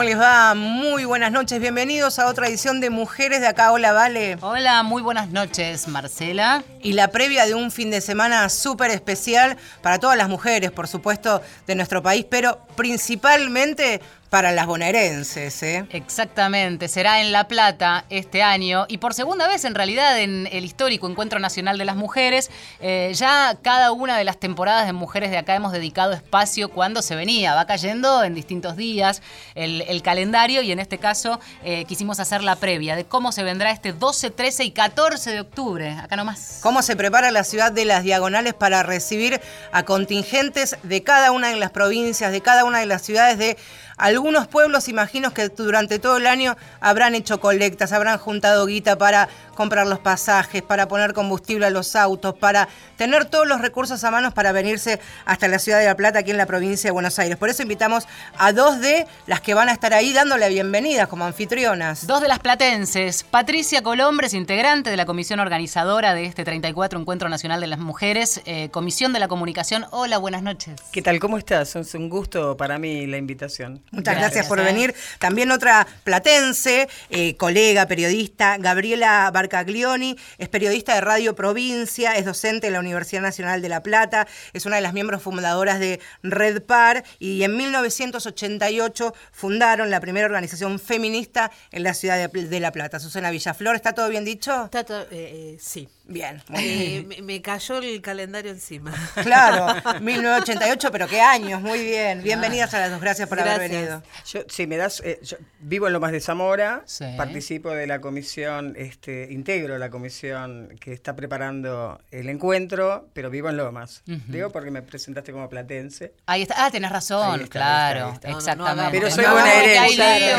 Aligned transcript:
¿Cómo 0.00 0.08
les 0.08 0.18
va? 0.18 0.54
Muy 0.54 1.04
buenas 1.04 1.30
noches, 1.30 1.60
bienvenidos 1.60 2.18
a 2.18 2.26
otra 2.28 2.48
edición 2.48 2.80
de 2.80 2.88
Mujeres 2.88 3.42
de 3.42 3.48
acá. 3.48 3.70
Hola, 3.70 3.92
Vale. 3.92 4.38
Hola, 4.40 4.82
muy 4.82 5.02
buenas 5.02 5.28
noches, 5.28 5.88
Marcela. 5.88 6.64
Y 6.80 6.94
la 6.94 7.08
previa 7.08 7.44
de 7.44 7.54
un 7.54 7.70
fin 7.70 7.90
de 7.90 8.00
semana 8.00 8.48
súper 8.48 8.90
especial 8.92 9.58
para 9.82 9.98
todas 9.98 10.16
las 10.16 10.30
mujeres, 10.30 10.70
por 10.70 10.88
supuesto, 10.88 11.42
de 11.66 11.74
nuestro 11.74 12.02
país, 12.02 12.24
pero 12.30 12.60
principalmente 12.76 14.00
para 14.30 14.52
las 14.52 14.66
bonaerenses. 14.66 15.62
¿eh? 15.64 15.84
Exactamente, 15.90 16.86
será 16.86 17.20
en 17.20 17.32
La 17.32 17.48
Plata 17.48 18.04
este 18.10 18.42
año 18.44 18.86
y 18.88 18.98
por 18.98 19.12
segunda 19.12 19.48
vez 19.48 19.64
en 19.64 19.74
realidad 19.74 20.18
en 20.20 20.48
el 20.52 20.64
histórico 20.64 21.08
Encuentro 21.08 21.40
Nacional 21.40 21.76
de 21.76 21.84
las 21.84 21.96
Mujeres. 21.96 22.48
Eh, 22.80 23.12
ya 23.14 23.58
cada 23.60 23.90
una 23.90 24.16
de 24.16 24.22
las 24.22 24.38
temporadas 24.38 24.86
de 24.86 24.92
Mujeres 24.92 25.32
de 25.32 25.38
acá 25.38 25.56
hemos 25.56 25.72
dedicado 25.72 26.12
espacio 26.12 26.70
cuando 26.70 27.02
se 27.02 27.16
venía, 27.16 27.54
va 27.54 27.66
cayendo 27.66 28.22
en 28.22 28.34
distintos 28.34 28.76
días 28.76 29.20
el, 29.56 30.00
calendario 30.00 30.62
y 30.62 30.72
en 30.72 30.78
este 30.78 30.96
caso 30.96 31.40
eh, 31.62 31.84
quisimos 31.84 32.20
hacer 32.20 32.42
la 32.42 32.56
previa 32.56 32.96
de 32.96 33.04
cómo 33.04 33.32
se 33.32 33.42
vendrá 33.42 33.70
este 33.70 33.92
12, 33.92 34.30
13 34.30 34.64
y 34.64 34.70
14 34.70 35.30
de 35.32 35.40
octubre, 35.40 35.90
acá 35.90 36.16
nomás. 36.16 36.60
¿Cómo 36.62 36.80
se 36.82 36.96
prepara 36.96 37.30
la 37.32 37.44
ciudad 37.44 37.72
de 37.72 37.84
las 37.84 38.04
Diagonales 38.04 38.54
para 38.54 38.82
recibir 38.82 39.40
a 39.72 39.82
contingentes 39.82 40.76
de 40.84 41.02
cada 41.02 41.32
una 41.32 41.48
de 41.48 41.56
las 41.56 41.70
provincias, 41.70 42.30
de 42.30 42.40
cada 42.40 42.64
una 42.64 42.78
de 42.78 42.86
las 42.86 43.02
ciudades 43.02 43.36
de 43.36 43.58
algunos 44.00 44.48
pueblos, 44.48 44.88
imagino 44.88 45.34
que 45.34 45.50
durante 45.50 45.98
todo 45.98 46.16
el 46.16 46.26
año 46.26 46.56
habrán 46.80 47.14
hecho 47.14 47.38
colectas, 47.38 47.92
habrán 47.92 48.16
juntado 48.16 48.64
guita 48.64 48.96
para 48.96 49.28
comprar 49.54 49.86
los 49.86 49.98
pasajes, 49.98 50.62
para 50.62 50.88
poner 50.88 51.12
combustible 51.12 51.66
a 51.66 51.70
los 51.70 51.94
autos, 51.94 52.34
para 52.34 52.66
tener 52.96 53.26
todos 53.26 53.46
los 53.46 53.60
recursos 53.60 54.02
a 54.02 54.10
manos 54.10 54.32
para 54.32 54.52
venirse 54.52 54.98
hasta 55.26 55.48
la 55.48 55.58
ciudad 55.58 55.80
de 55.80 55.84
La 55.84 55.96
Plata, 55.96 56.20
aquí 56.20 56.30
en 56.30 56.38
la 56.38 56.46
provincia 56.46 56.88
de 56.88 56.92
Buenos 56.92 57.18
Aires. 57.18 57.36
Por 57.36 57.50
eso 57.50 57.62
invitamos 57.62 58.08
a 58.38 58.54
dos 58.54 58.80
de 58.80 59.06
las 59.26 59.42
que 59.42 59.52
van 59.52 59.68
a 59.68 59.72
estar 59.72 59.92
ahí 59.92 60.14
dándole 60.14 60.48
bienvenida 60.48 61.06
como 61.06 61.26
anfitrionas. 61.26 62.06
Dos 62.06 62.22
de 62.22 62.28
las 62.28 62.38
platenses. 62.38 63.22
Patricia 63.22 63.82
Colombres, 63.82 64.32
integrante 64.32 64.88
de 64.88 64.96
la 64.96 65.04
comisión 65.04 65.40
organizadora 65.40 66.14
de 66.14 66.24
este 66.24 66.42
34 66.42 66.98
Encuentro 66.98 67.28
Nacional 67.28 67.60
de 67.60 67.66
las 67.66 67.78
Mujeres, 67.78 68.40
eh, 68.46 68.70
Comisión 68.70 69.12
de 69.12 69.20
la 69.20 69.28
Comunicación. 69.28 69.84
Hola, 69.90 70.16
buenas 70.16 70.42
noches. 70.42 70.80
¿Qué 70.90 71.02
tal? 71.02 71.20
¿Cómo 71.20 71.36
estás? 71.36 71.76
Es 71.76 71.94
un 71.94 72.08
gusto 72.08 72.56
para 72.56 72.78
mí 72.78 73.06
la 73.06 73.18
invitación. 73.18 73.82
Muchas 73.92 74.16
gracias, 74.16 74.46
por 74.46 74.62
venir. 74.62 74.94
También 75.18 75.50
otra 75.50 75.84
platense, 76.04 76.88
eh, 77.10 77.36
colega, 77.36 77.86
periodista, 77.86 78.56
Gabriela 78.56 79.28
Barcaglioni, 79.32 80.16
es 80.38 80.48
periodista 80.48 80.94
de 80.94 81.00
Radio 81.00 81.34
Provincia, 81.34 82.16
es 82.16 82.24
docente 82.24 82.68
en 82.68 82.74
la 82.74 82.80
Universidad 82.80 83.20
Nacional 83.20 83.62
de 83.62 83.68
La 83.68 83.82
Plata, 83.82 84.28
es 84.52 84.64
una 84.64 84.76
de 84.76 84.82
las 84.82 84.92
miembros 84.92 85.22
fundadoras 85.22 85.80
de 85.80 85.98
Red 86.22 86.62
Par 86.62 87.02
y 87.18 87.42
en 87.42 87.56
1988 87.56 89.12
fundaron 89.32 89.90
la 89.90 90.00
primera 90.00 90.26
organización 90.26 90.78
feminista 90.78 91.50
en 91.72 91.82
la 91.82 91.92
ciudad 91.94 92.30
de, 92.30 92.60
La 92.60 92.70
Plata. 92.70 93.00
Susana 93.00 93.30
Villaflor, 93.30 93.74
¿está 93.74 93.92
todo 93.92 94.08
bien 94.08 94.24
dicho? 94.24 94.66
Está 94.66 94.84
todo, 94.84 95.06
eh, 95.10 95.56
sí. 95.60 95.88
Bien. 96.10 96.42
Eh, 96.54 97.06
me, 97.22 97.40
cayó 97.40 97.78
el 97.78 98.02
calendario 98.02 98.50
encima. 98.50 98.92
Claro, 99.22 99.72
1988, 100.00 100.90
pero 100.90 101.06
qué 101.06 101.20
años, 101.20 101.62
muy 101.62 101.84
bien. 101.84 102.22
Bienvenidas 102.24 102.74
a 102.74 102.80
las 102.80 102.90
dos, 102.90 103.00
gracias 103.00 103.28
por 103.28 103.38
haber 103.38 103.60
venido. 103.60 103.79
Yo, 104.26 104.40
sí, 104.48 104.66
me 104.66 104.76
das, 104.76 105.00
eh, 105.04 105.18
yo 105.22 105.36
vivo 105.60 105.86
en 105.86 105.92
Lomas 105.92 106.12
de 106.12 106.20
Zamora, 106.20 106.84
participo 107.16 107.70
de 107.70 107.86
la 107.86 108.00
comisión, 108.00 108.74
este, 108.76 109.28
integro 109.30 109.78
la 109.78 109.90
comisión 109.90 110.76
que 110.80 110.92
está 110.92 111.16
preparando 111.16 112.00
el 112.10 112.28
encuentro, 112.28 113.08
pero 113.12 113.30
vivo 113.30 113.48
en 113.48 113.56
Lomas. 113.56 114.02
Digo 114.04 114.50
porque 114.50 114.70
me 114.70 114.82
presentaste 114.82 115.32
como 115.32 115.48
platense. 115.48 116.14
Ahí 116.26 116.42
está, 116.42 116.66
ah, 116.66 116.70
tenés 116.70 116.90
razón, 116.90 117.46
claro, 117.48 118.18
exactamente. 118.22 118.98
pero 118.98 119.10
soy 119.10 119.24
bonaerense, 119.24 120.34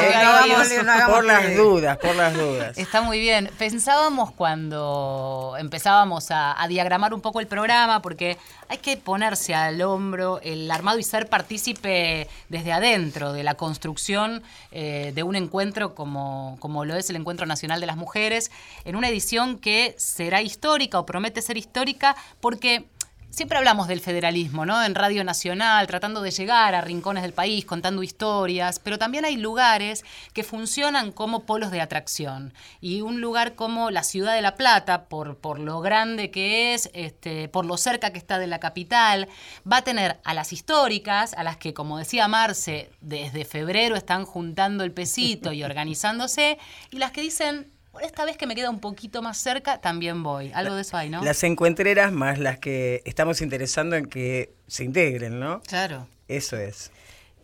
por 1.07 1.25
las 1.25 1.56
dudas, 1.56 1.97
por 1.97 2.16
las 2.16 2.34
dudas. 2.34 2.78
Está 2.78 3.01
muy 3.01 3.19
bien. 3.19 3.50
Pensábamos 3.57 4.31
cuando 4.31 5.56
empezábamos 5.59 6.28
a, 6.30 6.56
diagramar 6.68 7.13
un 7.13 7.22
poco 7.22 7.40
el 7.40 7.47
programa, 7.47 8.01
porque 8.01 8.38
hay 8.69 8.78
que 8.78 8.96
ponerse 8.97 9.53
al 9.53 9.81
hombro 9.81 10.40
el 10.44 10.69
armado 10.69 11.00
y 11.00 11.03
ser 11.03 11.28
partícipe 11.28 12.28
desde 12.50 12.72
adentro 12.72 13.31
de 13.34 13.44
la 13.44 13.56
construcción 13.56 14.44
eh, 14.72 15.12
de 15.14 15.24
un 15.24 15.36
encuentro 15.36 15.96
como, 15.96 16.58
como 16.59 16.86
lo 16.86 16.96
es 16.96 17.09
el 17.09 17.16
Encuentro 17.16 17.46
Nacional 17.46 17.80
de 17.80 17.88
las 17.88 17.97
Mujeres, 17.97 18.52
en 18.86 18.96
una 18.96 19.09
edición 19.09 19.58
que 19.58 19.96
será 19.97 20.42
histórica 20.42 21.00
o 21.00 21.06
promete 21.06 21.42
ser 21.42 21.58
histórica, 21.58 22.16
porque 22.40 22.86
Siempre 23.31 23.58
hablamos 23.58 23.88
del 23.88 24.02
federalismo, 24.02 24.66
¿no? 24.66 24.84
En 24.84 24.94
Radio 24.94 25.24
Nacional, 25.24 25.88
tratando 25.88 26.22
de 26.22 26.31
llegar 26.31 26.75
a 26.75 26.81
rincones 26.81 27.24
del 27.24 27.31
país, 27.31 27.64
contando 27.64 28.03
historias, 28.03 28.80
pero 28.80 29.00
también 29.00 29.24
hay 29.24 29.38
lugares 29.38 30.03
que 30.34 30.44
funcionan 30.44 31.14
como 31.14 31.46
polos 31.46 31.72
de 31.72 31.80
atracción. 31.80 32.53
Y 32.81 33.00
un 33.00 33.22
lugar 33.22 33.56
como 33.56 33.90
la 33.90 34.03
ciudad 34.03 34.36
de 34.36 34.42
La 34.42 34.56
Plata, 34.56 35.06
por, 35.06 35.38
por 35.38 35.59
lo 35.59 35.80
grande 35.80 36.30
que 36.30 36.74
es, 36.74 36.90
este, 36.94 37.47
por 37.47 37.66
lo 37.66 37.78
cerca 37.78 38.12
que 38.12 38.18
está 38.18 38.38
de 38.38 38.47
la 38.47 38.59
capital, 38.59 39.30
va 39.69 39.78
a 39.78 39.84
tener 39.84 40.19
a 40.25 40.34
las 40.34 40.52
históricas, 40.52 41.34
a 41.34 41.46
las 41.46 41.56
que, 41.56 41.74
como 41.74 42.00
decía 42.00 42.28
Marce, 42.28 42.92
desde 43.00 43.46
febrero 43.46 43.96
están 43.96 44.25
juntando 44.25 44.84
el 44.84 44.92
pesito 44.92 45.53
y 45.53 45.63
organizándose, 45.72 46.58
y 46.90 46.98
las 46.98 47.12
que 47.12 47.22
dicen, 47.22 47.72
esta 48.00 48.25
vez 48.25 48.38
que 48.38 48.47
me 48.47 48.56
queda 48.56 48.69
un 48.69 48.79
poquito 48.79 49.22
más 49.22 49.38
cerca, 49.38 49.81
también 49.81 50.24
voy. 50.24 50.52
Algo 50.53 50.75
de 50.75 50.81
eso 50.81 50.97
hay, 50.97 51.09
¿no? 51.09 51.24
Las 51.24 51.44
encuentreras 51.44 52.12
más 52.12 52.40
las 52.40 52.59
que 52.59 53.02
estamos 53.06 53.41
interesando 53.41 53.96
en 53.96 54.06
que 54.06 54.53
se 54.68 54.84
integren, 54.84 55.40
¿no? 55.40 55.62
Claro. 55.62 56.07
Eso 56.28 56.56
es. 56.56 56.91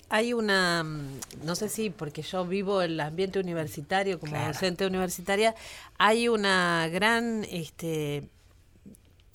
Hay 0.10 0.32
una, 0.32 0.84
no 1.44 1.56
sé 1.56 1.68
si 1.68 1.90
porque 1.90 2.22
yo 2.22 2.46
vivo 2.46 2.82
en 2.82 2.92
el 2.92 3.00
ambiente 3.02 3.40
universitario 3.40 4.20
como 4.22 4.38
docente 4.38 4.88
universitaria, 4.88 5.54
hay 5.98 6.30
una 6.30 6.88
gran 6.88 7.44
este, 7.52 8.24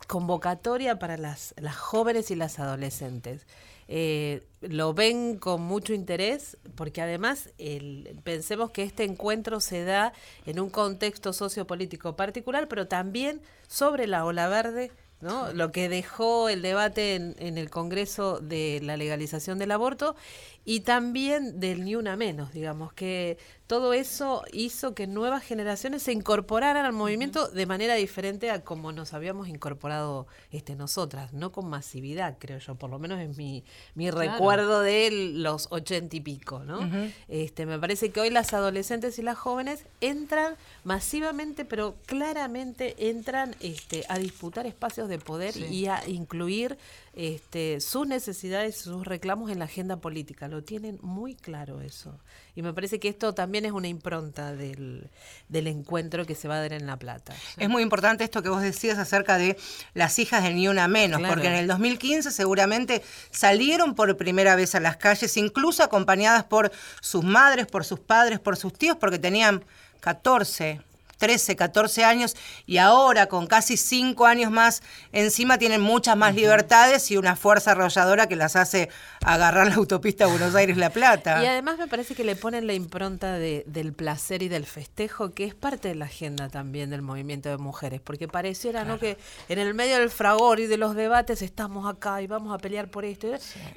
convocatoria 0.06 0.98
para 0.98 1.18
las, 1.18 1.54
las 1.58 1.76
jóvenes 1.76 2.30
y 2.30 2.36
las 2.36 2.58
adolescentes. 2.58 3.46
Eh, 3.94 4.40
lo 4.62 4.94
ven 4.94 5.36
con 5.36 5.60
mucho 5.60 5.92
interés 5.92 6.56
porque 6.76 7.02
además 7.02 7.50
el, 7.58 8.18
pensemos 8.24 8.70
que 8.70 8.84
este 8.84 9.04
encuentro 9.04 9.60
se 9.60 9.84
da 9.84 10.14
en 10.46 10.60
un 10.60 10.70
contexto 10.70 11.34
sociopolítico 11.34 12.16
particular, 12.16 12.68
pero 12.68 12.88
también 12.88 13.42
sobre 13.68 14.06
la 14.06 14.24
ola 14.24 14.48
verde 14.48 14.92
¿no? 15.20 15.52
Lo 15.52 15.72
que 15.72 15.90
dejó 15.90 16.48
el 16.48 16.62
debate 16.62 17.14
en, 17.14 17.36
en, 17.38 17.58
el 17.58 17.70
Congreso 17.70 18.40
de 18.40 18.80
la 18.82 18.96
legalización 18.96 19.58
del 19.58 19.70
aborto 19.70 20.16
y 20.64 20.80
también 20.80 21.58
del 21.58 21.84
ni 21.84 21.96
una 21.96 22.16
menos, 22.16 22.52
digamos, 22.52 22.92
que 22.92 23.38
todo 23.66 23.94
eso 23.94 24.44
hizo 24.52 24.94
que 24.94 25.06
nuevas 25.06 25.42
generaciones 25.42 26.02
se 26.02 26.12
incorporaran 26.12 26.84
al 26.84 26.92
movimiento 26.92 27.48
de 27.48 27.64
manera 27.64 27.94
diferente 27.94 28.50
a 28.50 28.62
como 28.62 28.92
nos 28.92 29.14
habíamos 29.14 29.48
incorporado 29.48 30.26
este 30.50 30.76
nosotras, 30.76 31.32
no 31.32 31.52
con 31.52 31.70
masividad, 31.70 32.36
creo 32.38 32.58
yo, 32.58 32.74
por 32.74 32.90
lo 32.90 32.98
menos 32.98 33.18
es 33.18 33.34
mi, 33.36 33.64
mi 33.94 34.10
recuerdo 34.10 34.82
de 34.82 35.32
los 35.34 35.68
ochenta 35.70 36.14
y 36.14 36.20
pico, 36.20 36.64
¿no? 36.64 36.80
este, 37.28 37.64
me 37.64 37.78
parece 37.78 38.10
que 38.10 38.20
hoy 38.20 38.30
las 38.30 38.52
adolescentes 38.52 39.18
y 39.18 39.22
las 39.22 39.38
jóvenes 39.38 39.86
entran 40.02 40.54
masivamente, 40.84 41.64
pero 41.64 41.94
claramente 42.04 43.08
entran 43.08 43.56
este, 43.60 44.04
a 44.08 44.18
disputar 44.18 44.66
espacios 44.66 45.08
de 45.08 45.18
poder 45.18 45.56
y 45.56 45.86
a 45.86 46.06
incluir 46.06 46.76
este, 47.14 47.80
sus 47.80 48.06
necesidades, 48.06 48.76
sus 48.76 49.06
reclamos 49.06 49.50
en 49.50 49.58
la 49.58 49.66
agenda 49.66 49.98
política. 49.98 50.48
Lo 50.48 50.62
tienen 50.62 50.98
muy 51.02 51.34
claro 51.34 51.82
eso. 51.82 52.18
Y 52.54 52.62
me 52.62 52.72
parece 52.72 53.00
que 53.00 53.08
esto 53.08 53.34
también 53.34 53.66
es 53.66 53.72
una 53.72 53.88
impronta 53.88 54.54
del, 54.54 55.10
del 55.48 55.66
encuentro 55.66 56.24
que 56.24 56.34
se 56.34 56.48
va 56.48 56.56
a 56.56 56.60
dar 56.60 56.72
en 56.72 56.86
La 56.86 56.98
Plata. 56.98 57.34
Es 57.58 57.68
muy 57.68 57.82
importante 57.82 58.24
esto 58.24 58.42
que 58.42 58.48
vos 58.48 58.62
decías 58.62 58.98
acerca 58.98 59.36
de 59.36 59.58
las 59.92 60.18
hijas 60.18 60.42
del 60.42 60.54
Ni 60.54 60.68
Una 60.68 60.88
Menos, 60.88 61.20
porque 61.28 61.48
en 61.48 61.54
el 61.54 61.66
2015 61.66 62.30
seguramente 62.30 63.02
salieron 63.30 63.94
por 63.94 64.16
primera 64.16 64.56
vez 64.56 64.74
a 64.74 64.80
las 64.80 64.96
calles, 64.96 65.36
incluso 65.36 65.82
acompañadas 65.82 66.44
por 66.44 66.72
sus 67.00 67.24
madres, 67.24 67.66
por 67.66 67.84
sus 67.84 68.00
padres, 68.00 68.40
por 68.40 68.56
sus 68.56 68.72
tíos, 68.72 68.96
porque 68.98 69.18
tenían 69.18 69.64
14, 70.00 70.80
13, 71.22 71.54
14 71.54 72.02
años 72.02 72.34
y 72.66 72.78
ahora 72.78 73.26
con 73.26 73.46
casi 73.46 73.76
5 73.76 74.26
años 74.26 74.50
más 74.50 74.82
encima 75.12 75.56
tienen 75.56 75.80
muchas 75.80 76.16
más 76.16 76.34
libertades 76.34 77.12
y 77.12 77.16
una 77.16 77.36
fuerza 77.36 77.70
arrolladora 77.70 78.26
que 78.26 78.34
las 78.34 78.56
hace 78.56 78.88
agarrar 79.24 79.68
la 79.68 79.76
autopista 79.76 80.26
Buenos 80.26 80.56
Aires-La 80.56 80.90
Plata. 80.90 81.40
Y 81.40 81.46
además 81.46 81.78
me 81.78 81.86
parece 81.86 82.16
que 82.16 82.24
le 82.24 82.34
ponen 82.34 82.66
la 82.66 82.72
impronta 82.72 83.38
de, 83.38 83.62
del 83.68 83.92
placer 83.92 84.42
y 84.42 84.48
del 84.48 84.66
festejo, 84.66 85.32
que 85.32 85.44
es 85.44 85.54
parte 85.54 85.86
de 85.86 85.94
la 85.94 86.06
agenda 86.06 86.48
también 86.48 86.90
del 86.90 87.02
movimiento 87.02 87.50
de 87.50 87.56
mujeres, 87.56 88.00
porque 88.00 88.26
pareciera 88.26 88.84
¿no? 88.84 88.98
que 88.98 89.16
en 89.48 89.60
el 89.60 89.74
medio 89.74 89.98
del 89.98 90.10
fragor 90.10 90.58
y 90.58 90.66
de 90.66 90.76
los 90.76 90.96
debates 90.96 91.40
estamos 91.40 91.88
acá 91.88 92.20
y 92.20 92.26
vamos 92.26 92.52
a 92.52 92.58
pelear 92.58 92.88
por 92.88 93.04
esto. 93.04 93.28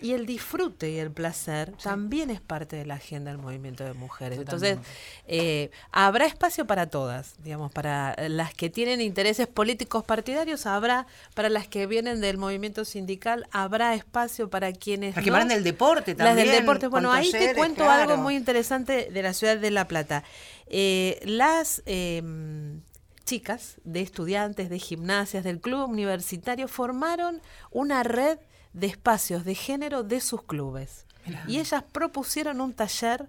Y 0.01 0.13
el 0.13 0.25
disfrute 0.25 0.89
y 0.89 0.97
el 0.97 1.11
placer 1.11 1.73
también 1.83 2.31
es 2.31 2.41
parte 2.41 2.75
de 2.75 2.87
la 2.87 2.95
agenda 2.95 3.29
del 3.29 3.39
movimiento 3.39 3.83
de 3.83 3.93
mujeres. 3.93 4.39
Entonces, 4.39 4.79
eh, 5.27 5.69
habrá 5.91 6.25
espacio 6.25 6.65
para 6.65 6.87
todas 6.87 7.34
digamos, 7.43 7.71
para 7.71 8.15
las 8.29 8.53
que 8.53 8.69
tienen 8.69 9.01
intereses 9.01 9.47
políticos 9.47 10.03
partidarios 10.03 10.65
habrá, 10.65 11.07
para 11.33 11.49
las 11.49 11.67
que 11.67 11.87
vienen 11.87 12.21
del 12.21 12.37
movimiento 12.37 12.85
sindical 12.85 13.47
habrá 13.51 13.93
espacio 13.93 14.49
para 14.49 14.71
quienes... 14.73 15.15
Las 15.15 15.23
que 15.23 15.31
van 15.31 15.47
del 15.47 15.63
deporte 15.63 16.15
también. 16.15 16.37
Las 16.37 16.45
del 16.45 16.61
deporte, 16.61 16.87
bueno, 16.87 17.11
ahí 17.11 17.31
te 17.31 17.53
cuento 17.55 17.89
algo 17.89 18.17
muy 18.17 18.35
interesante 18.35 19.09
de 19.11 19.21
la 19.21 19.33
ciudad 19.33 19.57
de 19.57 19.71
La 19.71 19.87
Plata. 19.87 20.23
Eh, 20.67 21.19
las... 21.25 21.83
Em, 21.85 22.81
chicas 23.25 23.77
de 23.83 24.01
estudiantes 24.01 24.69
de 24.69 24.79
gimnasias 24.79 25.43
del 25.43 25.59
club 25.59 25.89
universitario 25.89 26.67
formaron 26.67 27.41
una 27.71 28.03
red 28.03 28.37
de 28.73 28.87
espacios 28.87 29.43
de 29.43 29.55
género 29.55 30.03
de 30.03 30.21
sus 30.21 30.43
clubes. 30.43 31.05
Y 31.47 31.59
ellas 31.59 31.83
propusieron 31.91 32.61
un 32.61 32.73
taller 32.73 33.27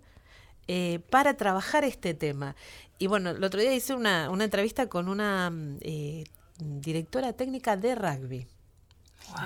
eh, 0.68 1.00
para 1.08 1.34
trabajar 1.34 1.82
este 1.84 2.12
tema. 2.12 2.56
Y 2.98 3.06
bueno, 3.06 3.30
el 3.30 3.44
otro 3.44 3.60
día 3.60 3.74
hice 3.74 3.94
una, 3.94 4.30
una 4.30 4.44
entrevista 4.44 4.88
con 4.88 5.08
una 5.08 5.52
eh, 5.80 6.24
directora 6.58 7.32
técnica 7.32 7.76
de 7.76 7.94
rugby. 7.94 8.46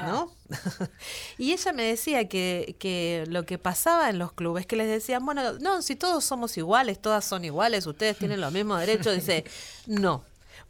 ¿No? 0.05 0.31
y 1.39 1.53
ella 1.53 1.73
me 1.73 1.85
decía 1.85 2.29
que, 2.29 2.77
que, 2.79 3.25
lo 3.29 3.47
que 3.47 3.57
pasaba 3.57 4.11
en 4.11 4.19
los 4.19 4.33
clubes, 4.33 4.67
que 4.67 4.77
les 4.77 4.87
decían, 4.87 5.25
bueno, 5.25 5.55
no, 5.55 5.81
si 5.81 5.97
todos 5.97 6.23
somos 6.23 6.59
iguales, 6.59 7.01
todas 7.01 7.25
son 7.25 7.47
iguales, 7.47 7.87
ustedes 7.87 8.19
tienen 8.19 8.43
los 8.43 8.53
mismos 8.53 8.79
derechos, 8.79 9.15
dice, 9.15 9.45
no, 9.87 10.23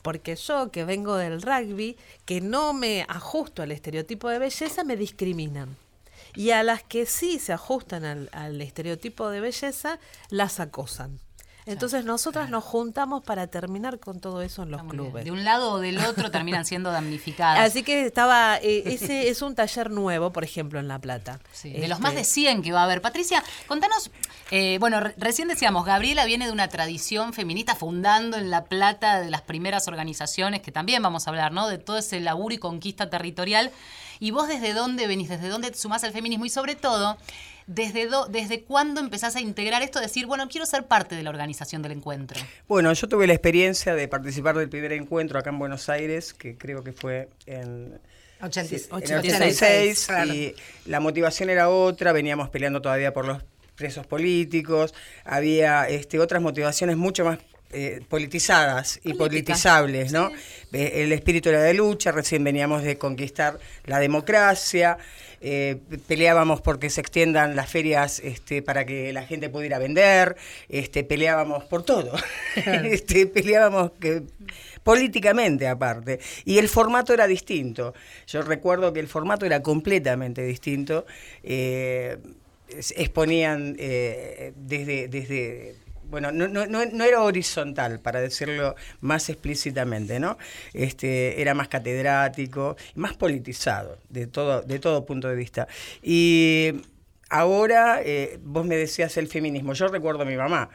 porque 0.02 0.36
yo 0.36 0.70
que 0.70 0.84
vengo 0.84 1.16
del 1.16 1.42
rugby, 1.42 1.96
que 2.24 2.40
no 2.40 2.72
me 2.72 3.04
ajusto 3.08 3.62
al 3.62 3.72
estereotipo 3.72 4.28
de 4.28 4.38
belleza, 4.38 4.84
me 4.84 4.96
discriminan. 4.96 5.76
Y 6.34 6.50
a 6.50 6.62
las 6.62 6.82
que 6.82 7.06
sí 7.06 7.38
se 7.38 7.52
ajustan 7.52 8.04
al, 8.04 8.60
estereotipo 8.60 9.28
de 9.30 9.40
belleza, 9.40 9.98
las 10.30 10.60
acosan. 10.60 11.18
Entonces 11.66 12.04
nosotras 12.04 12.50
nos 12.50 12.64
juntamos 12.64 13.22
para 13.22 13.46
terminar 13.46 13.98
con 13.98 14.20
todo 14.20 14.42
eso 14.42 14.62
en 14.62 14.70
los 14.70 14.82
clubes. 14.84 15.24
De 15.24 15.30
un 15.30 15.44
lado 15.44 15.72
o 15.72 15.78
del 15.78 15.98
otro 15.98 16.30
terminan 16.30 16.64
siendo 16.64 16.90
damnificadas. 16.92 17.60
Así 17.60 17.82
que 17.82 18.06
estaba, 18.06 18.58
eh, 18.58 18.82
ese 18.86 19.28
es 19.28 19.42
un 19.42 19.54
taller 19.54 19.90
nuevo, 19.90 20.32
por 20.32 20.44
ejemplo, 20.44 20.80
en 20.80 20.88
La 20.88 20.98
Plata. 20.98 21.40
de 21.62 21.88
los 21.88 22.00
más 22.00 22.14
de 22.14 22.24
100 22.24 22.50
este 22.50 22.62
que 22.62 22.72
va 22.72 22.80
a 22.80 22.84
haber. 22.84 23.02
Patricia, 23.02 23.42
contanos, 23.66 24.10
eh, 24.50 24.78
bueno, 24.80 25.00
recién 25.16 25.48
decíamos, 25.48 25.84
Gabriela 25.84 26.24
viene 26.24 26.46
de 26.46 26.52
una 26.52 26.68
tradición 26.68 27.32
feminista 27.32 27.74
fundando 27.74 28.36
en 28.36 28.50
La 28.50 28.64
Plata 28.64 29.20
de 29.20 29.30
las 29.30 29.42
primeras 29.42 29.88
organizaciones, 29.88 30.62
que 30.62 30.72
también 30.72 31.02
vamos 31.02 31.26
a 31.26 31.30
hablar, 31.30 31.52
¿no? 31.52 31.68
De 31.68 31.78
todo 31.78 31.98
ese 31.98 32.20
laburo 32.20 32.54
y 32.54 32.58
conquista 32.58 33.10
territorial. 33.10 33.70
¿Y 34.18 34.32
vos 34.32 34.48
desde 34.48 34.74
dónde 34.74 35.06
venís? 35.06 35.30
¿Desde 35.30 35.48
dónde 35.48 35.70
te 35.70 35.78
sumás 35.78 36.04
al 36.04 36.12
feminismo? 36.12 36.44
Y 36.44 36.50
sobre 36.50 36.74
todo, 36.74 37.16
¿desde, 37.66 38.08
¿desde 38.30 38.62
cuándo 38.62 39.00
empezás 39.00 39.36
a 39.36 39.40
integrar 39.40 39.82
esto? 39.82 40.00
Decir, 40.00 40.26
bueno, 40.26 40.48
quiero 40.48 40.66
ser 40.66 40.86
parte 40.86 41.14
de 41.14 41.22
la 41.22 41.30
organización 41.30 41.82
del 41.82 41.92
encuentro. 41.92 42.40
Bueno, 42.68 42.92
yo 42.92 43.08
tuve 43.08 43.26
la 43.26 43.34
experiencia 43.34 43.94
de 43.94 44.08
participar 44.08 44.56
del 44.56 44.68
primer 44.68 44.92
encuentro 44.92 45.38
acá 45.38 45.50
en 45.50 45.58
Buenos 45.58 45.88
Aires, 45.88 46.32
que 46.34 46.56
creo 46.56 46.82
que 46.84 46.92
fue 46.92 47.28
en... 47.46 48.00
86, 48.42 50.08
y 50.32 50.54
la 50.86 50.98
motivación 51.00 51.50
era 51.50 51.68
otra, 51.68 52.12
veníamos 52.12 52.48
peleando 52.48 52.80
todavía 52.80 53.12
por 53.12 53.26
los 53.26 53.42
presos 53.74 54.06
políticos, 54.06 54.94
había 55.24 55.88
este, 55.88 56.18
otras 56.18 56.40
motivaciones 56.40 56.96
mucho 56.96 57.24
más 57.24 57.38
eh, 57.72 58.00
politizadas 58.08 58.98
y 59.04 59.14
politizables, 59.14 60.10
¿no? 60.10 60.32
Eh, 60.72 61.04
el 61.04 61.12
espíritu 61.12 61.50
era 61.50 61.62
de 61.62 61.72
lucha, 61.72 62.10
recién 62.10 62.42
veníamos 62.42 62.82
de 62.82 62.98
conquistar 62.98 63.60
la 63.86 64.00
democracia, 64.00 64.98
eh, 65.40 65.76
peleábamos 66.08 66.60
porque 66.62 66.90
se 66.90 67.00
extiendan 67.00 67.54
las 67.54 67.70
ferias 67.70 68.18
este, 68.24 68.60
para 68.60 68.84
que 68.86 69.12
la 69.12 69.22
gente 69.22 69.50
pudiera 69.50 69.78
vender, 69.78 70.34
este, 70.68 71.04
peleábamos 71.04 71.62
por 71.62 71.84
todo, 71.84 72.12
este, 72.56 73.28
peleábamos 73.28 73.92
que, 74.00 74.24
políticamente 74.82 75.68
aparte, 75.68 76.18
y 76.44 76.58
el 76.58 76.68
formato 76.68 77.14
era 77.14 77.28
distinto. 77.28 77.94
Yo 78.26 78.42
recuerdo 78.42 78.92
que 78.92 78.98
el 78.98 79.06
formato 79.06 79.46
era 79.46 79.62
completamente 79.62 80.42
distinto. 80.42 81.06
exponían 82.96 83.76
desde, 83.76 85.06
desde 85.06 85.76
bueno, 86.10 86.32
no, 86.32 86.48
no, 86.48 86.66
no, 86.66 87.04
era 87.04 87.22
horizontal, 87.22 88.00
para 88.00 88.20
decirlo 88.20 88.74
más 89.00 89.28
explícitamente, 89.28 90.18
¿no? 90.18 90.36
Este, 90.74 91.40
era 91.40 91.54
más 91.54 91.68
catedrático, 91.68 92.76
más 92.94 93.16
politizado, 93.16 93.98
de 94.08 94.26
todo, 94.26 94.62
de 94.62 94.78
todo 94.78 95.06
punto 95.06 95.28
de 95.28 95.36
vista. 95.36 95.68
Y 96.02 96.82
ahora, 97.28 98.00
eh, 98.04 98.38
vos 98.42 98.66
me 98.66 98.76
decías 98.76 99.16
el 99.16 99.28
feminismo, 99.28 99.72
yo 99.72 99.88
recuerdo 99.88 100.22
a 100.22 100.26
mi 100.26 100.36
mamá, 100.36 100.70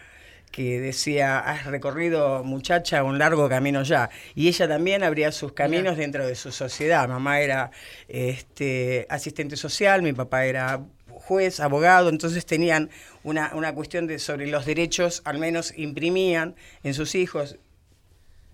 que 0.51 0.79
decía, 0.79 1.39
has 1.39 1.65
recorrido 1.65 2.41
muchacha 2.45 3.03
un 3.03 3.19
largo 3.19 3.49
camino 3.49 3.83
ya. 3.83 4.09
Y 4.35 4.47
ella 4.47 4.69
también 4.69 5.03
abría 5.03 5.33
sus 5.33 5.51
caminos 5.51 5.97
dentro 5.97 6.25
de 6.25 6.33
su 6.35 6.49
sociedad. 6.53 7.09
Mamá 7.09 7.41
era 7.41 7.71
este, 8.07 9.05
asistente 9.09 9.57
social, 9.57 10.01
mi 10.01 10.13
papá 10.13 10.45
era 10.45 10.79
juez, 11.25 11.59
abogado, 11.59 12.09
entonces 12.09 12.45
tenían 12.45 12.89
una, 13.23 13.51
una 13.55 13.73
cuestión 13.73 14.07
de 14.07 14.19
sobre 14.19 14.47
los 14.47 14.65
derechos, 14.65 15.21
al 15.25 15.39
menos 15.39 15.73
imprimían 15.75 16.55
en 16.83 16.93
sus 16.93 17.15
hijos, 17.15 17.57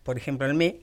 por 0.04 0.18
ejemplo 0.18 0.50
en 0.50 0.58
mí, 0.58 0.82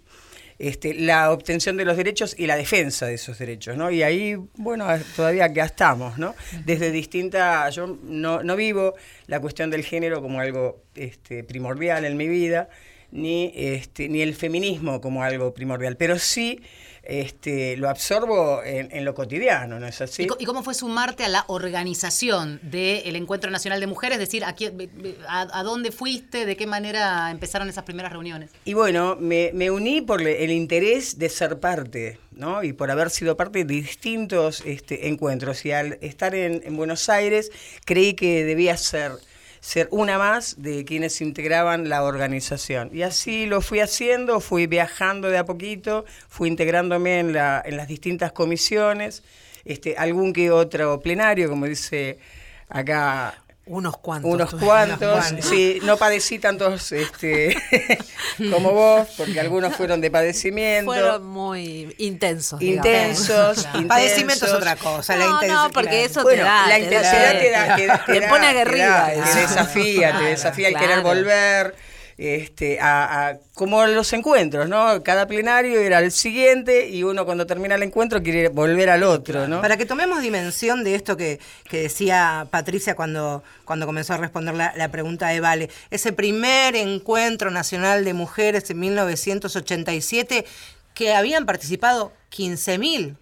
este, 0.58 0.93
la 0.93 1.31
obtención 1.31 1.76
de 1.76 1.85
los 1.85 1.96
derechos 1.96 2.35
y 2.37 2.46
la 2.46 2.56
defensa 2.56 3.06
de 3.06 3.14
esos 3.14 3.38
derechos, 3.38 3.76
¿no? 3.76 3.90
Y 3.90 4.02
ahí, 4.02 4.37
bueno, 4.56 4.87
todavía 5.14 5.52
que 5.52 5.61
estamos, 5.61 6.19
¿no? 6.19 6.35
Desde 6.64 6.90
distinta, 6.90 7.70
yo 7.70 7.96
no, 8.02 8.43
no 8.43 8.56
vivo 8.56 8.94
la 9.29 9.40
cuestión 9.40 9.70
del 9.70 9.85
género 9.85 10.20
como 10.20 10.40
algo 10.40 10.82
este, 10.96 11.44
primordial 11.44 12.05
en 12.05 12.17
mi 12.17 12.26
vida, 12.26 12.69
ni, 13.12 13.52
este, 13.55 14.08
ni 14.08 14.20
el 14.20 14.35
feminismo 14.35 15.00
como 15.00 15.23
algo 15.23 15.55
primordial, 15.55 15.96
pero 15.96 16.19
sí 16.19 16.61
este, 17.08 17.78
lo 17.78 17.88
absorbo 17.88 18.62
en, 18.62 19.02
lo 19.02 19.14
cotidiano, 19.14 19.81
¿no 19.81 19.87
es 19.87 20.00
así? 20.02 20.26
¿Y, 20.38 20.44
cómo 20.44 20.62
fue 20.62 20.75
sumarte 20.75 21.25
a 21.25 21.28
la 21.28 21.44
organización 21.49 22.60
del 22.62 23.16
Encuentro 23.16 23.50
Nacional 23.50 23.81
de 23.81 23.87
Mujeres? 23.87 24.19
Es 24.19 24.28
decir, 24.28 24.44
a, 24.44 25.62
dónde 25.62 25.90
fuiste? 25.90 26.44
¿De 26.44 26.55
qué 26.55 26.66
manera 26.66 27.31
empezaron 27.31 27.69
esas 27.70 27.84
primeras 27.84 28.12
reuniones? 28.12 28.50
Y 28.66 28.75
bueno, 28.75 29.16
me, 29.19 29.70
uní 29.70 30.02
por 30.02 30.20
el 30.20 30.50
interés 30.50 31.19
de 31.19 31.31
ser 31.31 31.58
parte, 31.60 32.20
¿no? 32.32 32.62
Y 32.62 32.75
por 32.75 32.90
haber 32.90 33.08
sido 33.08 33.38
parte 33.38 33.64
de 33.64 33.64
distintos 33.64 34.62
este, 34.66 35.08
encuentros. 35.08 35.64
Y 35.64 35.72
al 35.72 35.99
estar 36.02 36.34
en 36.34 36.76
Buenos 36.76 37.08
Aires, 37.08 37.50
creí 37.87 38.12
que 38.12 38.44
debía 38.44 38.76
ser 38.76 39.12
ser 39.60 39.88
una 39.90 40.19
más 40.19 40.62
de 40.62 40.84
quienes 40.84 41.20
integraban 41.20 41.88
la 41.88 42.02
organización. 42.04 42.90
Y 42.92 43.02
así 43.02 43.47
lo 43.47 43.61
fui 43.61 43.80
haciendo, 43.80 44.40
fui 44.40 44.66
viajando 44.66 45.28
de 45.28 45.38
a 45.38 45.44
poquito, 45.44 46.04
fui 46.28 46.49
integrándome 46.49 47.21
en, 47.21 47.33
la, 47.33 47.62
en 47.64 47.76
las 47.76 47.88
distintas 47.88 48.33
comisiones, 48.33 49.23
este, 49.64 49.97
algún 49.97 50.33
que 50.33 50.50
otro 50.50 51.00
plenario, 51.00 51.49
como 51.49 51.66
dice 51.66 52.18
acá 52.68 53.42
unos 53.68 53.96
cuantos. 53.98 54.30
Unos 54.32 54.54
cuantos. 54.54 55.25
Sí, 55.40 55.80
no 55.82 55.96
padecí 55.96 56.38
tantos 56.38 56.92
este, 56.92 57.56
como 58.52 58.72
vos, 58.72 59.08
porque 59.16 59.40
algunos 59.40 59.75
fueron 59.76 60.00
de 60.00 60.10
padecimiento. 60.10 60.90
Fueron 60.90 61.26
muy 61.26 61.94
intensos. 61.98 62.60
Intensos. 62.60 63.58
intensos. 63.58 63.87
Padecimiento 63.87 64.46
es 64.46 64.52
otra 64.52 64.76
cosa. 64.76 65.16
No, 65.16 65.40
la 65.40 65.48
no, 65.48 65.70
porque 65.70 66.04
eso 66.04 66.25
te 66.25 66.37
da. 66.37 66.66
La 66.66 66.78
intensidad 66.78 67.38
te, 67.38 67.87
da, 67.87 68.04
te, 68.04 68.22
pone 68.28 68.46
aguerrida. 68.46 69.12
Te, 69.32 69.40
desafía, 69.40 70.18
te 70.18 70.25
desafía 70.30 70.68
el 70.68 70.76
querer 70.76 71.02
volver 71.02 71.75
este, 72.18 72.80
a, 72.80 73.38
como 73.54 73.87
los 73.87 74.12
encuentros, 74.12 74.68
¿no? 74.68 75.04
Cada 75.04 75.28
plenario 75.28 75.80
era 75.80 76.00
el 76.00 76.10
siguiente 76.10 76.88
y 76.88 77.04
uno 77.04 77.25
cuando 77.25 77.46
termina 77.46 77.76
el 77.76 77.82
encuentro 77.84 78.20
quiere 78.20 78.48
volver 78.48 78.90
al 78.90 79.04
otro, 79.04 79.46
¿no? 79.46 79.60
Para 79.60 79.76
que 79.76 79.87
tomemos 79.87 80.20
dimensión 80.20 80.82
de 80.82 80.96
esto 80.96 81.16
que, 81.16 81.38
decía 81.70 82.48
Patricia 82.50 82.96
cuando, 82.96 83.44
cuando 83.64 83.87
comenzó 83.87 84.14
a 84.14 84.16
responder 84.16 84.56
la, 84.56 84.75
la, 84.76 84.90
pregunta 84.90 85.28
de 85.28 85.38
Vale, 85.38 85.70
ese 85.90 86.12
primer 86.12 86.75
encuentro 86.75 87.52
nacional 87.52 88.04
de 88.04 88.14
mujeres 88.14 88.68
en 88.68 88.80
1987 88.80 90.44
que 90.94 91.14
habían 91.14 91.46
participado 91.46 92.12
15.000 92.32 93.14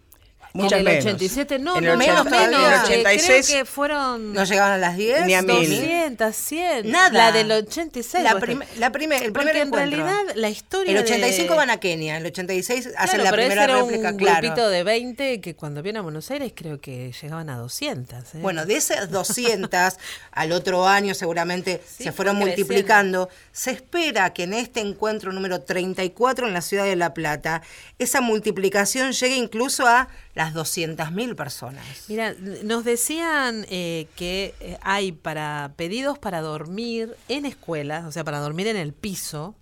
Muchas 0.56 0.80
en 0.80 0.88
el 0.88 0.98
87 0.98 1.58
no, 1.58 1.78
en 1.78 1.84
el 1.84 1.96
menos, 1.96 2.24
menos. 2.24 2.42
En 2.42 2.54
el 2.54 2.80
86 2.80 3.46
creo 3.46 3.58
que 3.58 3.64
fueron 3.64 4.32
no 4.32 4.44
llegaban 4.44 4.72
a 4.72 4.78
las 4.78 4.96
10, 4.96 5.26
ni 5.26 5.34
a 5.34 5.42
200, 5.42 6.34
100. 6.34 6.90
Nada. 6.90 7.10
La 7.10 7.32
del 7.32 7.50
86. 7.50 8.24
La, 8.24 8.38
prim 8.38 8.60
la 8.78 8.92
primer, 8.92 9.22
el 9.22 9.32
primer 9.32 9.54
Porque 9.54 9.60
en 9.60 9.72
realidad 9.72 10.22
la 10.34 10.48
historia 10.48 10.92
El 10.92 10.98
85 10.98 11.56
van 11.56 11.70
a 11.70 11.78
Kenia, 11.78 12.16
el 12.16 12.26
86 12.26 12.90
hacen 12.96 13.24
la 13.24 13.30
pero 13.30 13.42
primera 13.42 13.64
ese 13.64 13.72
era 13.72 13.82
réplica, 13.82 14.10
un 14.10 14.16
claro. 14.16 14.40
grupito 14.40 14.68
de 14.68 14.82
20 14.82 15.40
que 15.40 15.54
cuando 15.54 15.82
vienen 15.82 16.00
a 16.00 16.02
Buenos 16.02 16.30
Aires 16.30 16.52
creo 16.54 16.80
que 16.80 17.12
llegaban 17.12 17.50
a 17.50 17.56
200. 17.56 18.34
¿eh? 18.34 18.38
Bueno, 18.40 18.66
de 18.66 18.76
esas 18.76 19.10
200 19.10 19.96
al 20.32 20.52
otro 20.52 20.86
año 20.86 21.14
seguramente 21.14 21.80
Sí, 21.86 22.04
se 22.04 22.12
fueron 22.12 22.36
fue 22.36 22.46
multiplicando. 22.46 23.28
Se 23.52 23.70
espera 23.70 24.32
que 24.32 24.44
en 24.44 24.54
este 24.54 24.80
encuentro 24.80 25.32
número 25.32 25.62
34 25.62 26.46
en 26.46 26.52
la 26.52 26.60
ciudad 26.60 26.84
de 26.84 26.96
La 26.96 27.14
Plata, 27.14 27.62
esa 27.98 28.20
multiplicación 28.20 29.12
llegue 29.12 29.36
incluso 29.36 29.86
a 29.86 30.08
las 30.34 30.45
200.000 30.54 31.34
personas. 31.34 31.84
Mira, 32.08 32.34
nos 32.64 32.84
decían 32.84 33.66
eh, 33.68 34.08
que 34.16 34.54
eh, 34.60 34.78
hay 34.82 35.12
para 35.12 35.72
pedidos 35.76 36.18
para 36.18 36.40
dormir 36.40 37.16
en 37.28 37.46
escuelas, 37.46 38.04
o 38.04 38.12
sea, 38.12 38.24
para 38.24 38.40
dormir 38.40 38.66
en 38.66 38.76
el 38.76 38.92
piso, 38.92 39.54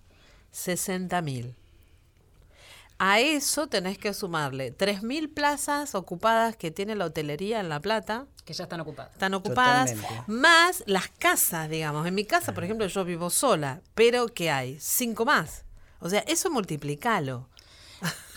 60.000. 0.53 1.53
A 2.97 3.19
eso 3.19 3.67
tenés 3.67 3.97
que 3.97 4.13
sumarle 4.13 4.75
3.000 4.75 5.33
plazas 5.33 5.95
ocupadas 5.95 6.55
que 6.55 6.71
tiene 6.71 6.95
la 6.95 7.05
hotelería 7.05 7.59
en 7.59 7.67
La 7.67 7.81
Plata. 7.81 8.25
Que 8.45 8.53
ya 8.53 8.63
están 8.63 8.79
ocupadas. 8.79 9.11
Están 9.11 9.33
ocupadas. 9.33 9.93
Más 10.27 10.83
las 10.85 11.09
casas, 11.09 11.69
digamos. 11.69 12.07
En 12.07 12.15
mi 12.15 12.23
casa, 12.23 12.53
por 12.53 12.63
ejemplo, 12.63 12.87
yo 12.87 13.03
vivo 13.03 13.29
sola, 13.29 13.81
pero 13.95 14.27
¿qué 14.27 14.49
hay? 14.49 14.77
Cinco 14.79 15.25
más. 15.25 15.65
O 15.99 16.09
sea, 16.09 16.21
eso 16.21 16.49
multiplicalo. 16.49 17.49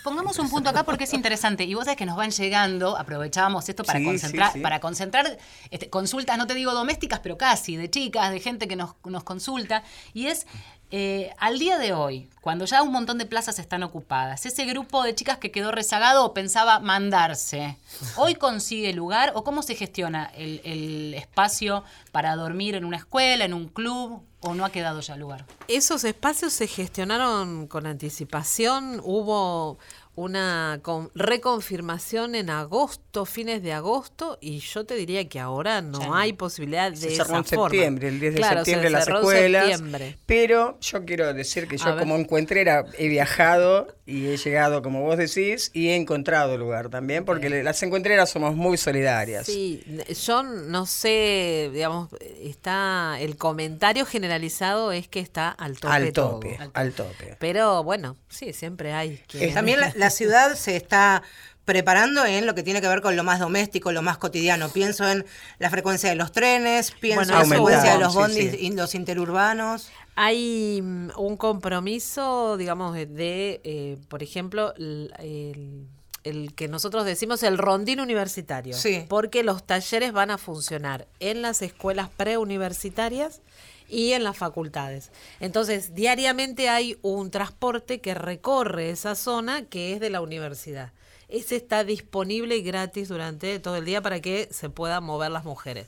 Pongamos 0.03 0.39
un 0.39 0.49
punto 0.49 0.71
acá 0.71 0.85
porque 0.85 1.05
es 1.05 1.15
interesante. 1.15 1.65
Y 1.65 1.75
vos 1.75 1.85
sabés 1.85 1.97
que 1.97 2.07
nos 2.07 2.17
van 2.17 2.31
llegando, 2.31 2.97
aprovechábamos 2.97 3.69
esto 3.69 3.85
para 3.85 4.03
concentrar, 4.03 4.61
para 4.63 4.81
concentrar 4.81 5.39
este, 5.71 5.91
consultas, 5.91 6.39
no 6.39 6.47
te 6.47 6.55
digo 6.55 6.73
domésticas, 6.73 7.21
pero 7.21 7.37
casi, 7.37 7.77
de 7.77 7.91
chicas, 7.91 8.31
de 8.31 8.41
gente 8.41 8.69
que 8.69 8.77
nos, 8.77 8.95
nos 9.05 9.25
consulta. 9.25 9.83
Y 10.15 10.27
es 10.27 10.47
eh, 10.91 11.35
al 11.39 11.59
día 11.59 11.77
de 11.77 11.93
hoy, 11.93 12.31
cuando 12.41 12.65
ya 12.65 12.83
un 12.83 12.93
montón 12.93 13.19
de 13.19 13.27
plazas 13.27 13.59
están 13.59 13.83
ocupadas, 13.83 14.47
ese 14.47 14.65
grupo 14.65 15.03
de 15.03 15.15
chicas 15.15 15.37
que 15.37 15.51
quedó 15.51 15.71
rezagado 15.71 16.25
o 16.25 16.33
pensaba 16.33 16.81
mandarse, 16.81 17.77
¿hoy 18.17 18.35
consigue 18.35 18.95
lugar 18.95 19.33
o 19.35 19.45
cómo 19.45 19.63
se 19.63 19.75
gestiona 19.75 20.31
el, 20.35 21.13
espacio 21.15 21.85
para 22.11 22.37
dormir 22.37 22.75
en 22.75 22.87
una 22.87 22.97
escuela, 22.97 23.45
en 23.45 23.53
un 23.53 23.69
club 23.69 24.23
o 24.41 24.55
no 24.55 24.65
ha 24.65 24.71
quedado 24.71 25.01
ya 25.01 25.17
lugar? 25.17 25.45
Esos 25.67 26.05
espacios 26.05 26.55
se 26.55 26.67
gestionaron 26.67 27.67
con 27.67 27.87
anticipación, 27.87 29.03
hubo 29.05 29.79
una 30.19 30.81
reconfirmación 31.15 32.35
en 32.35 32.51
agosto, 32.51 33.25
fines 33.25 33.63
de 33.63 33.73
agosto, 33.73 34.37
y 34.41 34.59
yo 34.59 34.85
te 34.85 34.97
diría 34.97 35.29
que 35.29 35.39
ahora 35.39 35.81
no 35.81 36.13
hay 36.13 36.33
posibilidad 36.33 36.91
de 36.91 36.97
se 36.97 37.11
cerró 37.11 37.37
en 37.37 37.45
septiembre, 37.45 38.09
el 38.09 38.19
10 38.19 38.35
de 38.35 38.43
septiembre 38.43 38.91
las 38.91 39.07
escuelas. 39.07 39.81
Pero 40.27 40.77
yo 40.81 41.05
quiero 41.05 41.33
decir 41.33 41.69
que 41.69 41.79
yo 41.79 41.97
como 41.97 42.17
encuentrera 42.17 42.85
he 42.99 43.07
viajado 43.07 43.95
y 44.07 44.27
he 44.27 44.37
llegado, 44.37 44.83
como 44.83 45.03
vos 45.03 45.19
decís, 45.19 45.71
y 45.73 45.89
he 45.91 45.95
encontrado 45.95 46.59
lugar 46.59 46.89
también, 46.89 47.25
porque 47.25 47.63
las 47.63 47.81
encuentreras 47.85 48.29
somos 48.29 48.57
muy 48.57 48.77
solidarias. 48.77 49.47
Sí, 49.47 49.85
yo 50.25 50.43
no 50.43 50.87
sé, 50.87 51.71
digamos, 51.73 52.09
está 52.43 53.19
el 53.21 53.37
comentario 53.37 54.05
generalizado 54.05 54.91
es 54.91 55.07
que 55.07 55.21
está 55.21 55.51
al 55.51 55.79
tope. 55.79 55.95
Al 55.95 56.13
tope, 56.13 56.59
al 56.75 56.93
tope. 56.93 57.37
Pero 57.39 57.85
bueno, 57.85 58.17
sí, 58.29 58.53
siempre 58.53 58.93
hay. 58.93 59.21
Que... 59.29 59.49
También 59.49 59.79
la, 59.81 59.93
la 59.95 60.08
ciudad 60.11 60.55
se 60.55 60.77
está 60.77 61.23
preparando 61.69 62.25
en 62.25 62.47
lo 62.47 62.55
que 62.55 62.63
tiene 62.63 62.81
que 62.81 62.89
ver 62.89 63.03
con 63.03 63.15
lo 63.15 63.25
más 63.25 63.41
doméstico, 63.41 63.93
lo 63.93 64.01
más 64.01 64.17
cotidiano. 64.17 64.71
Pienso 64.71 65.07
en 65.07 65.27
la 65.59 65.69
frecuencia 65.69 66.09
de 66.09 66.17
los 66.17 66.33
trenes, 66.33 66.93
pienso 66.93 67.31
en 67.31 67.39
la 67.39 67.45
frecuencia 67.45 67.93
de 67.93 67.99
los 67.99 68.15
bondis 68.15 68.55
y 68.55 68.71
los 68.73 68.95
interurbanos. 68.95 69.91
Hay 70.17 70.81
mm, 70.83 71.11
un 71.19 71.37
compromiso, 71.37 72.57
digamos, 72.57 72.95
de, 72.95 73.61
eh, 73.65 73.99
por 74.09 74.23
ejemplo, 74.23 74.73
el, 74.79 76.55
que 76.57 76.69
nosotros 76.69 77.05
decimos 77.05 77.43
el 77.43 77.59
rondín 77.59 78.01
universitario. 78.01 78.75
Porque 79.07 79.43
los 79.43 79.63
talleres 79.63 80.13
van 80.13 80.31
a 80.31 80.39
funcionar 80.39 81.07
en 81.21 81.43
las 81.43 81.61
escuelas 81.61 82.09
preuniversitarias 82.09 83.43
y 83.89 84.13
en 84.13 84.25
las 84.25 84.37
facultades. 84.37 85.11
Entonces, 85.41 85.95
diariamente 85.95 86.69
hay 86.69 86.99
un 87.03 87.31
transporte 87.31 88.01
que 88.01 88.15
recorre 88.15 88.91
esa 88.91 89.15
zona 89.15 89.65
que 89.65 89.95
es 89.95 90.01
de 90.01 90.11
la 90.11 90.21
universidad. 90.21 90.93
Ese 91.29 91.57
está 91.57 91.85
disponible 91.85 92.57
y 92.57 92.63
gratis 92.63 93.09
durante 93.09 93.59
todo 93.59 93.77
el 93.77 93.85
día 93.85 94.01
para 94.01 94.21
que 94.21 94.49
se 94.51 94.71
puedan 94.71 95.05
mover 95.05 95.31
las 95.31 95.45
mujeres. 95.45 95.87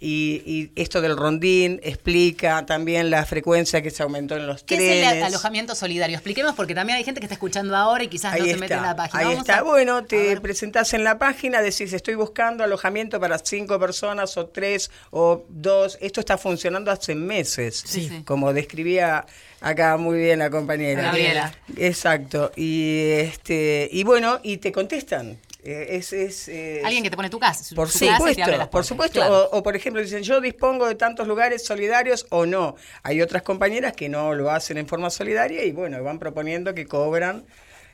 y, 0.00 0.70
esto 0.76 1.00
del 1.00 1.16
rondín 1.16 1.80
explica 1.82 2.64
también 2.66 3.10
la 3.10 3.24
frecuencia 3.24 3.82
que 3.82 3.90
se 3.90 4.02
aumentó 4.02 4.36
en 4.36 4.46
los 4.46 4.64
trenes. 4.64 4.86
¿Qué 4.86 5.02
es 5.02 5.16
el 5.16 5.22
alojamiento 5.24 5.74
solidario? 5.74 6.16
Expliquemos 6.16 6.54
porque 6.54 6.74
también 6.74 6.98
hay 6.98 7.04
gente 7.04 7.20
que 7.20 7.26
está 7.26 7.34
escuchando 7.34 7.74
ahora 7.76 8.04
y 8.04 8.08
quizás 8.08 8.38
no 8.38 8.44
se 8.44 8.56
mete 8.56 8.74
en 8.74 8.82
la 8.82 8.94
página. 8.94 9.28
Ahí 9.28 9.36
está. 9.36 9.62
bueno, 9.62 10.04
te 10.04 10.40
presentás 10.40 10.94
en 10.94 11.02
la 11.02 11.18
página, 11.18 11.60
decís 11.60 11.92
estoy 11.92 12.14
buscando 12.14 12.62
alojamiento 12.62 13.18
para 13.18 13.38
cinco 13.38 13.78
personas 13.80 14.36
o 14.36 14.46
tres 14.46 14.90
o 15.10 15.44
dos. 15.48 15.98
Esto 16.00 16.20
está 16.20 16.38
funcionando 16.38 16.90
hace 16.90 17.14
meses, 17.14 17.84
como 18.24 18.52
describía 18.52 19.26
acá 19.60 19.96
muy 19.96 20.18
bien 20.18 20.38
la 20.38 20.50
compañera. 20.50 21.02
Gabriela. 21.02 21.52
Exacto. 21.76 22.52
Y 22.54 23.10
este 23.18 23.88
y 23.90 24.04
bueno, 24.04 24.38
y 24.42 24.58
te 24.58 24.70
contestan. 24.70 25.38
Eh, 25.68 25.96
es, 25.96 26.14
es 26.14 26.48
eh, 26.48 26.80
Alguien 26.82 27.04
que 27.04 27.10
te 27.10 27.16
pone 27.16 27.28
tu 27.28 27.38
casa. 27.38 27.74
Por 27.74 27.90
supuesto, 27.90 28.70
por 28.70 28.84
supuesto. 28.86 29.50
O, 29.52 29.62
por 29.62 29.76
ejemplo 29.76 30.00
dicen, 30.00 30.22
yo 30.22 30.40
dispongo 30.40 30.88
de 30.88 30.94
tantos 30.94 31.28
lugares 31.28 31.62
solidarios 31.62 32.26
o 32.30 32.46
no. 32.46 32.76
Hay 33.02 33.20
otras 33.20 33.42
compañeras 33.42 33.92
que 33.92 34.08
no 34.08 34.32
lo 34.34 34.50
hacen 34.50 34.78
en 34.78 34.88
forma 34.88 35.10
solidaria 35.10 35.64
y 35.64 35.72
bueno, 35.72 36.02
van 36.02 36.18
proponiendo 36.18 36.74
que 36.74 36.86
cobran 36.86 37.44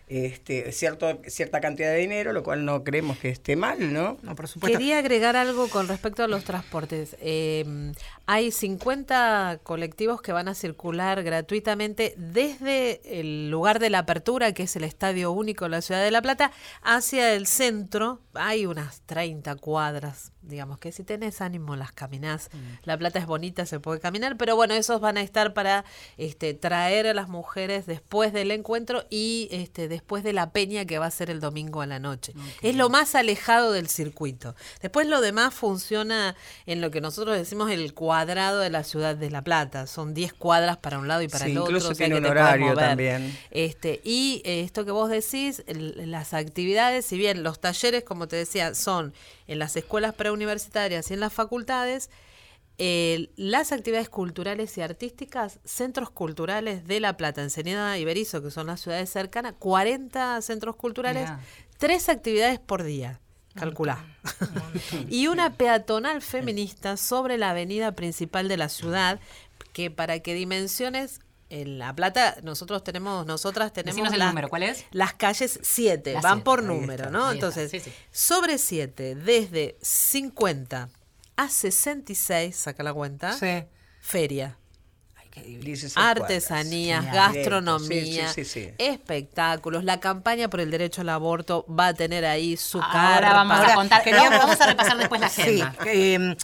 este, 0.07 0.71
cierto, 0.73 1.21
cierta 1.27 1.61
cantidad 1.61 1.91
de 1.91 1.99
dinero, 1.99 2.33
lo 2.33 2.43
cual 2.43 2.65
no 2.65 2.85
creemos 2.85 3.19
que 3.19 3.31
esté 3.31 3.57
mal, 3.57 3.93
¿no? 3.93 4.19
no 4.23 4.35
por 4.35 4.49
supuesto. 4.49 4.77
Quería 4.79 4.99
agregar 4.99 5.35
algo 5.37 5.69
con 5.69 5.89
respecto 5.89 6.23
a 6.23 6.29
los 6.29 6.45
transportes. 6.45 7.17
Eh, 7.21 7.93
hay 8.27 8.51
50 8.51 9.61
colectivos 9.63 10.21
que 10.21 10.33
van 10.33 10.49
a 10.49 10.55
circular 10.55 11.23
gratuitamente 11.23 12.15
desde 12.19 13.01
el 13.21 13.51
lugar 13.51 13.79
de 13.79 13.91
la 13.91 14.01
apertura, 14.01 14.53
que 14.53 14.65
es 14.65 14.77
el 14.77 14.85
Estadio 14.85 15.33
Único 15.33 15.65
de 15.65 15.71
la 15.71 15.81
Ciudad 15.81 16.05
de 16.05 16.11
La 16.11 16.21
Plata, 16.21 16.53
hacia 16.83 17.35
el 17.35 17.47
centro. 17.47 18.21
Hay 18.35 18.67
unas 18.67 19.01
30 19.07 19.57
cuadras 19.57 20.34
digamos 20.47 20.79
que 20.79 20.93
si 20.93 21.05
tenés 21.05 21.41
ánimo 21.41 21.77
las 21.77 21.93
caminás. 21.93 22.51
Mm. 22.53 22.59
La 22.85 22.99
plata 22.99 23.19
es 23.19 23.27
bonita, 23.27 23.67
se 23.67 23.81
puede 23.81 24.01
caminar, 24.01 24.37
pero 24.37 24.57
bueno, 24.57 24.75
esos 24.75 25.01
van 25.01 25.17
a 25.17 25.23
estar 25.23 25.55
para 25.55 25.85
este, 26.17 26.55
traer 26.55 27.07
a 27.07 27.15
las 27.15 27.29
mujeres 27.29 27.87
después 27.87 28.33
del 28.33 28.51
encuentro 28.51 29.05
y 29.11 29.49
este, 29.51 29.89
después 29.89 30.23
de 30.23 30.33
la 30.33 30.51
peña 30.51 30.85
que 30.85 30.99
va 30.99 31.07
a 31.07 31.11
ser 31.11 31.31
el 31.31 31.41
domingo 31.41 31.81
a 31.81 31.87
la 31.87 31.99
noche. 31.99 32.35
Es 32.63 32.77
lo 32.77 32.89
más 32.89 33.15
alejado 33.15 33.73
del 33.73 33.89
circuito. 33.89 34.55
Después 34.81 35.07
lo 35.07 35.21
demás 35.21 35.55
funciona 35.55 36.37
en 36.67 36.81
lo 36.81 36.91
que 36.91 37.01
nosotros 37.01 37.37
decimos 37.37 37.71
el 37.71 37.95
cuadrado 37.95 38.61
de 38.61 38.71
la 38.71 38.85
ciudad 38.85 39.17
de 39.17 39.31
La 39.31 39.43
Plata. 39.43 39.87
Son 39.87 40.15
10 40.15 40.35
cuadras 40.35 40.77
para 40.77 40.99
un 40.99 41.09
lado 41.09 41.23
y 41.23 41.29
para 41.29 41.47
el 41.47 41.59
otro. 41.59 41.77
Incluso 41.77 41.95
tiene 41.95 42.17
un 42.17 42.27
horario 42.27 42.75
también. 42.75 43.37
Este, 43.51 44.01
y 44.05 44.43
eh, 44.45 44.61
esto 44.61 44.85
que 44.85 44.91
vos 44.91 45.11
decís, 45.11 45.63
las 45.67 46.35
actividades, 46.35 47.07
si 47.07 47.17
bien 47.17 47.43
los 47.43 47.61
talleres, 47.61 48.05
como 48.05 48.29
te 48.29 48.37
decía, 48.37 48.75
son 48.75 49.13
en 49.47 49.59
las 49.59 49.77
escuelas 49.77 50.15
preuniversitarias 50.35 51.11
y 51.11 51.15
en 51.15 51.21
las 51.21 51.33
facultades, 51.33 52.11
las 53.37 53.71
actividades 53.71 54.09
culturales 54.09 54.77
y 54.77 54.83
artísticas, 54.83 55.61
centros 55.65 56.11
culturales 56.11 56.87
de 56.87 56.99
La 56.99 57.17
Plata, 57.17 57.43
Ensenada 57.43 57.97
y 57.99 58.05
Berizo, 58.05 58.43
que 58.43 58.51
son 58.51 58.67
las 58.67 58.81
ciudades 58.81 59.09
cercanas, 59.11 59.55
40 59.59 60.43
centros 60.43 60.75
culturales, 60.75 61.31
tres 61.79 62.09
actividades 62.09 62.59
por 62.59 62.83
día. 62.83 63.21
Calculá. 63.55 64.05
y 65.09 65.29
una 65.29 65.53
peatonal 65.55 66.21
feminista 66.21 66.97
sobre 66.97 67.39
la 67.39 67.51
avenida 67.51 67.93
principal 67.93 68.49
de 68.49 68.57
la 68.57 68.69
ciudad, 68.69 69.21
que 69.73 69.93
para 69.93 70.19
que 70.19 70.35
dimensiones 70.35 71.21
en 71.61 71.79
La 71.79 71.95
Plata 71.95 72.37
nosotros 72.43 72.83
tenemos, 72.83 73.27
nosotras 73.27 73.73
tenemos 73.73 74.13
el 74.13 74.19
número, 74.19 74.49
¿cuál 74.49 74.65
es? 74.65 74.85
Las 74.91 75.15
calles 75.15 75.61
7, 75.63 76.19
van 76.21 76.43
por 76.43 76.63
número, 76.63 77.11
¿no? 77.11 77.31
Entonces, 77.31 77.73
sobre 78.11 78.59
7, 78.59 79.15
desde 79.15 79.77
50 79.81 80.89
a 81.37 81.49
66, 81.49 82.57
saca 82.57 82.83
la 82.83 82.93
cuenta, 82.93 83.37
feria. 84.01 84.59
Artesanías, 85.97 87.07
gastronomía, 87.07 88.33
espectáculos. 88.79 89.83
La 89.83 89.99
campaña 89.99 90.49
por 90.49 90.61
el 90.61 90.71
derecho 90.71 91.01
al 91.01 91.09
aborto 91.09 91.67
va 91.69 91.89
a 91.89 91.95
tener 91.95 92.25
ahí 92.25 92.57
su 92.57 92.81
Ahora 92.81 93.33
vamos 93.33 93.59
a 93.59 93.75
contar. 93.75 94.03
vamos 94.13 94.61
a 94.61 94.67
repasar 94.67 94.97
después 94.97 95.21
la 95.21 95.27
agenda. 95.27 95.75
Em, 95.87 96.37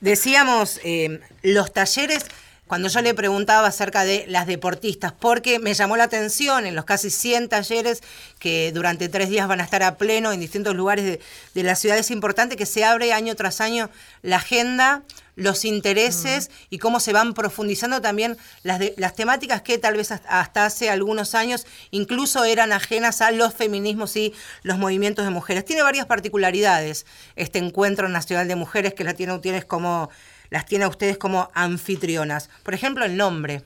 decíamos, 0.00 0.80
em, 0.84 1.20
los 1.42 1.72
talleres 1.72 2.26
cuando 2.66 2.88
yo 2.88 3.00
le 3.00 3.14
preguntaba 3.14 3.68
acerca 3.68 4.04
de 4.04 4.24
las 4.28 4.46
deportistas, 4.46 5.12
porque 5.12 5.58
me 5.58 5.74
llamó 5.74 5.96
la 5.96 6.04
atención 6.04 6.66
en 6.66 6.74
los 6.74 6.84
casi 6.84 7.10
100 7.10 7.48
talleres 7.48 8.02
que 8.38 8.72
durante 8.72 9.08
tres 9.08 9.28
días 9.28 9.48
van 9.48 9.60
a 9.60 9.64
estar 9.64 9.82
a 9.82 9.96
pleno 9.96 10.32
en 10.32 10.40
distintos 10.40 10.74
lugares 10.74 11.04
de, 11.04 11.20
de 11.54 11.62
la 11.62 11.76
ciudad, 11.76 11.98
es 11.98 12.10
importante 12.10 12.56
que 12.56 12.66
se 12.66 12.84
abre 12.84 13.12
año 13.12 13.34
tras 13.34 13.60
año 13.60 13.90
la 14.22 14.36
agenda 14.36 15.02
los 15.36 15.66
intereses 15.66 16.50
y 16.70 16.78
cómo 16.78 16.98
se 16.98 17.12
van 17.12 17.34
profundizando 17.34 18.00
también 18.00 18.36
las, 18.62 18.80
las 18.96 19.14
temáticas 19.14 19.62
que 19.62 19.78
tal 19.78 19.94
vez 19.94 20.10
hasta 20.10 20.64
hace 20.64 20.90
algunos 20.90 21.34
años 21.34 21.66
incluso 21.90 22.44
eran 22.44 22.72
ajenas 22.72 23.20
a 23.20 23.30
los 23.30 23.54
feminismos 23.54 24.16
y 24.16 24.34
los 24.62 24.78
movimientos 24.78 25.24
de 25.24 25.30
mujeres. 25.30 25.64
Tiene 25.64 25.82
varias 25.82 26.06
particularidades 26.06 27.06
este 27.36 27.58
encuentro 27.58 28.08
nacional 28.08 28.48
de 28.48 28.56
mujeres 28.56 28.94
que 28.94 29.04
la 29.04 29.12
tiene 29.14 29.62
como 29.66 30.10
las 30.50 30.66
tiene 30.66 30.84
a 30.84 30.88
ustedes 30.88 31.18
como 31.18 31.50
anfitrionas. 31.54 32.50
Por 32.62 32.74
ejemplo, 32.74 33.04
el 33.04 33.16
nombre. 33.16 33.62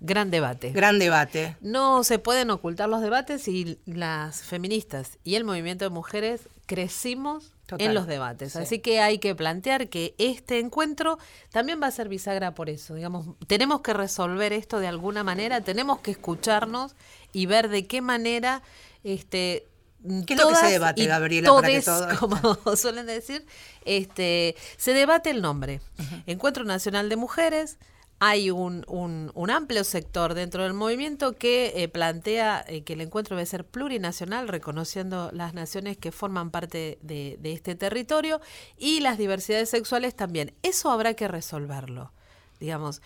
Gran 0.00 0.30
debate. 0.30 0.72
Gran 0.72 0.98
debate. 0.98 1.56
No 1.60 2.04
se 2.04 2.18
pueden 2.18 2.50
ocultar 2.50 2.88
los 2.88 3.00
debates 3.00 3.48
y 3.48 3.78
las 3.86 4.42
feministas 4.42 5.18
y 5.24 5.36
el 5.36 5.44
movimiento 5.44 5.84
de 5.84 5.90
mujeres 5.90 6.48
crecimos 6.66 7.54
en 7.78 7.94
los 7.94 8.06
debates. 8.06 8.56
Así 8.56 8.78
que 8.78 9.00
hay 9.00 9.18
que 9.18 9.34
plantear 9.34 9.88
que 9.88 10.14
este 10.18 10.58
encuentro 10.58 11.18
también 11.50 11.80
va 11.82 11.86
a 11.86 11.90
ser 11.90 12.08
bisagra 12.08 12.54
por 12.54 12.68
eso. 12.68 12.94
Digamos, 12.94 13.26
tenemos 13.46 13.80
que 13.80 13.92
resolver 13.92 14.52
esto 14.52 14.78
de 14.78 14.86
alguna 14.86 15.24
manera, 15.24 15.62
tenemos 15.62 16.00
que 16.00 16.12
escucharnos 16.12 16.94
y 17.32 17.46
ver 17.46 17.68
de 17.68 17.86
qué 17.86 18.00
manera 18.02 18.62
este 19.02 19.66
¿Qué 20.26 20.34
es 20.34 20.40
lo 20.40 20.48
que 20.48 20.54
se 20.56 20.66
debate, 20.66 21.06
Gabriela? 21.06 21.48
como 22.20 22.36
suelen 22.76 23.06
decir, 23.06 23.44
este, 23.84 24.56
se 24.76 24.92
debate 24.92 25.30
el 25.30 25.42
nombre. 25.42 25.80
Encuentro 26.26 26.64
Nacional 26.64 27.08
de 27.08 27.16
Mujeres, 27.16 27.78
hay 28.18 28.50
un, 28.50 28.84
un, 28.86 29.50
amplio 29.50 29.84
sector 29.84 30.34
dentro 30.34 30.62
del 30.62 30.72
movimiento 30.72 31.34
que 31.34 31.72
eh, 31.76 31.88
plantea 31.88 32.64
eh, 32.66 32.82
que 32.82 32.94
el 32.94 33.02
encuentro 33.02 33.36
debe 33.36 33.44
ser 33.44 33.66
plurinacional, 33.66 34.48
reconociendo 34.48 35.30
las 35.32 35.52
naciones 35.52 35.98
que 35.98 36.12
forman 36.12 36.50
parte 36.50 36.98
de, 37.02 37.38
este 37.42 37.74
territorio 37.74 38.40
y 38.78 39.00
las 39.00 39.18
diversidades 39.18 39.68
sexuales 39.68 40.14
también. 40.14 40.54
Eso 40.62 40.90
habrá 40.90 41.14
que 41.14 41.28
resolverlo. 41.28 42.12
Digamos, 42.58 43.02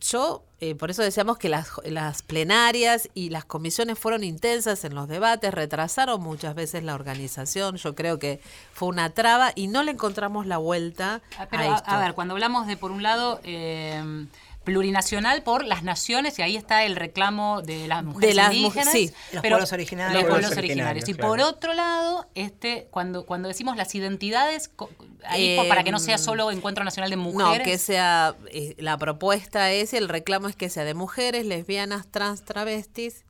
yo, 0.00 0.44
eh, 0.60 0.74
por 0.74 0.90
eso 0.90 1.02
decíamos 1.02 1.36
que 1.38 1.48
las, 1.48 1.70
las 1.84 2.22
plenarias 2.22 3.10
y 3.14 3.28
las 3.30 3.44
comisiones 3.44 3.98
fueron 3.98 4.24
intensas 4.24 4.84
en 4.84 4.94
los 4.94 5.08
debates, 5.08 5.52
retrasaron 5.52 6.22
muchas 6.22 6.54
veces 6.54 6.82
la 6.82 6.94
organización, 6.94 7.76
yo 7.76 7.94
creo 7.94 8.18
que 8.18 8.40
fue 8.72 8.88
una 8.88 9.10
traba 9.10 9.52
y 9.54 9.66
no 9.66 9.82
le 9.82 9.92
encontramos 9.92 10.46
la 10.46 10.56
vuelta. 10.56 11.20
Ah, 11.38 11.46
a, 11.50 11.66
esto. 11.66 11.90
a, 11.90 11.98
ver, 11.98 12.14
cuando 12.14 12.34
hablamos 12.34 12.66
de, 12.66 12.76
por 12.76 12.90
un 12.90 13.02
lado, 13.02 13.40
eh, 13.44 14.26
plurinacional 14.64 15.42
por 15.42 15.64
las 15.64 15.82
naciones 15.82 16.38
y 16.38 16.42
ahí 16.42 16.56
está 16.56 16.84
el 16.84 16.96
reclamo 16.96 17.62
de 17.62 17.88
las 17.88 18.04
mujeres 18.04 18.36
indígenas, 18.52 18.92
sí, 18.92 19.12
los 19.32 19.42
pueblos 19.42 19.72
originarios. 19.72 20.22
Los 20.22 20.30
pueblos 20.30 20.56
originarios. 20.56 21.08
Y 21.08 21.14
por 21.14 21.40
otro 21.40 21.74
lado, 21.74 22.28
este 22.34 22.88
cuando 22.90 23.26
cuando 23.26 23.48
decimos 23.48 23.76
las 23.76 23.94
identidades 23.94 24.70
ahí 25.24 25.58
para 25.68 25.84
que 25.84 25.90
no 25.90 25.98
sea 25.98 26.16
em, 26.16 26.20
solo 26.20 26.50
encuentro 26.50 26.84
nacional 26.84 27.10
de 27.10 27.16
mujeres. 27.16 27.58
No, 27.58 27.64
que 27.64 27.78
sea 27.78 28.36
eh, 28.50 28.74
la 28.78 28.96
propuesta 28.98 29.70
es 29.72 29.94
el 29.94 30.08
reclamo 30.08 30.48
es 30.48 30.56
que 30.56 30.68
sea 30.68 30.84
de 30.84 30.94
mujeres, 30.94 31.46
lesbianas, 31.46 32.10
trans, 32.10 32.44
travestis 32.44 33.24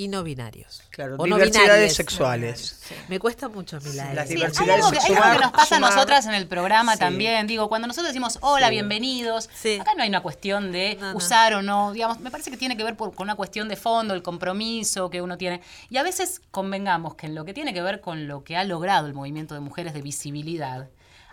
y 0.00 0.06
no 0.06 0.22
binarios. 0.22 0.84
Claro, 0.90 1.16
diversidades 1.16 1.96
sexuales. 1.96 2.80
Me 3.08 3.18
cuesta 3.18 3.48
mucho 3.48 3.78
a 3.78 3.80
mí 3.80 3.92
la 3.94 4.14
Las 4.14 4.28
diversidades 4.28 4.70
hay 4.70 4.80
algo, 4.80 4.92
que, 4.92 5.42
nos 5.42 5.50
pasa 5.50 5.78
a 5.78 5.80
nosotras 5.80 6.24
en 6.26 6.34
el 6.34 6.46
programa 6.46 6.96
también. 6.96 7.48
Digo, 7.48 7.68
cuando 7.68 7.88
nosotros 7.88 8.10
decimos 8.10 8.38
hola, 8.40 8.70
bienvenidos, 8.70 9.50
acá 9.80 9.94
no 9.96 10.04
hay 10.04 10.08
una 10.08 10.22
cuestión 10.22 10.70
de 10.70 10.96
usar 11.14 11.52
o 11.54 11.62
no. 11.62 11.92
Digamos, 11.92 12.20
me 12.20 12.30
parece 12.30 12.52
que 12.52 12.56
tiene 12.56 12.76
que 12.76 12.84
ver 12.84 12.96
con 12.96 13.12
una 13.18 13.34
cuestión 13.34 13.68
de 13.68 13.74
fondo, 13.74 14.14
el 14.14 14.22
compromiso 14.22 15.10
que 15.10 15.20
uno 15.20 15.36
tiene. 15.36 15.62
Y 15.90 15.96
a 15.96 16.04
veces 16.04 16.42
convengamos 16.52 17.16
que 17.16 17.26
en 17.26 17.34
lo 17.34 17.44
que 17.44 17.52
tiene 17.52 17.74
que 17.74 17.82
ver 17.82 18.00
con 18.00 18.28
lo 18.28 18.44
que 18.44 18.56
ha 18.56 18.62
logrado 18.62 19.08
el 19.08 19.14
movimiento 19.14 19.54
de 19.54 19.60
mujeres 19.60 19.94
de 19.94 20.02
visibilidad, 20.02 20.88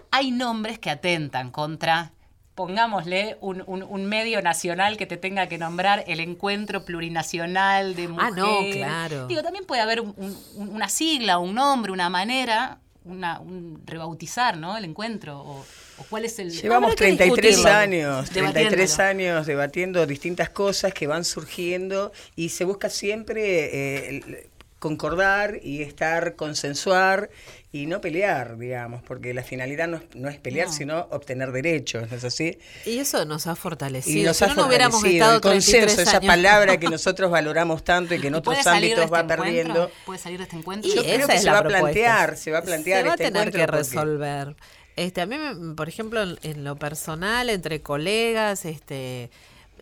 hay 0.09 0.31
nombres 0.31 0.79
que 0.79 0.89
atentan 0.89 1.51
contra 1.51 2.13
pongámosle 2.55 3.37
un, 3.41 3.63
un, 3.67 4.05
medio 4.05 4.41
nacional 4.41 4.95
que 4.95 5.05
te 5.05 5.17
tenga 5.17 5.47
que 5.47 5.57
nombrar 5.57 6.05
el 6.07 6.21
encuentro 6.21 6.85
plurinacional 6.85 7.95
de 7.95 8.07
mujeres. 8.07 8.33
Ah, 8.33 8.37
no, 8.37 8.71
claro. 8.71 9.27
Digo, 9.27 9.43
también 9.43 9.65
puede 9.65 9.81
haber 9.81 10.01
una 10.55 10.87
sigla, 10.87 11.37
un 11.37 11.53
nombre, 11.53 11.91
una 11.91 12.09
manera, 12.09 12.79
una, 13.03 13.41
un 13.41 13.81
rebautizar, 13.85 14.55
¿no? 14.57 14.77
El 14.77 14.85
encuentro. 14.85 15.37
O, 15.37 15.65
cuál 16.09 16.23
es 16.23 16.39
el 16.39 16.49
Llevamos 16.49 16.95
33 16.95 17.65
años, 17.65 18.29
33 18.29 18.99
años 18.99 19.45
debatiendo 19.45 20.05
distintas 20.05 20.49
cosas 20.49 20.93
que 20.93 21.07
van 21.07 21.25
surgiendo 21.25 22.13
y 22.37 22.49
se 22.49 22.63
busca 22.63 22.89
siempre 22.89 24.17
eh, 24.17 24.49
concordar 24.79 25.59
y 25.61 25.81
estar, 25.81 26.35
consensuar 26.35 27.29
y 27.75 27.87
no 27.87 27.99
pelear, 27.99 28.57
digamos, 28.57 29.03
porque 29.03 29.33
la 29.33 29.43
finalidad 29.43 29.89
no 29.89 30.29
es, 30.29 30.37
pelear, 30.37 30.71
sino 30.71 31.07
obtener 31.11 31.51
derechos, 31.51 32.09
¿no 32.09 32.15
es 32.15 32.23
así? 32.23 32.57
Y 32.85 32.99
eso 32.99 33.25
nos 33.25 33.47
ha 33.47 33.55
fortalecido. 33.57 34.17
Y 34.17 34.23
nos 34.23 34.41
ha 34.41 34.47
no 34.55 34.65
hubiéramos 34.65 35.03
estado 35.03 35.35
el 35.35 35.41
consenso, 35.41 36.01
esa 36.01 36.21
palabra 36.21 36.77
que 36.77 36.87
nosotros 36.89 37.29
valoramos 37.29 37.83
tanto 37.83 38.15
y 38.15 38.21
que 38.21 38.27
en 38.27 38.35
otros 38.35 38.65
ámbitos 38.65 39.11
va 39.11 39.19
este 39.19 39.35
perdiendo. 39.35 39.91
¿Puede 40.05 40.19
salir 40.19 40.37
de 40.37 40.45
este 40.45 40.55
encuentro? 40.55 40.89
Y 40.89 40.95
Yo 40.95 41.03
creo 41.03 41.27
que 41.27 41.37
se 41.37 41.51
va 41.51 41.57
a 41.57 41.63
plantear, 41.65 42.37
se 42.37 42.51
va 42.51 42.59
a 42.59 42.61
plantear 42.61 43.01
se 43.01 43.07
va 43.07 43.11
a 43.11 43.15
este 43.15 43.25
tener 43.25 43.51
que 43.51 43.67
resolver. 43.67 44.55
Este, 44.95 45.19
a 45.19 45.25
mí, 45.25 45.35
por 45.75 45.89
ejemplo, 45.89 46.21
en 46.21 46.63
lo 46.63 46.77
personal, 46.77 47.49
entre 47.49 47.81
colegas, 47.81 48.63
este 48.63 49.31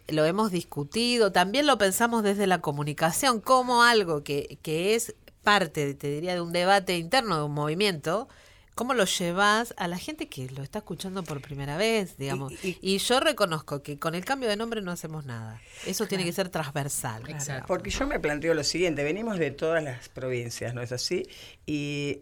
lo 0.07 0.25
hemos 0.25 0.51
discutido, 0.51 1.31
también 1.31 1.65
lo 1.65 1.77
pensamos 1.77 2.23
desde 2.23 2.45
la 2.45 2.59
comunicación 2.59 3.39
como 3.39 3.83
algo 3.83 4.21
que, 4.23 4.57
que 4.61 4.95
es 4.95 5.15
parte, 5.43 5.93
te 5.93 6.09
diría, 6.09 6.33
de 6.33 6.41
un 6.41 6.53
debate 6.53 6.97
interno 6.97 7.37
de 7.37 7.43
un 7.43 7.53
movimiento, 7.53 8.27
¿cómo 8.75 8.93
lo 8.93 9.05
llevas 9.05 9.73
a 9.77 9.87
la 9.87 9.97
gente 9.97 10.27
que 10.27 10.49
lo 10.49 10.63
está 10.63 10.79
escuchando 10.79 11.23
por 11.23 11.41
primera 11.41 11.77
vez, 11.77 12.17
digamos? 12.17 12.53
Y, 12.63 12.97
yo 12.97 13.19
reconozco 13.19 13.83
que 13.83 13.99
con 13.99 14.15
el 14.15 14.25
cambio 14.25 14.49
de 14.49 14.55
nombre 14.55 14.81
no 14.81 14.91
hacemos 14.91 15.25
nada. 15.25 15.61
Eso 15.85 16.07
tiene 16.07 16.23
que 16.23 16.33
ser 16.33 16.49
transversal. 16.49 17.23
Porque 17.67 17.89
yo 17.89 18.07
me 18.07 18.19
planteo 18.19 18.53
lo 18.53 18.63
siguiente, 18.63 19.03
venimos 19.03 19.37
de 19.37 19.51
todas 19.51 19.83
las 19.83 20.09
provincias, 20.09 20.73
¿no 20.73 20.81
es 20.81 20.91
así? 20.91 21.27
Y 21.65 22.21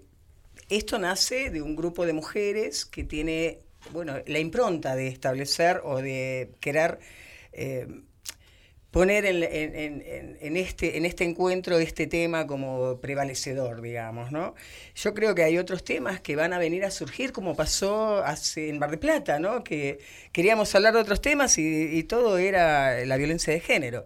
esto 0.69 0.99
nace 0.99 1.49
de 1.49 1.61
un 1.61 1.75
grupo 1.75 2.05
de 2.05 2.13
mujeres 2.13 2.85
que 2.85 3.03
tiene, 3.03 3.59
bueno, 3.91 4.15
la 4.25 4.39
impronta 4.39 4.95
de 4.95 5.07
establecer 5.07 5.81
o 5.83 5.97
de 5.97 6.51
querer 6.59 6.99
eh, 7.53 7.87
poner 8.91 9.25
en, 9.25 10.57
este, 10.57 10.97
en 10.97 11.05
este 11.05 11.23
encuentro 11.23 11.79
este 11.79 12.07
tema 12.07 12.45
como 12.45 12.99
prevalecedor, 12.99 13.81
digamos, 13.81 14.31
¿no? 14.31 14.53
Yo 14.95 15.13
creo 15.13 15.33
que 15.33 15.43
hay 15.43 15.57
otros 15.57 15.83
temas 15.83 16.19
que 16.19 16.35
van 16.35 16.53
a 16.53 16.59
venir 16.59 16.83
a 16.83 16.91
surgir, 16.91 17.31
como 17.31 17.55
pasó 17.55 18.17
hace 18.23 18.69
en 18.69 18.79
Bar 18.79 18.91
de 18.91 18.97
Plata, 18.97 19.39
¿no? 19.39 19.63
Que 19.63 19.99
queríamos 20.33 20.75
hablar 20.75 20.93
de 20.93 20.99
otros 20.99 21.21
temas 21.21 21.57
y 21.57 22.03
todo 22.03 22.37
era 22.37 23.05
la 23.05 23.17
violencia 23.17 23.53
de 23.53 23.61
género 23.61 24.05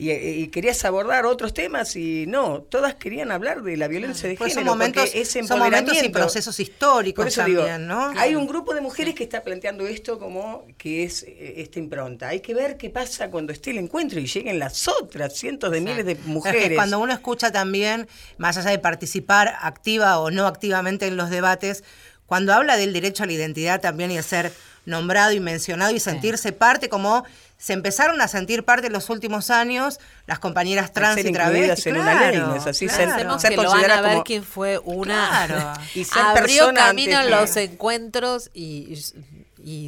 y, 0.00 0.46
querías 0.48 0.84
abordar 0.84 1.26
otros 1.26 1.52
temas 1.52 1.96
y 1.96 2.26
no, 2.28 2.60
todas 2.62 2.94
querían 2.94 3.32
hablar 3.32 3.62
de 3.62 3.76
la 3.76 3.88
violencia 3.88 4.28
de 4.28 4.36
género. 4.36 4.54
Son 4.54 4.64
momentos, 4.64 5.10
son 5.10 5.58
momentos 5.58 6.02
y 6.02 6.08
procesos 6.08 6.60
históricos 6.60 7.34
también, 7.34 7.88
¿no? 7.88 8.12
Hay 8.16 8.36
un 8.36 8.46
grupo 8.46 8.74
de 8.74 8.80
mujeres 8.80 9.16
que 9.16 9.24
está 9.24 9.42
planteando 9.42 9.88
esto 9.88 10.20
como 10.20 10.64
que 10.78 11.02
es 11.02 11.24
eh, 11.24 11.54
esta 11.56 11.80
impronta. 11.80 12.28
Hay 12.28 12.40
que 12.40 12.54
ver 12.54 12.76
qué 12.76 12.90
pasa 12.90 13.28
cuando 13.28 13.52
esté 13.52 13.72
el 13.72 13.78
encuentro 13.78 14.20
y 14.20 14.26
lleguen 14.26 14.60
las 14.60 14.86
otras 14.86 15.34
cientos 15.34 15.72
de 15.72 15.80
miles 15.80 16.06
de 16.06 16.14
mujeres. 16.26 16.76
cuando 16.76 17.00
uno 17.00 17.12
escucha 17.12 17.50
también, 17.50 18.06
más 18.36 18.56
allá 18.56 18.70
de 18.70 18.78
participar 18.78 19.56
activa 19.60 20.20
o 20.20 20.30
no 20.30 20.46
activamente 20.46 21.08
en 21.08 21.16
los 21.16 21.28
debates, 21.28 21.82
cuando 22.26 22.52
habla 22.52 22.76
del 22.76 22.92
derecho 22.92 23.24
a 23.24 23.26
la 23.26 23.32
identidad 23.32 23.80
también 23.80 24.12
y 24.12 24.18
a 24.18 24.22
ser 24.22 24.52
nombrado 24.84 25.32
y 25.32 25.40
mencionado 25.40 25.94
y 25.94 25.98
sentirse 25.98 26.52
parte 26.52 26.88
como 26.88 27.24
se 27.58 27.72
empezaron 27.72 28.20
a 28.20 28.28
sentir 28.28 28.64
parte 28.64 28.86
en 28.86 28.92
los 28.92 29.10
últimos 29.10 29.50
años 29.50 29.98
las 30.26 30.38
compañeras 30.38 30.92
trans 30.92 31.24
y 31.24 31.32
travestis. 31.32 31.86
en 31.86 31.98
una 31.98 32.30
ley, 32.30 32.38
¿no 32.38 32.54
es 32.54 32.66
así? 32.66 32.86
Claro. 32.86 33.38
Ser, 33.38 33.50
que 33.50 33.56
lo 33.56 33.70
van 33.70 33.90
a 33.90 34.00
ver 34.00 34.22
quién 34.24 34.44
fue 34.44 34.78
una... 34.78 35.74
y 35.94 36.06
abrió 36.18 36.72
camino 36.72 37.20
en 37.20 37.30
los 37.30 37.56
encuentros 37.56 38.50
y 38.54 38.68
y 38.68 39.37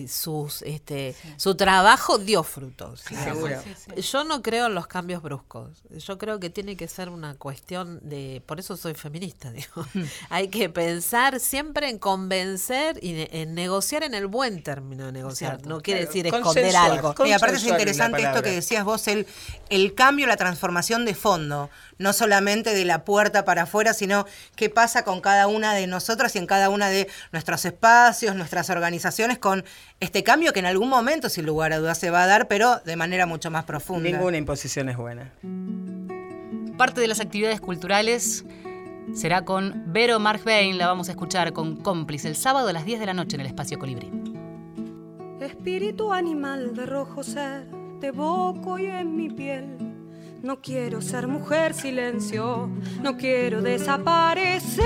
sus 0.08 0.62
este 0.62 1.14
su 1.36 1.54
trabajo 1.54 2.18
dio 2.18 2.42
frutos. 2.42 3.02
Yo 3.96 4.24
no 4.24 4.42
creo 4.42 4.66
en 4.66 4.74
los 4.74 4.86
cambios 4.86 5.22
bruscos. 5.22 5.70
Yo 5.90 6.18
creo 6.18 6.40
que 6.40 6.50
tiene 6.50 6.76
que 6.76 6.88
ser 6.88 7.08
una 7.08 7.34
cuestión 7.34 8.00
de, 8.02 8.42
por 8.46 8.60
eso 8.60 8.76
soy 8.76 8.94
feminista, 8.94 9.50
digo. 9.52 9.86
Hay 10.28 10.48
que 10.48 10.68
pensar 10.68 11.40
siempre 11.40 11.88
en 11.88 11.98
convencer 11.98 12.98
y 13.02 13.26
en 13.30 13.54
negociar 13.54 14.02
en 14.02 14.14
el 14.14 14.26
buen 14.26 14.62
término 14.62 15.06
de 15.06 15.12
negociar. 15.12 15.66
no 15.66 15.80
quiere 15.80 16.06
decir 16.06 16.26
esconder 16.26 16.76
algo. 16.76 17.14
Y 17.24 17.32
aparte 17.32 17.56
es 17.56 17.64
interesante 17.64 18.22
esto 18.22 18.42
que 18.42 18.50
decías 18.50 18.84
vos, 18.84 19.06
el, 19.08 19.26
el 19.68 19.94
cambio, 19.94 20.26
la 20.26 20.36
transformación 20.36 21.04
de 21.04 21.14
fondo 21.14 21.70
no 22.00 22.14
solamente 22.14 22.74
de 22.74 22.86
la 22.86 23.04
puerta 23.04 23.44
para 23.44 23.62
afuera, 23.62 23.92
sino 23.92 24.26
qué 24.56 24.70
pasa 24.70 25.04
con 25.04 25.20
cada 25.20 25.46
una 25.46 25.74
de 25.74 25.86
nosotras 25.86 26.34
y 26.34 26.38
en 26.38 26.46
cada 26.46 26.70
una 26.70 26.88
de 26.88 27.08
nuestros 27.30 27.66
espacios, 27.66 28.34
nuestras 28.34 28.70
organizaciones, 28.70 29.38
con 29.38 29.59
este 30.00 30.22
cambio 30.22 30.52
que 30.52 30.60
en 30.60 30.66
algún 30.66 30.88
momento, 30.88 31.28
sin 31.28 31.46
lugar 31.46 31.72
a 31.72 31.78
dudas, 31.78 31.98
se 31.98 32.10
va 32.10 32.22
a 32.22 32.26
dar, 32.26 32.48
pero 32.48 32.78
de 32.84 32.96
manera 32.96 33.26
mucho 33.26 33.50
más 33.50 33.64
profunda. 33.64 34.10
Ninguna 34.10 34.36
imposición 34.36 34.88
es 34.88 34.96
buena. 34.96 35.32
Parte 36.76 37.00
de 37.00 37.08
las 37.08 37.20
actividades 37.20 37.60
culturales 37.60 38.44
será 39.14 39.44
con 39.44 39.84
Vero 39.92 40.18
Markbein, 40.18 40.78
la 40.78 40.86
vamos 40.86 41.08
a 41.08 41.12
escuchar 41.12 41.52
con 41.52 41.76
Cómplice 41.76 42.28
el 42.28 42.36
sábado 42.36 42.68
a 42.68 42.72
las 42.72 42.84
10 42.84 43.00
de 43.00 43.06
la 43.06 43.14
noche 43.14 43.36
en 43.36 43.40
el 43.42 43.46
Espacio 43.46 43.78
Colibrí. 43.78 44.10
Espíritu 45.40 46.12
animal 46.12 46.74
de 46.74 46.86
rojo 46.86 47.22
ser, 47.22 47.66
te 48.00 48.08
evoco 48.08 48.78
y 48.78 48.86
en 48.86 49.16
mi 49.16 49.30
piel. 49.30 49.76
No 50.42 50.60
quiero 50.60 51.02
ser 51.02 51.26
mujer 51.26 51.74
silencio, 51.74 52.70
no 53.02 53.16
quiero 53.16 53.60
desaparecer. 53.60 54.84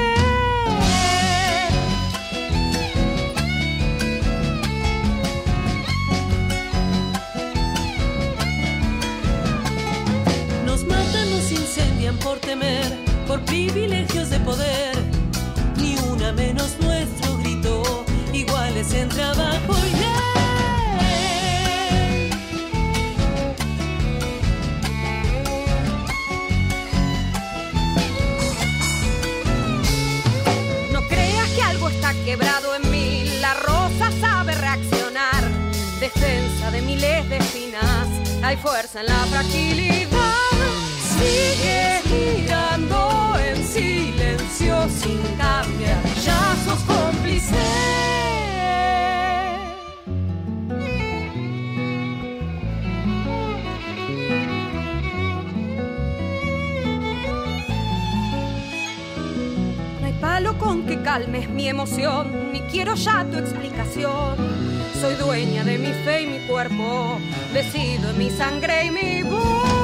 Por 12.12 12.38
temer 12.38 12.85
por 13.27 13.40
privilegios 13.47 14.29
de 14.29 14.38
poder, 14.40 14.95
ni 15.79 15.97
una 16.11 16.33
menos 16.33 16.77
nuestro 16.81 17.38
grito, 17.38 18.05
iguales 18.33 18.93
en 18.93 19.09
trabajo 19.09 19.75
y 19.88 19.93
ley. 19.93 20.11
No 30.93 31.01
creas 31.09 31.49
que 31.51 31.62
algo 31.62 31.88
está 31.88 32.12
quebrado 32.25 32.75
en 32.75 32.90
mí, 32.90 33.25
la 33.40 33.55
rosa 33.55 34.11
sabe 34.21 34.55
reaccionar, 34.55 35.43
defensa 36.01 36.71
de 36.71 36.83
miles 36.83 37.27
de 37.31 37.38
espinas, 37.38 38.09
hay 38.43 38.59
fuerza 38.59 39.01
en 39.01 39.07
la 39.07 39.25
fragilidad. 39.31 40.13
Sigue 41.44 42.00
girando 42.04 43.35
en 43.38 43.57
silencio 43.66 44.88
sin 44.88 45.20
cambiar, 45.37 46.02
ya 46.24 46.57
sos 46.64 46.80
cómplice. 46.85 47.54
Palo 60.20 60.59
con 60.59 60.87
que 60.87 61.02
calmes 61.02 61.50
mi 61.50 61.68
emoción, 61.68 62.50
ni 62.50 62.61
quiero 62.62 62.94
ya 62.94 63.26
tu 63.30 63.37
explicación. 63.37 64.37
Soy 64.98 65.14
dueña 65.16 65.64
de 65.64 65.76
mi 65.76 65.92
fe 65.92 66.22
y 66.22 66.26
mi 66.26 66.38
cuerpo, 66.46 67.18
decido 67.52 68.09
en 68.09 68.18
mi 68.18 68.30
sangre 68.30 68.87
y 68.87 68.90
mi 68.90 69.22
voz. 69.22 69.84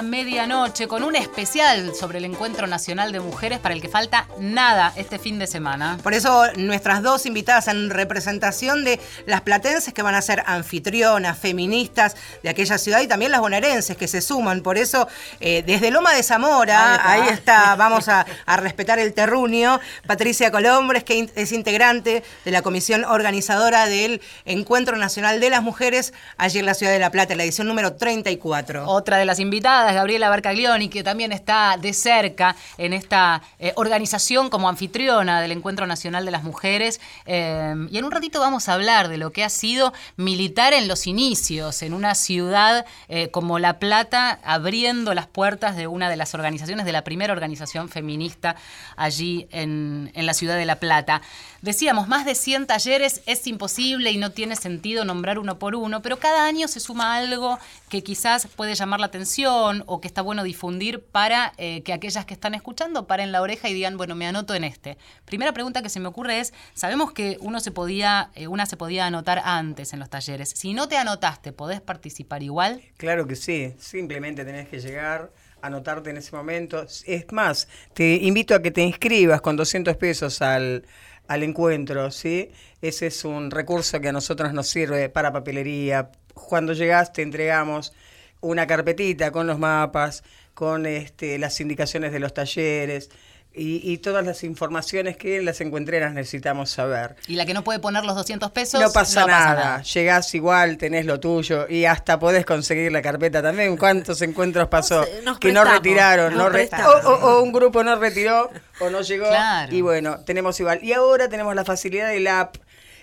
Hasta 0.00 0.08
medianoche 0.08 0.88
con 0.88 1.02
un 1.02 1.14
especial 1.14 1.94
sobre 1.94 2.18
el 2.18 2.24
Encuentro 2.24 2.66
Nacional 2.66 3.12
de 3.12 3.20
Mujeres 3.20 3.58
para 3.58 3.74
el 3.74 3.82
que 3.82 3.88
falta 3.88 4.26
nada 4.38 4.92
este 4.96 5.18
fin 5.18 5.38
de 5.38 5.46
semana. 5.46 5.98
Por 6.02 6.14
eso 6.14 6.44
nuestras 6.56 7.02
dos 7.02 7.26
invitadas 7.26 7.68
en 7.68 7.90
representación 7.90 8.84
de 8.84 8.98
las 9.26 9.42
platenses 9.42 9.92
que 9.92 10.02
van 10.02 10.14
a 10.14 10.22
ser 10.22 10.42
anfitrionas, 10.46 11.38
feministas 11.38 12.16
de 12.42 12.48
aquella 12.48 12.78
ciudad 12.78 13.00
y 13.00 13.08
también 13.08 13.30
las 13.30 13.40
bonaerenses 13.40 13.96
que 13.96 14.08
se 14.08 14.20
suman. 14.20 14.62
Por 14.62 14.78
eso 14.78 15.06
eh, 15.40 15.62
desde 15.66 15.90
Loma 15.90 16.14
de 16.14 16.22
Zamora, 16.22 16.94
ahí 16.94 17.20
está, 17.28 17.28
ahí 17.28 17.34
está 17.34 17.74
vamos 17.76 18.08
a, 18.08 18.26
a, 18.46 18.56
respetar 18.56 18.98
el 18.98 19.12
terruño, 19.12 19.80
Patricia 20.06 20.50
Colombres, 20.50 21.04
que 21.04 21.30
es 21.34 21.52
integrante 21.52 22.22
de 22.44 22.50
la 22.50 22.62
comisión 22.62 23.04
organizadora 23.04 23.86
del 23.86 24.22
Encuentro 24.44 24.96
Nacional 24.96 25.40
de 25.40 25.50
las 25.50 25.62
Mujeres 25.62 26.12
allí 26.36 26.58
en 26.58 26.66
la 26.66 26.74
ciudad 26.74 26.92
de 26.92 26.98
La 26.98 27.10
Plata, 27.10 27.34
la 27.34 27.44
edición 27.44 27.66
número 27.66 27.94
34. 27.94 28.86
Otra 28.86 29.18
de 29.18 29.24
las 29.24 29.38
invitadas, 29.40 29.89
Gabriela 29.92 30.28
Barcaglioni, 30.28 30.88
que 30.88 31.02
también 31.02 31.32
está 31.32 31.76
de 31.80 31.92
cerca 31.92 32.56
en 32.78 32.92
esta 32.92 33.42
eh, 33.58 33.72
organización 33.76 34.50
como 34.50 34.68
anfitriona 34.68 35.40
del 35.40 35.52
Encuentro 35.52 35.86
Nacional 35.86 36.24
de 36.24 36.30
las 36.30 36.42
Mujeres. 36.42 37.00
Eh, 37.26 37.74
y 37.90 37.98
en 37.98 38.04
un 38.04 38.10
ratito 38.10 38.40
vamos 38.40 38.68
a 38.68 38.74
hablar 38.74 39.08
de 39.08 39.18
lo 39.18 39.32
que 39.32 39.44
ha 39.44 39.48
sido 39.48 39.92
militar 40.16 40.72
en 40.72 40.88
los 40.88 41.06
inicios, 41.06 41.82
en 41.82 41.94
una 41.94 42.14
ciudad 42.14 42.86
eh, 43.08 43.30
como 43.30 43.58
La 43.58 43.78
Plata, 43.78 44.40
abriendo 44.44 45.14
las 45.14 45.26
puertas 45.26 45.76
de 45.76 45.86
una 45.86 46.08
de 46.08 46.16
las 46.16 46.34
organizaciones, 46.34 46.86
de 46.86 46.92
la 46.92 47.04
primera 47.04 47.32
organización 47.32 47.88
feminista 47.88 48.56
allí 48.96 49.46
en, 49.50 50.10
en 50.14 50.26
la 50.26 50.34
ciudad 50.34 50.56
de 50.56 50.64
La 50.64 50.76
Plata. 50.76 51.22
Decíamos, 51.62 52.08
más 52.08 52.24
de 52.24 52.34
100 52.34 52.66
talleres 52.66 53.20
es 53.26 53.46
imposible 53.46 54.10
y 54.10 54.16
no 54.16 54.30
tiene 54.30 54.56
sentido 54.56 55.04
nombrar 55.04 55.38
uno 55.38 55.58
por 55.58 55.74
uno, 55.74 56.00
pero 56.00 56.18
cada 56.18 56.46
año 56.46 56.68
se 56.68 56.80
suma 56.80 57.16
algo 57.16 57.58
que 57.90 58.02
quizás 58.02 58.46
puede 58.56 58.74
llamar 58.74 58.98
la 59.00 59.06
atención 59.06 59.79
o 59.86 60.00
que 60.00 60.08
está 60.08 60.22
bueno 60.22 60.42
difundir 60.42 61.02
para 61.02 61.52
eh, 61.56 61.82
que 61.82 61.92
aquellas 61.92 62.24
que 62.24 62.34
están 62.34 62.54
escuchando 62.54 63.06
paren 63.06 63.32
la 63.32 63.42
oreja 63.42 63.68
y 63.68 63.74
digan, 63.74 63.96
bueno, 63.96 64.14
me 64.14 64.26
anoto 64.26 64.54
en 64.54 64.64
este. 64.64 64.98
Primera 65.24 65.52
pregunta 65.52 65.82
que 65.82 65.88
se 65.88 66.00
me 66.00 66.08
ocurre 66.08 66.40
es, 66.40 66.52
sabemos 66.74 67.12
que 67.12 67.36
uno 67.40 67.60
se 67.60 67.70
podía, 67.70 68.30
eh, 68.34 68.46
una 68.46 68.66
se 68.66 68.76
podía 68.76 69.06
anotar 69.06 69.40
antes 69.44 69.92
en 69.92 70.00
los 70.00 70.10
talleres. 70.10 70.50
Si 70.50 70.74
no 70.74 70.88
te 70.88 70.96
anotaste, 70.96 71.52
¿podés 71.52 71.80
participar 71.80 72.42
igual? 72.42 72.82
Claro 72.96 73.26
que 73.26 73.36
sí, 73.36 73.74
simplemente 73.78 74.44
tenés 74.44 74.68
que 74.68 74.80
llegar 74.80 75.30
anotarte 75.62 76.10
en 76.10 76.16
ese 76.16 76.34
momento. 76.34 76.86
Es 77.06 77.32
más, 77.32 77.68
te 77.94 78.16
invito 78.16 78.54
a 78.54 78.62
que 78.62 78.70
te 78.70 78.82
inscribas 78.82 79.40
con 79.40 79.56
200 79.56 79.96
pesos 79.96 80.42
al, 80.42 80.84
al 81.28 81.42
encuentro, 81.42 82.10
¿sí? 82.10 82.50
Ese 82.80 83.06
es 83.08 83.24
un 83.24 83.50
recurso 83.50 84.00
que 84.00 84.08
a 84.08 84.12
nosotros 84.12 84.52
nos 84.52 84.68
sirve 84.68 85.08
para 85.08 85.32
papelería. 85.32 86.10
Cuando 86.34 86.72
llegas 86.72 87.12
te 87.12 87.22
entregamos 87.22 87.92
una 88.40 88.66
carpetita 88.66 89.30
con 89.32 89.46
los 89.46 89.58
mapas, 89.58 90.22
con 90.54 90.86
este, 90.86 91.38
las 91.38 91.60
indicaciones 91.60 92.12
de 92.12 92.18
los 92.20 92.34
talleres. 92.34 93.10
Y, 93.52 93.80
y, 93.82 93.98
todas 93.98 94.24
las 94.24 94.44
informaciones 94.44 95.16
que 95.16 95.42
las 95.42 95.60
encuentreras 95.60 96.14
necesitamos 96.14 96.70
saber. 96.70 97.16
Y 97.26 97.34
la 97.34 97.44
que 97.46 97.52
no 97.52 97.64
puede 97.64 97.80
poner 97.80 98.04
los 98.04 98.14
200 98.14 98.52
pesos. 98.52 98.80
No 98.80 98.92
pasa, 98.92 99.22
no 99.22 99.26
nada. 99.26 99.44
pasa 99.54 99.54
nada. 99.70 99.82
Llegás 99.82 100.32
igual, 100.36 100.76
tenés 100.78 101.04
lo 101.04 101.18
tuyo 101.18 101.66
y 101.68 101.84
hasta 101.84 102.20
podés 102.20 102.46
conseguir 102.46 102.92
la 102.92 103.02
carpeta 103.02 103.42
también. 103.42 103.76
¿Cuántos 103.76 104.22
encuentros 104.22 104.68
pasó 104.68 105.04
Nos 105.24 105.40
que 105.40 105.52
no 105.52 105.64
retiraron? 105.64 106.32
nos 106.32 106.44
no 106.44 106.48
re- 106.48 106.70
o, 106.86 107.08
o- 107.10 107.38
o 107.38 107.42
un 107.42 107.50
grupo 107.50 107.82
no 107.82 107.96
retiró 107.96 108.50
o 108.78 108.88
no 108.88 109.00
llegó. 109.00 109.26
Claro. 109.26 109.74
Y 109.74 109.80
bueno, 109.80 110.20
tenemos 110.20 110.60
igual. 110.60 110.78
Y 110.84 110.92
ahora 110.92 111.28
tenemos 111.28 111.52
la 111.56 111.64
facilidad 111.64 112.08
del 112.10 112.28
app. 112.28 112.54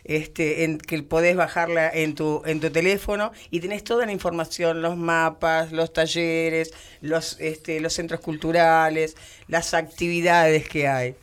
Este, 0.07 0.63
en, 0.63 0.77
que 0.77 1.01
podés 1.03 1.35
bajarla 1.35 1.89
en 1.89 2.15
tu, 2.15 2.41
en 2.45 2.59
tu 2.59 2.69
teléfono 2.69 3.31
y 3.51 3.59
tenés 3.59 3.83
toda 3.83 4.05
la 4.05 4.11
información, 4.11 4.81
los 4.81 4.97
mapas, 4.97 5.71
los 5.71 5.93
talleres, 5.93 6.73
los, 7.01 7.39
este, 7.39 7.79
los 7.79 7.93
centros 7.93 8.21
culturales, 8.21 9.15
las 9.47 9.73
actividades 9.73 10.67
que 10.67 10.87
hay. 10.87 11.15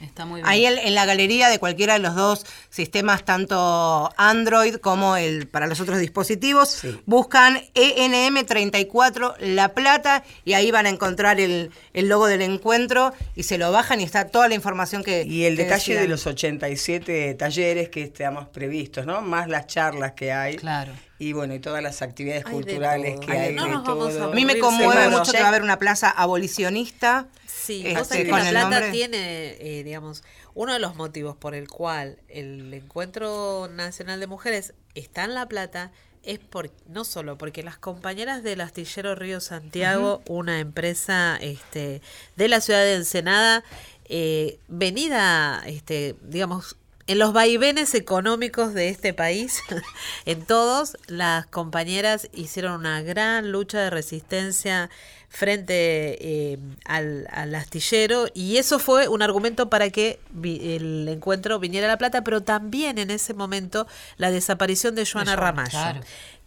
Está 0.00 0.24
muy 0.24 0.40
bien. 0.40 0.48
Ahí 0.48 0.64
en, 0.66 0.78
en 0.78 0.94
la 0.94 1.04
galería 1.04 1.48
de 1.48 1.58
cualquiera 1.58 1.92
de 1.94 1.98
los 1.98 2.14
dos 2.14 2.46
sistemas, 2.70 3.24
tanto 3.24 4.10
Android 4.16 4.76
como 4.76 5.16
el 5.16 5.46
para 5.46 5.66
los 5.66 5.78
otros 5.80 5.98
dispositivos, 5.98 6.68
Sí. 6.70 6.98
buscan 7.06 7.56
E 7.74 7.96
ENM34 8.08 9.36
La 9.40 9.74
Plata 9.74 10.22
y 10.44 10.54
ahí 10.54 10.70
van 10.70 10.86
a 10.86 10.88
encontrar 10.88 11.40
el, 11.40 11.70
el 11.92 12.08
logo 12.08 12.26
del 12.26 12.42
encuentro 12.42 13.12
y 13.34 13.42
se 13.42 13.58
lo 13.58 13.70
bajan 13.72 14.00
y 14.00 14.04
está 14.04 14.26
toda 14.28 14.48
la 14.48 14.54
información 14.54 15.02
que 15.04 15.24
Y 15.24 15.44
el 15.44 15.56
que 15.56 15.64
detalle 15.64 15.98
de 15.98 16.08
los 16.08 16.26
87 16.26 17.34
talleres 17.34 17.88
que 17.90 18.02
estamos 18.02 18.48
previstos, 18.48 19.06
¿no? 19.06 19.20
Más 19.22 19.48
las 19.48 19.66
charlas 19.66 20.12
que 20.12 20.32
hay. 20.32 20.56
Claro. 20.56 20.92
Y 21.20 21.34
bueno, 21.34 21.54
y 21.54 21.60
todas 21.60 21.82
las 21.82 22.00
actividades 22.00 22.46
Hay 22.46 22.52
de 22.52 22.56
culturales 22.56 23.20
que 23.20 23.30
Hay 23.30 23.38
de 23.38 23.46
de 23.48 23.52
No 23.52 23.68
vamos 23.68 23.84
todo. 23.84 24.32
A 24.32 24.34
mí 24.34 24.46
me 24.46 24.58
conmueve 24.58 25.10
mucho 25.10 25.32
que 25.32 25.38
va 25.38 25.44
a 25.44 25.48
haber 25.48 25.62
una 25.62 25.78
plaza 25.78 26.08
abolicionista. 26.08 27.28
Sí, 27.46 27.82
este, 27.86 28.04
sabés 28.04 28.24
que 28.24 28.30
con 28.30 28.38
La 28.38 28.48
el 28.48 28.54
Plata 28.54 28.70
nombre. 28.70 28.90
tiene, 28.90 29.56
eh, 29.60 29.84
digamos, 29.84 30.24
uno 30.54 30.72
de 30.72 30.78
los 30.78 30.96
motivos 30.96 31.36
por 31.36 31.54
el 31.54 31.68
cual 31.68 32.16
el 32.28 32.72
Encuentro 32.72 33.68
Nacional 33.70 34.18
de 34.18 34.28
Mujeres 34.28 34.72
está 34.94 35.24
en 35.24 35.34
La 35.34 35.46
Plata 35.46 35.92
es 36.22 36.38
por, 36.38 36.70
no 36.88 37.04
solo 37.04 37.36
porque 37.36 37.62
las 37.62 37.76
compañeras 37.76 38.42
del 38.42 38.62
Astillero 38.62 39.14
Río 39.14 39.40
Santiago, 39.40 40.22
una 40.26 40.58
empresa 40.60 41.36
este, 41.42 42.00
de 42.36 42.48
la 42.48 42.62
ciudad 42.62 42.80
de 42.80 42.94
Ensenada, 42.94 43.62
eh, 44.06 44.58
venida, 44.68 45.62
este, 45.66 46.16
digamos, 46.22 46.76
en 47.06 47.18
los 47.18 47.32
vaivenes 47.32 47.94
económicos 47.94 48.72
de 48.74 48.88
este 48.88 49.12
país, 49.14 49.60
en 50.26 50.44
todos, 50.44 50.96
las 51.06 51.46
compañeras 51.46 52.28
hicieron 52.32 52.72
una 52.80 53.02
gran 53.02 53.50
lucha 53.52 53.80
de 53.80 53.90
resistencia 53.90 54.90
frente 55.28 56.52
eh, 56.52 56.58
al, 56.84 57.26
al 57.30 57.54
astillero 57.54 58.26
y 58.34 58.56
eso 58.56 58.78
fue 58.80 59.06
un 59.08 59.22
argumento 59.22 59.70
para 59.70 59.90
que 59.90 60.18
vi- 60.30 60.74
el 60.74 61.08
encuentro 61.08 61.58
viniera 61.60 61.86
a 61.86 61.90
La 61.90 61.98
Plata, 61.98 62.22
pero 62.24 62.42
también 62.42 62.98
en 62.98 63.10
ese 63.10 63.32
momento 63.34 63.86
la 64.16 64.30
desaparición 64.32 64.94
de 64.96 65.06
Joana 65.06 65.32
Joana, 65.36 65.40
Ramallo, 65.46 65.70
claro. 65.70 66.00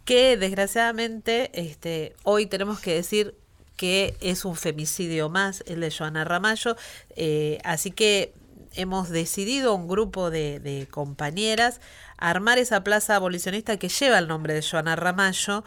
que 0.04 0.36
desgraciadamente 0.36 1.50
este, 1.54 2.14
hoy 2.24 2.44
tenemos 2.46 2.78
que 2.80 2.94
decir 2.94 3.34
que 3.76 4.16
es 4.20 4.44
un 4.44 4.54
femicidio 4.54 5.28
más 5.30 5.64
el 5.66 5.80
de 5.80 5.90
Joana 5.90 6.24
Ramallo, 6.24 6.76
eh, 7.16 7.58
así 7.64 7.90
que 7.90 8.32
hemos 8.76 9.08
decidido 9.08 9.74
un 9.74 9.88
grupo 9.88 10.30
de, 10.30 10.86
compañeras 10.90 11.80
armar 12.16 12.58
esa 12.58 12.84
plaza 12.84 13.16
abolicionista 13.16 13.76
que 13.76 13.88
lleva 13.88 14.18
el 14.18 14.28
nombre 14.28 14.54
de 14.54 14.62
Joana 14.62 14.96
Ramallo 14.96 15.64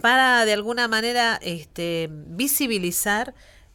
para 0.00 0.44
de 0.44 0.52
alguna 0.52 0.88
manera 0.88 1.38
este, 1.42 2.08
visibilizar 2.10 3.34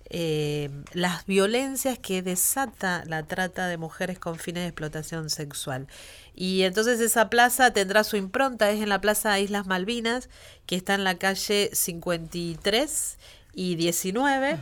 eh, 0.09 0.69
las 0.93 1.25
violencias 1.25 1.97
que 1.97 2.21
desata 2.21 3.03
la 3.07 3.23
trata 3.23 3.67
de 3.67 3.77
mujeres 3.77 4.19
con 4.19 4.37
fines 4.37 4.63
de 4.63 4.67
explotación 4.67 5.29
sexual. 5.29 5.87
Y 6.35 6.61
entonces 6.61 6.99
esa 6.99 7.29
plaza 7.29 7.71
tendrá 7.71 8.03
su 8.03 8.15
impronta, 8.15 8.69
es 8.69 8.81
en 8.81 8.89
la 8.89 9.01
Plaza 9.01 9.39
Islas 9.39 9.65
Malvinas, 9.65 10.29
que 10.67 10.75
está 10.75 10.93
en 10.93 11.03
la 11.03 11.15
calle 11.15 11.71
53 11.73 13.17
y 13.55 13.75
19. 13.75 14.59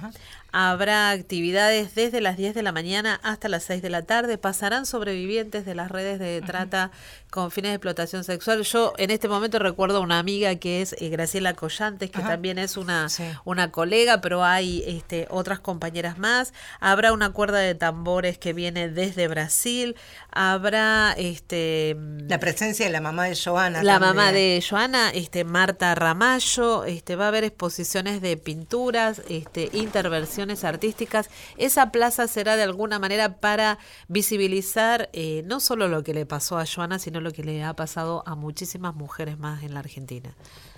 Habrá 0.56 1.10
actividades 1.10 1.96
desde 1.96 2.22
las 2.22 2.38
10 2.38 2.54
de 2.54 2.62
la 2.62 2.72
mañana 2.72 3.20
hasta 3.24 3.50
las 3.50 3.64
6 3.64 3.82
de 3.82 3.90
la 3.90 4.04
tarde. 4.04 4.38
Pasarán 4.38 4.86
sobrevivientes 4.86 5.66
de 5.66 5.74
las 5.74 5.90
redes 5.90 6.20
de 6.20 6.42
trata 6.42 6.92
con 7.32 7.50
fines 7.50 7.72
de 7.72 7.76
explotación 7.78 8.24
sexual. 8.24 8.62
Yo 8.62 8.94
en 9.00 9.10
este 9.10 9.28
momento 9.28 9.58
recuerdo 9.58 9.98
a 9.98 10.02
una 10.02 10.20
amiga 10.20 10.54
que 10.58 10.84
es 10.84 10.96
eh, 11.00 11.10
Graciela 11.10 11.56
Collantes, 11.56 12.12
que 12.12 12.22
también 12.22 12.60
es 12.60 12.78
una, 12.78 13.10
Sí. 13.10 13.24
una 13.46 13.72
colega, 13.72 14.22
pero 14.22 14.44
hay 14.44 14.84
este, 14.86 15.26
otras 15.32 15.60
compañeras 15.60 16.20
más. 16.20 16.54
Habrá 16.80 17.14
una 17.14 17.32
cuerda 17.32 17.58
de 17.58 17.74
tambores 17.74 18.38
que 18.38 18.54
viene 18.54 18.90
desde 18.90 19.28
Brasil. 19.28 19.96
Habrá 20.30 21.14
este 21.18 21.98
La 22.28 22.40
presencia 22.40 22.86
de 22.86 22.92
la 22.92 23.02
mamá 23.02 23.26
de 23.26 23.36
Joana. 23.36 23.82
la 23.82 23.94
también. 24.00 24.16
mamá 24.16 24.32
de 24.32 24.64
Joana, 24.68 25.10
este, 25.10 25.46
Marta 25.46 25.96
Ramallo, 25.96 26.86
este, 26.86 27.16
va 27.16 27.26
a 27.26 27.28
haber 27.30 27.44
exposiciones 27.44 28.22
de 28.22 28.38
pinturas, 28.38 29.24
este, 29.30 29.70
intervenciones 29.74 30.43
artísticas. 30.64 31.30
Esa 31.58 31.92
plaza 31.92 32.28
será 32.28 32.56
de 32.56 32.64
alguna 32.64 33.00
manera 33.00 33.38
para 33.38 33.80
visibilizar 34.08 35.10
eh, 35.14 35.44
no 35.46 35.60
solo 35.60 35.88
lo 35.88 36.04
que 36.04 36.14
le 36.14 36.26
pasó 36.26 36.58
a 36.58 36.66
Joana, 36.66 37.00
sino 37.00 37.22
lo 37.22 37.32
que 37.32 37.44
le 37.44 37.64
ha 37.64 37.76
pasado 37.76 38.24
a 38.26 38.36
muchísimas 38.36 38.96
mujeres 38.96 39.38
más 39.40 39.64
en 39.64 39.74
la 39.74 39.80
Argentina. 39.80 40.36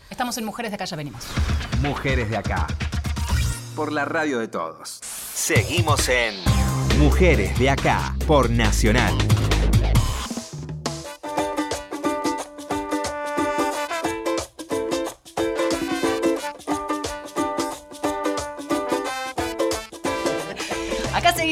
Estamos 0.10 0.38
en 0.38 0.46
Mujeres 0.46 0.72
de 0.72 0.76
Acá, 0.76 0.86
ya 0.86 0.96
venimos. 0.96 1.26
Mujeres 1.82 2.30
de 2.30 2.38
acá. 2.38 2.68
Por 3.76 3.92
la 3.92 4.06
radio 4.06 4.40
de 4.40 4.48
todos. 4.48 5.00
Seguimos 5.02 6.08
en 6.10 6.36
Mujeres 7.00 7.58
de 7.60 7.70
acá. 7.70 8.16
Por 8.28 8.50
Nacional. 8.50 9.18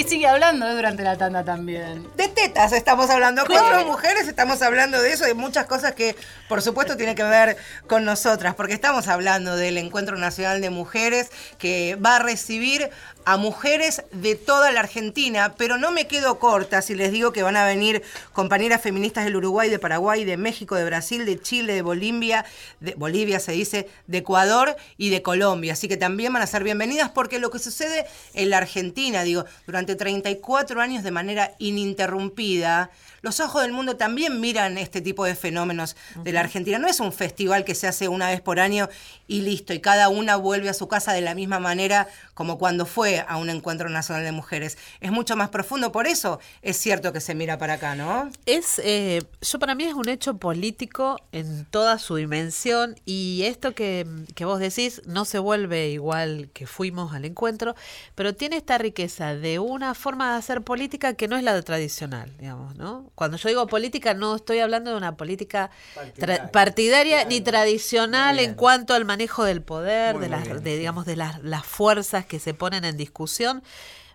Sigue 0.08 0.28
hablando 0.28 0.68
eh, 0.68 0.76
durante 0.76 1.02
la 1.04 1.18
tanda 1.18 1.44
también. 1.44 2.08
De 2.16 2.28
tetas 2.28 2.74
estamos 2.74 3.10
hablando, 3.10 3.44
cuatro 3.48 3.86
mujeres 3.86 4.28
estamos 4.28 4.62
hablando 4.62 5.02
de 5.02 5.14
eso, 5.14 5.26
de 5.26 5.34
muchas 5.34 5.66
cosas 5.66 5.94
que 5.94 6.16
por 6.50 6.62
supuesto 6.62 6.98
tienen 6.98 7.16
que 7.16 7.24
ver 7.24 7.58
con 7.88 8.04
nosotras, 8.06 8.54
porque 8.56 8.74
estamos 8.74 9.08
hablando 9.08 9.56
del 9.56 9.78
Encuentro 9.78 10.18
Nacional 10.18 10.62
de 10.62 10.70
Mujeres 10.70 11.32
que 11.58 11.96
va 11.96 12.18
a 12.18 12.20
recibir 12.20 12.90
a 13.26 13.38
mujeres 13.38 14.04
de 14.12 14.36
toda 14.36 14.72
la 14.72 14.82
Argentina, 14.82 15.56
pero 15.58 15.78
no 15.78 15.92
me 15.92 16.08
quedo 16.08 16.40
corta 16.40 16.82
si 16.82 16.94
les 16.94 17.12
digo 17.12 17.32
que 17.32 17.42
van 17.42 17.56
a 17.56 17.66
venir 17.66 18.04
compañeras 18.34 18.82
feministas 18.82 19.24
del 19.24 19.38
Uruguay, 19.38 19.70
de 19.70 19.80
Paraguay, 19.80 20.26
de 20.26 20.36
México, 20.36 20.76
de 20.76 20.84
Brasil, 20.84 21.26
de 21.26 21.40
Chile, 21.40 21.74
de 21.74 21.82
Bolivia, 21.82 22.46
de 22.82 22.96
Bolivia 22.96 23.40
se 23.40 23.54
dice, 23.54 23.88
de 24.08 24.18
Ecuador 24.18 24.76
y 24.98 25.10
de 25.10 25.22
Colombia, 25.22 25.74
así 25.74 25.88
que 25.88 25.98
también 25.98 26.34
van 26.34 26.42
a 26.42 26.48
ser 26.48 26.64
bienvenidas 26.64 27.10
porque 27.10 27.40
lo 27.40 27.50
que 27.50 27.60
sucede 27.60 28.06
en 28.34 28.50
la 28.50 28.58
Argentina, 28.58 29.24
digo, 29.24 29.46
durante 29.66 29.93
34 29.96 30.82
años 30.82 31.04
de 31.04 31.12
manera 31.12 31.54
ininterrumpida, 31.60 32.92
los 33.22 33.40
ojos 33.40 33.62
del 33.62 33.72
mundo 33.72 33.96
también 33.96 34.42
miran 34.42 34.78
este 34.78 35.00
tipo 35.00 35.24
de 35.24 35.36
fenómenos 35.36 35.96
de 36.24 36.34
la 36.34 36.42
Argentina. 36.42 36.78
No 36.78 36.90
es 36.90 37.00
un 37.00 37.14
festival 37.14 37.64
que 37.64 37.74
se 37.74 37.88
hace 37.88 38.10
una 38.10 38.28
vez 38.30 38.42
por 38.42 38.60
año 38.60 38.90
y 39.28 39.42
listo, 39.42 39.74
y 39.74 39.80
cada 39.80 40.10
una 40.10 40.36
vuelve 40.36 40.68
a 40.68 40.74
su 40.74 40.90
casa 40.90 41.14
de 41.14 41.22
la 41.22 41.34
misma 41.34 41.60
manera 41.60 42.10
como 42.34 42.58
cuando 42.58 42.86
fue 42.86 43.24
a 43.28 43.38
un 43.38 43.50
encuentro 43.50 43.90
nacional 43.90 44.24
de 44.24 44.32
mujeres. 44.32 44.78
Es 45.02 45.12
mucho 45.12 45.36
más 45.36 45.50
profundo, 45.50 45.92
por 45.92 46.08
eso 46.08 46.40
es 46.62 46.78
cierto 46.78 47.14
que 47.14 47.22
se 47.22 47.36
mira 47.36 47.58
para 47.58 47.74
acá, 47.74 47.96
¿no? 47.96 48.30
Es, 48.46 48.80
eh, 48.84 49.24
yo 49.42 49.60
para 49.60 49.76
mí 49.76 49.84
es 49.84 49.94
un 49.94 50.10
hecho 50.10 50.38
político 50.38 51.20
en 51.32 51.66
toda 51.66 52.00
su 52.00 52.16
dimensión 52.16 52.96
y 53.06 53.44
esto 53.46 53.74
que, 53.74 54.08
que 54.36 54.46
vos 54.46 54.60
decís 54.60 55.02
no 55.06 55.26
se 55.26 55.40
vuelve 55.40 55.90
igual 55.90 56.50
que 56.54 56.66
fuimos 56.68 57.14
al 57.14 57.26
encuentro, 57.26 57.76
pero 58.16 58.34
tiene 58.36 58.58
esta 58.58 58.78
riqueza 58.78 59.36
de 59.36 59.60
una 59.60 59.94
forma 59.94 60.32
de 60.32 60.38
hacer 60.38 60.62
política 60.62 61.14
que 61.14 61.28
no 61.28 61.38
es 61.38 61.44
la 61.44 61.62
tradicional, 61.62 62.32
digamos, 62.40 62.76
¿no? 62.76 63.10
Cuando 63.16 63.38
yo 63.38 63.50
digo 63.50 63.68
política 63.68 64.14
no 64.14 64.36
estoy 64.36 64.60
hablando 64.60 64.92
de 64.92 64.98
una 64.98 65.16
política 65.16 65.70
tra- 66.18 66.50
partidaria, 66.52 67.26
ni 67.26 67.42
tradicional 67.42 68.40
en 68.40 68.56
cuanto 68.56 68.94
al 68.94 69.06
manejo 69.06 69.44
del 69.44 69.62
poder, 69.62 70.18
de 70.18 70.30
las, 70.30 70.64
de, 70.64 70.78
digamos, 70.78 71.06
de 71.06 71.16
las, 71.16 71.42
las 71.44 71.66
fuerzas 71.66 72.23
que 72.26 72.40
se 72.40 72.54
ponen 72.54 72.86
en 72.86 72.98
discusión. 72.98 73.64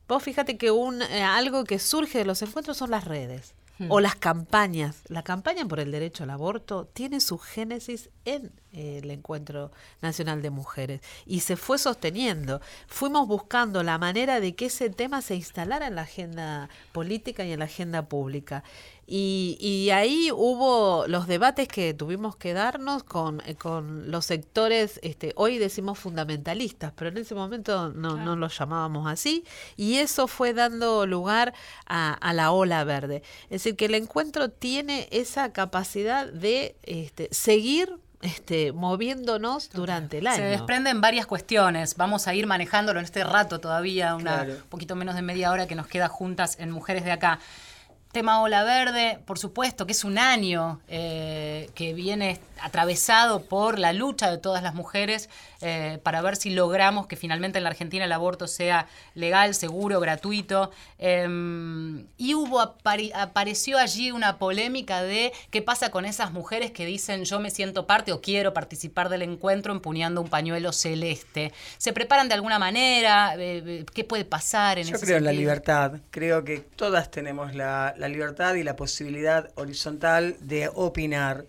Vos 0.07 0.23
fíjate 0.23 0.57
que 0.57 0.71
un 0.71 1.03
eh, 1.03 1.23
algo 1.23 1.65
que 1.65 1.79
surge 1.79 2.19
de 2.19 2.25
los 2.25 2.41
encuentros 2.43 2.77
son 2.77 2.91
las 2.91 3.05
redes 3.05 3.55
o 3.89 4.01
las 4.01 4.17
campañas. 4.17 5.03
La 5.09 5.23
campaña 5.23 5.65
por 5.67 5.79
el 5.81 5.93
derecho 5.93 6.25
al 6.25 6.31
aborto 6.31 6.87
tiene 6.87 7.21
su 7.21 7.39
génesis 7.39 8.11
en 8.25 8.53
eh, 8.73 9.01
el 9.03 9.11
Encuentro 9.11 9.71
Nacional 10.03 10.43
de 10.43 10.51
Mujeres 10.51 11.01
y 11.27 11.41
se 11.41 11.57
fue 11.57 11.79
sosteniendo. 11.79 12.61
Fuimos 12.89 13.29
buscando 13.29 13.83
la 13.83 13.99
manera 13.99 14.41
de 14.41 14.55
que 14.55 14.67
ese 14.67 14.91
tema 14.91 15.23
se 15.23 15.37
instalara 15.37 15.87
en 15.87 15.95
la 15.95 16.03
agenda 16.03 16.69
política 16.93 17.45
y 17.45 17.53
en 17.53 17.61
la 17.61 17.67
agenda 17.67 18.09
pública. 18.09 18.65
Y, 19.11 19.57
y 19.59 19.89
ahí 19.89 20.31
hubo 20.31 21.07
los 21.07 21.27
debates 21.27 21.67
que 21.67 21.95
tuvimos 21.95 22.37
que 22.37 22.53
darnos 22.53 23.05
con, 23.05 23.41
eh, 23.47 23.55
con 23.55 24.11
los 24.11 24.27
sectores, 24.27 25.01
este, 25.03 25.33
hoy 25.37 25.57
decimos 25.57 25.99
fundamentalistas, 25.99 26.93
pero 26.95 27.09
en 27.09 27.17
ese 27.17 27.35
momento 27.35 27.89
no, 27.89 28.19
no 28.19 28.37
los 28.37 28.59
llamábamos 28.59 29.11
así, 29.11 29.45
y 29.77 29.95
eso 29.97 30.29
fue 30.29 30.53
dando 30.53 31.07
lugar 31.07 31.55
a, 31.87 32.13
a 32.13 32.35
la 32.35 32.51
ola 32.51 32.85
verde. 32.85 33.23
Es 33.45 33.63
decir, 33.63 33.77
que 33.77 33.87
el 33.87 33.95
encuentro 33.95 34.51
tiene 34.51 35.09
esa 35.11 35.55
capacidad 35.55 36.27
de 36.31 36.77
este, 36.83 37.29
seguir 37.31 37.97
este, 38.21 38.73
moviéndonos 38.73 39.71
durante 39.71 40.19
el 40.19 40.27
año. 40.27 40.37
Se 40.37 40.43
desprenden 40.43 41.01
varias 41.01 41.25
cuestiones. 41.27 41.97
Vamos 41.97 42.29
a 42.29 42.35
ir 42.35 42.47
manejándolo 42.47 42.99
en 42.99 43.07
este 43.07 43.25
rato 43.25 43.59
todavía, 43.59 44.17
una 44.17 44.45
Claro. 44.45 44.57
poquito 44.69 44.97
menos 44.97 45.15
de 45.15 45.23
media 45.23 45.51
hora 45.51 45.67
que 45.67 45.77
nos 45.77 45.87
queda 45.87 46.09
juntas 46.09 46.59
en 46.59 46.71
Mujeres 46.71 47.05
de 47.05 47.13
Acá. 47.13 47.39
Tema 48.13 48.41
Ola 48.43 48.65
Verde, 48.65 49.19
por 49.27 49.39
supuesto 49.39 49.87
que 49.87 49.93
es 49.93 50.05
un 50.05 50.19
año 50.19 50.81
eh, 50.89 51.71
que 51.75 51.93
viene 51.93 52.41
atravesado 52.61 53.43
por 53.43 53.79
la 53.79 53.93
lucha 53.93 54.31
de 54.31 54.39
todas 54.39 54.63
las 54.63 54.75
mujeres 54.75 55.29
eh, 55.61 55.99
para 56.03 56.23
ver 56.23 56.37
si 56.37 56.51
logramos 56.51 57.07
que 57.07 57.17
finalmente 57.17 57.59
en 57.59 57.65
la 57.65 57.71
Argentina 57.71 58.05
el 58.05 58.13
aborto 58.13 58.47
sea 58.47 58.87
legal, 59.15 59.55
seguro, 59.55 60.01
gratuito. 60.01 60.71
Em, 60.99 62.07
y 62.17 62.35
hubo 62.35 62.61
apareció 62.61 63.79
allí 63.79 64.11
una 64.11 64.39
polémica 64.39 65.03
de 65.03 65.33
qué 65.51 65.63
pasa 65.63 65.91
con 65.91 66.05
esas 66.05 66.33
mujeres 66.33 66.71
que 66.71 66.87
dicen 66.87 67.25
yo 67.25 67.41
me 67.41 67.51
siento 67.51 67.87
parte 67.87 68.13
o 68.13 68.21
quiero 68.21 68.53
participar 68.55 69.09
del 69.09 69.23
encuentro 69.23 69.73
empuñando 69.73 70.21
un 70.21 70.29
pañuelo 70.29 70.73
celeste. 70.73 71.53
¿Se 71.77 71.93
preparan 71.93 72.29
de 72.29 72.35
alguna 72.35 72.59
manera? 72.59 73.35
Eh, 73.37 73.85
¿Qué 73.93 74.05
puede 74.05 74.25
pasar 74.25 74.79
en 74.79 74.87
Yo 74.87 74.99
creo 74.99 75.19
en 75.19 75.25
la 75.25 75.33
libertad. 75.33 75.93
Creo 76.11 76.45
que 76.45 76.59
todas 76.59 77.11
tenemos 77.11 77.55
la 77.99 78.09
libertad 78.09 78.55
y 78.55 78.63
la 78.63 78.77
posibilidad 78.77 79.51
horizontal 79.57 80.37
de 80.41 80.71
opinar. 80.75 81.45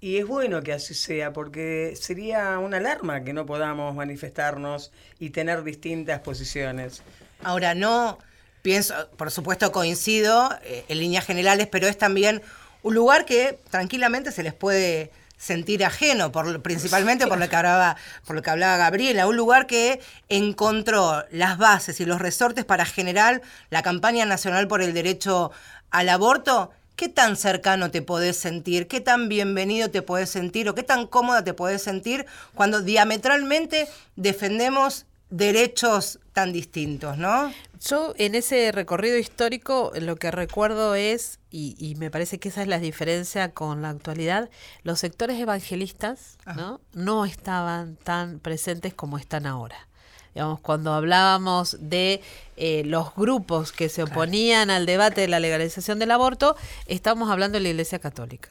Y 0.00 0.18
es 0.18 0.26
bueno 0.26 0.62
que 0.62 0.72
así 0.72 0.94
sea, 0.94 1.32
porque 1.32 1.94
sería 1.94 2.58
una 2.58 2.78
alarma 2.78 3.22
que 3.22 3.32
no 3.32 3.46
podamos 3.46 3.94
manifestarnos 3.94 4.90
y 5.20 5.30
tener 5.30 5.62
distintas 5.62 6.20
posiciones. 6.20 7.02
Ahora, 7.44 7.74
no 7.74 8.18
pienso, 8.62 8.94
por 9.16 9.30
supuesto 9.30 9.70
coincido 9.70 10.50
eh, 10.64 10.84
en 10.88 10.98
líneas 10.98 11.24
generales, 11.24 11.68
pero 11.70 11.86
es 11.86 11.96
también 11.96 12.42
un 12.82 12.94
lugar 12.94 13.24
que 13.24 13.60
tranquilamente 13.70 14.32
se 14.32 14.42
les 14.42 14.54
puede 14.54 15.12
sentir 15.42 15.84
ajeno, 15.84 16.30
por, 16.30 16.62
principalmente 16.62 17.26
por 17.26 17.36
lo, 17.36 17.48
que 17.48 17.56
hablaba, 17.56 17.96
por 18.24 18.36
lo 18.36 18.42
que 18.42 18.50
hablaba 18.50 18.76
Gabriela, 18.76 19.26
un 19.26 19.36
lugar 19.36 19.66
que 19.66 20.00
encontró 20.28 21.24
las 21.32 21.58
bases 21.58 22.00
y 22.00 22.04
los 22.04 22.20
resortes 22.20 22.64
para 22.64 22.84
generar 22.84 23.42
la 23.68 23.82
campaña 23.82 24.24
nacional 24.24 24.68
por 24.68 24.82
el 24.82 24.94
derecho 24.94 25.50
al 25.92 26.08
aborto 26.08 26.70
¿qué 26.96 27.08
tan 27.08 27.36
cercano 27.36 27.90
te 27.90 28.02
podés 28.02 28.36
sentir? 28.36 28.86
¿Qué 28.86 29.00
tan 29.00 29.28
bienvenido 29.28 29.90
te 29.90 30.02
podés 30.02 30.30
sentir? 30.30 30.68
¿O 30.68 30.74
qué 30.74 30.82
tan 30.82 31.06
cómoda 31.06 31.42
te 31.42 31.54
podés 31.54 31.82
sentir 31.82 32.26
cuando 32.54 32.82
diametralmente 32.82 33.88
defendemos 34.16 35.06
derechos 35.30 36.20
tan 36.32 36.52
distintos, 36.52 37.16
¿no? 37.16 37.52
Yo 37.80 38.14
en 38.18 38.34
ese 38.34 38.70
recorrido 38.70 39.18
histórico 39.18 39.90
lo 39.98 40.16
que 40.16 40.30
recuerdo 40.30 40.94
es, 40.94 41.40
y, 41.50 41.94
me 41.98 42.10
parece 42.10 42.38
que 42.38 42.50
esa 42.50 42.62
es 42.62 42.68
la 42.68 42.78
diferencia 42.78 43.52
con 43.52 43.82
la 43.82 43.88
actualidad, 43.88 44.50
los 44.84 45.00
sectores 45.00 45.40
evangelistas 45.40 46.38
¿no? 46.54 46.80
no 46.92 47.24
estaban 47.24 47.96
tan 47.96 48.38
presentes 48.38 48.94
como 48.94 49.18
están 49.18 49.46
ahora. 49.46 49.88
Digamos, 50.34 50.60
cuando 50.60 50.92
hablábamos 50.94 51.76
de 51.80 52.22
eh, 52.56 52.82
los 52.84 53.14
grupos 53.14 53.72
que 53.72 53.88
se 53.88 54.02
oponían 54.02 54.70
al 54.70 54.86
debate 54.86 55.22
de 55.22 55.28
la 55.28 55.40
legalización 55.40 55.98
del 55.98 56.10
aborto, 56.10 56.56
estábamos 56.86 57.30
hablando 57.30 57.58
de 57.58 57.62
la 57.62 57.68
Iglesia 57.70 57.98
Católica. 57.98 58.50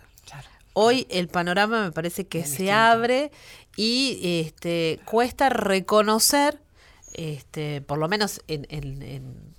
Hoy 0.73 1.05
el 1.09 1.27
panorama 1.27 1.83
me 1.83 1.91
parece 1.91 2.27
que 2.27 2.45
se 2.45 2.71
abre 2.71 3.31
y 3.75 4.41
este, 4.45 5.01
cuesta 5.05 5.49
reconocer, 5.49 6.61
este, 7.13 7.81
por 7.81 7.97
lo 7.97 8.07
menos 8.07 8.41
en, 8.47 8.65
en, 8.69 9.53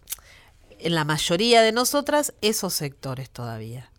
en 0.78 0.94
la 0.94 1.04
mayoría 1.04 1.60
de 1.62 1.72
nosotras, 1.72 2.32
esos 2.40 2.72
sectores 2.72 3.30
todavía. 3.30 3.91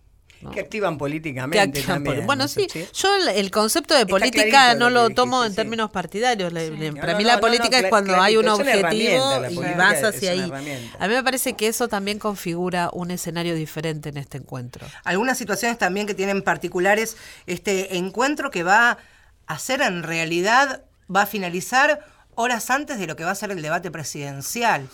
Que 0.51 0.59
activan 0.61 0.97
políticamente 0.97 1.81
también. 1.81 2.25
Bueno, 2.25 2.47
sí, 2.47 2.67
yo 2.93 3.09
el 3.29 3.51
concepto 3.51 3.95
de 3.95 4.05
política 4.05 4.75
no 4.75 4.89
lo, 4.89 5.09
tomo 5.11 5.45
en 5.45 5.55
términos 5.55 5.91
partidarios. 5.91 6.51
para 6.99 7.17
mí 7.17 7.23
la 7.23 7.39
política 7.39 7.79
es 7.79 7.87
cuando 7.89 8.19
hay 8.21 8.37
un 8.37 8.47
objetivo 8.47 9.45
y 9.49 9.55
vas 9.77 10.03
hacia 10.03 10.31
ahí. 10.31 10.51
A 10.99 11.07
mí 11.07 11.13
me 11.13 11.23
parece 11.23 11.53
que 11.53 11.67
eso 11.67 11.87
también 11.87 12.19
configura 12.19 12.89
un 12.93 13.11
escenario 13.11 13.55
diferente 13.55 14.09
en 14.09 14.17
este 14.17 14.37
encuentro. 14.37 14.85
Algunas 15.03 15.37
situaciones 15.37 15.77
también 15.77 16.07
que 16.07 16.13
tienen 16.13 16.41
particulares 16.41 17.17
este 17.45 17.97
encuentro 17.97 18.51
que 18.51 18.63
va 18.63 18.97
a 19.45 19.59
ser 19.59 19.81
en 19.81 20.03
realidad, 20.03 20.83
va 21.13 21.23
a 21.23 21.25
finalizar 21.25 22.05
horas 22.35 22.69
antes 22.69 22.97
de 22.97 23.07
lo 23.07 23.15
que 23.15 23.23
va 23.23 23.31
a 23.31 23.35
ser 23.35 23.51
el 23.51 23.61
debate 23.61 23.91
presidencial. 23.91 24.89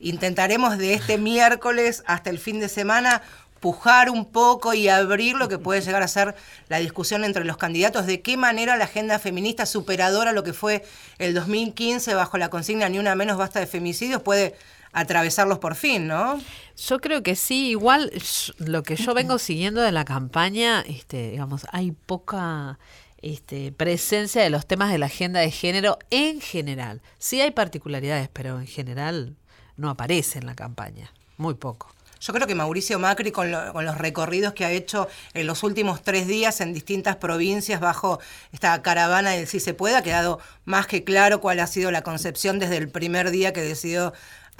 Intentaremos 0.00 0.78
de 0.78 0.94
este 0.94 1.18
miércoles 1.18 2.02
hasta 2.06 2.30
el 2.30 2.38
fin 2.38 2.60
de 2.60 2.68
semana 2.68 3.22
pujar 3.62 4.10
un 4.10 4.26
poco 4.26 4.74
y 4.74 4.88
abrir 4.88 5.36
lo 5.36 5.48
que 5.48 5.56
puede 5.56 5.80
llegar 5.86 6.02
a 6.02 6.08
ser 6.08 6.34
la 6.68 6.78
discusión 6.78 7.24
entre 7.24 7.44
los 7.44 7.56
candidatos, 7.56 8.06
de 8.06 8.20
qué 8.20 8.36
manera 8.36 8.76
la 8.76 8.84
agenda 8.84 9.18
feminista 9.18 9.64
superadora 9.64 10.32
lo 10.32 10.42
que 10.42 10.52
fue 10.52 10.84
el 11.18 11.32
2015 11.32 12.12
bajo 12.14 12.36
la 12.36 12.50
consigna 12.50 12.88
ni 12.88 12.98
una 12.98 13.14
menos 13.14 13.38
basta 13.38 13.60
de 13.60 13.66
femicidios 13.66 14.20
puede 14.20 14.56
atravesarlos 14.92 15.58
por 15.58 15.76
fin, 15.76 16.08
¿no? 16.08 16.38
Yo 16.76 16.98
creo 17.00 17.22
que 17.22 17.36
sí, 17.36 17.70
igual 17.70 18.12
lo 18.58 18.82
que 18.82 18.96
yo 18.96 19.14
vengo 19.14 19.38
siguiendo 19.38 19.80
de 19.80 19.92
la 19.92 20.04
campaña, 20.04 20.80
este, 20.86 21.30
digamos, 21.30 21.64
hay 21.70 21.92
poca 21.92 22.78
este, 23.22 23.70
presencia 23.72 24.42
de 24.42 24.50
los 24.50 24.66
temas 24.66 24.90
de 24.90 24.98
la 24.98 25.06
agenda 25.06 25.40
de 25.40 25.50
género 25.52 25.98
en 26.10 26.40
general. 26.40 27.00
Sí 27.18 27.40
hay 27.40 27.52
particularidades, 27.52 28.28
pero 28.28 28.58
en 28.58 28.66
general 28.66 29.36
no 29.76 29.88
aparece 29.88 30.40
en 30.40 30.46
la 30.46 30.54
campaña, 30.54 31.12
muy 31.38 31.54
poco. 31.54 31.94
Yo 32.22 32.32
creo 32.32 32.46
que 32.46 32.54
Mauricio 32.54 33.00
Macri, 33.00 33.32
con, 33.32 33.50
los 33.50 33.98
recorridos 33.98 34.52
que 34.52 34.64
ha 34.64 34.70
hecho 34.70 35.08
en 35.34 35.48
los 35.48 35.64
últimos 35.64 36.02
tres 36.02 36.28
días 36.28 36.60
en 36.60 36.72
distintas 36.72 37.16
provincias 37.16 37.80
bajo 37.80 38.20
esta 38.52 38.80
caravana 38.80 39.30
del 39.30 39.48
Si 39.48 39.58
se 39.58 39.74
puede, 39.74 39.96
ha 39.96 40.02
quedado 40.02 40.38
más 40.64 40.86
que 40.86 41.02
claro 41.02 41.40
cuál 41.40 41.58
ha 41.58 41.66
sido 41.66 41.90
la 41.90 42.02
concepción 42.02 42.60
desde 42.60 42.76
el 42.76 42.88
primer 42.88 43.32
día 43.32 43.52
que 43.52 43.60
decidió 43.60 44.12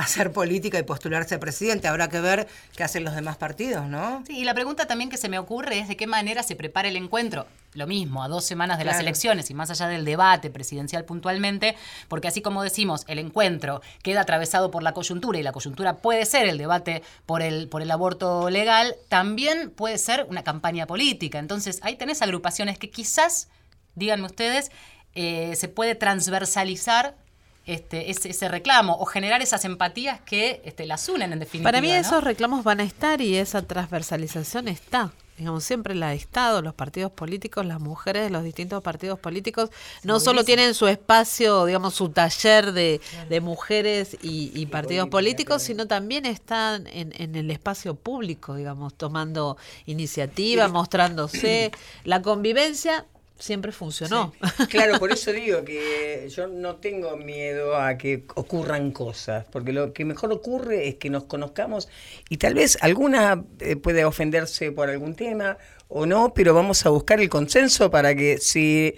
hacer 0.02 0.32
política 0.32 0.78
y 0.78 0.82
postularse 0.82 1.34
a 1.34 1.40
presidente. 1.40 1.88
Habrá 1.88 2.08
que 2.08 2.20
ver 2.20 2.48
qué 2.76 2.84
hacen 2.84 3.04
los 3.04 3.14
demás 3.14 3.36
partidos, 3.36 3.86
¿no? 3.86 4.22
Sí, 4.26 4.38
y 4.38 4.44
la 4.44 4.54
pregunta 4.54 4.86
también 4.86 5.10
que 5.10 5.16
se 5.16 5.28
me 5.28 5.38
ocurre 5.38 5.78
es 5.78 5.88
de 5.88 5.96
qué 5.96 6.06
manera 6.06 6.42
se 6.42 6.56
prepara 6.56 6.88
el 6.88 6.96
encuentro. 6.96 7.46
Lo 7.74 7.86
mismo, 7.86 8.22
a 8.22 8.28
dos 8.28 8.44
semanas 8.44 8.76
de 8.76 8.84
las 8.84 9.00
elecciones 9.00 9.48
y 9.48 9.54
más 9.54 9.70
allá 9.70 9.88
del 9.88 10.04
debate 10.04 10.50
presidencial 10.50 11.06
puntualmente, 11.06 11.74
porque 12.08 12.28
así 12.28 12.42
como 12.42 12.62
decimos, 12.62 13.04
el 13.08 13.18
encuentro 13.18 13.80
queda 14.02 14.20
atravesado 14.20 14.70
por 14.70 14.82
la 14.82 14.92
coyuntura 14.92 15.38
y 15.38 15.42
la 15.42 15.52
coyuntura 15.52 15.96
puede 15.96 16.26
ser 16.26 16.46
el 16.48 16.58
debate 16.58 17.02
por 17.24 17.40
el, 17.40 17.68
por 17.68 17.80
el 17.80 17.90
aborto 17.90 18.50
legal, 18.50 18.96
también 19.08 19.70
puede 19.70 19.96
ser 19.96 20.26
una 20.28 20.44
campaña 20.44 20.86
política. 20.86 21.38
Entonces, 21.38 21.80
ahí 21.82 21.96
tenés 21.96 22.20
agrupaciones 22.20 22.76
que 22.76 22.90
quizás, 22.90 23.48
díganme 23.94 24.26
ustedes, 24.26 24.70
eh, 25.14 25.54
se 25.56 25.68
puede 25.68 25.94
transversalizar 25.94 27.16
este, 27.64 28.10
ese, 28.10 28.48
reclamo 28.48 28.96
o 28.98 29.06
generar 29.06 29.40
esas 29.40 29.64
empatías 29.64 30.20
que 30.22 30.62
este, 30.64 30.84
las 30.86 31.08
unen 31.08 31.32
en 31.32 31.38
definitiva. 31.38 31.68
Para 31.68 31.80
mí 31.80 31.92
esos 31.92 32.24
reclamos 32.24 32.64
van 32.64 32.80
a 32.80 32.84
estar 32.84 33.20
y 33.20 33.36
esa 33.36 33.62
transversalización 33.62 34.68
está. 34.68 35.12
Digamos, 35.38 35.64
siempre 35.64 35.94
la 35.94 36.08
ha 36.08 36.14
estado, 36.14 36.60
los 36.60 36.74
partidos 36.74 37.10
políticos, 37.10 37.64
las 37.64 37.80
mujeres 37.80 38.24
de 38.24 38.30
los 38.30 38.44
distintos 38.44 38.82
partidos 38.82 39.18
políticos, 39.18 39.70
no 40.02 40.20
solo 40.20 40.44
tienen 40.44 40.74
su 40.74 40.86
espacio, 40.86 41.64
digamos, 41.64 41.94
su 41.94 42.10
taller 42.10 42.72
de, 42.72 43.00
mujeres 43.40 44.16
y, 44.22 44.66
partidos 44.66 45.08
políticos, 45.08 45.62
sino 45.62 45.86
también 45.86 46.26
están 46.26 46.86
en, 46.86 47.14
en, 47.16 47.34
el 47.34 47.50
espacio 47.50 47.94
público, 47.94 48.54
digamos, 48.54 48.94
tomando 48.94 49.56
iniciativa, 49.86 50.68
mostrándose. 50.68 51.72
La 52.04 52.20
convivencia 52.20 53.06
siempre 53.42 53.72
funcionó. 53.72 54.32
Claro, 54.68 54.98
por 54.98 55.12
eso 55.12 55.32
digo 55.32 55.64
que 55.64 56.28
yo 56.34 56.46
no 56.46 56.76
tengo 56.76 57.16
miedo 57.16 57.76
a 57.76 57.98
que 57.98 58.24
ocurran 58.34 58.92
cosas, 58.92 59.44
porque 59.50 59.72
lo 59.72 59.92
que 59.92 60.04
mejor 60.04 60.32
ocurre 60.32 60.88
es 60.88 60.94
que 60.96 61.10
nos 61.10 61.24
conozcamos 61.24 61.88
y 62.28 62.36
tal 62.36 62.54
vez 62.54 62.78
alguna 62.80 63.44
eh, 63.58 63.76
puede 63.76 64.04
ofenderse 64.04 64.70
por 64.70 64.88
algún 64.88 65.14
tema 65.14 65.58
o 65.88 66.06
no, 66.06 66.32
pero 66.32 66.54
vamos 66.54 66.86
a 66.86 66.90
buscar 66.90 67.20
el 67.20 67.28
consenso 67.28 67.90
para 67.90 68.14
que 68.14 68.38
si 68.38 68.94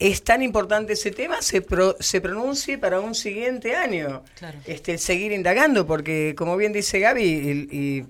es 0.00 0.24
tan 0.24 0.42
importante 0.42 0.94
ese 0.94 1.10
tema, 1.10 1.42
se, 1.42 1.64
se 2.00 2.20
pronuncie 2.22 2.78
para 2.78 3.00
un 3.00 3.14
siguiente 3.14 3.76
año. 3.76 4.22
Este, 4.64 4.96
seguir 4.96 5.30
indagando, 5.30 5.86
porque 5.86 6.34
como 6.36 6.56
bien 6.56 6.72
dice 6.72 7.00
Gaby, 7.00 7.22
y, 7.70 8.06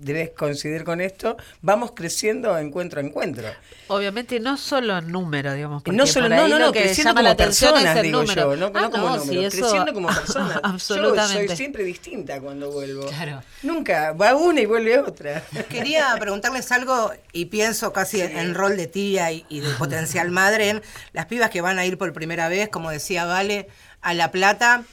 debes 0.00 0.30
coincidir 0.30 0.82
con 0.82 1.00
esto, 1.00 1.36
vamos 1.62 1.92
creciendo 1.94 2.58
encuentro 2.58 3.00
a 3.00 3.04
encuentro. 3.04 3.46
Obviamente 3.86 4.40
no 4.40 4.56
solo 4.56 4.98
en 4.98 5.12
número, 5.12 5.54
digamos. 5.54 5.84
No 5.86 6.06
solo, 6.08 6.28
no, 6.28 6.48
no, 6.48 6.58
no, 6.58 6.72
creciendo 6.72 7.14
como 7.14 7.36
personas, 7.36 8.02
digo 8.02 8.24
yo, 8.24 8.56
no, 8.56 8.72
ah, 8.74 8.90
como 8.90 9.16
número, 9.16 9.48
creciendo 9.48 9.94
como 9.94 10.08
personas. 10.14 10.58
Absolutamente. 10.60 11.42
Yo 11.42 11.48
soy 11.48 11.56
siempre 11.56 11.84
distinta 11.84 12.40
cuando 12.40 12.72
vuelvo. 12.72 13.06
Claro. 13.06 13.42
Nunca, 13.62 14.12
va 14.12 14.34
una 14.34 14.60
y 14.60 14.66
vuelve 14.66 14.98
otra. 14.98 15.44
Quería 15.68 16.16
preguntarles 16.18 16.72
algo, 16.72 17.12
y 17.32 17.44
pienso 17.44 17.92
casi 17.92 18.20
en 18.20 18.54
rol 18.54 18.76
de 18.76 18.88
tía 18.88 19.30
y, 19.30 19.46
y 19.48 19.60
de 19.60 19.70
potencial 19.74 20.32
madre, 20.32 20.79
las 21.12 21.26
pibas 21.26 21.50
que 21.50 21.60
van 21.60 21.78
a 21.78 21.84
ir 21.84 21.98
por 21.98 22.12
primera 22.12 22.48
vez, 22.48 22.68
como 22.68 22.90
decía 22.90 23.24
Vale, 23.24 23.68
a 24.00 24.14
La 24.14 24.30
Plata, 24.30 24.84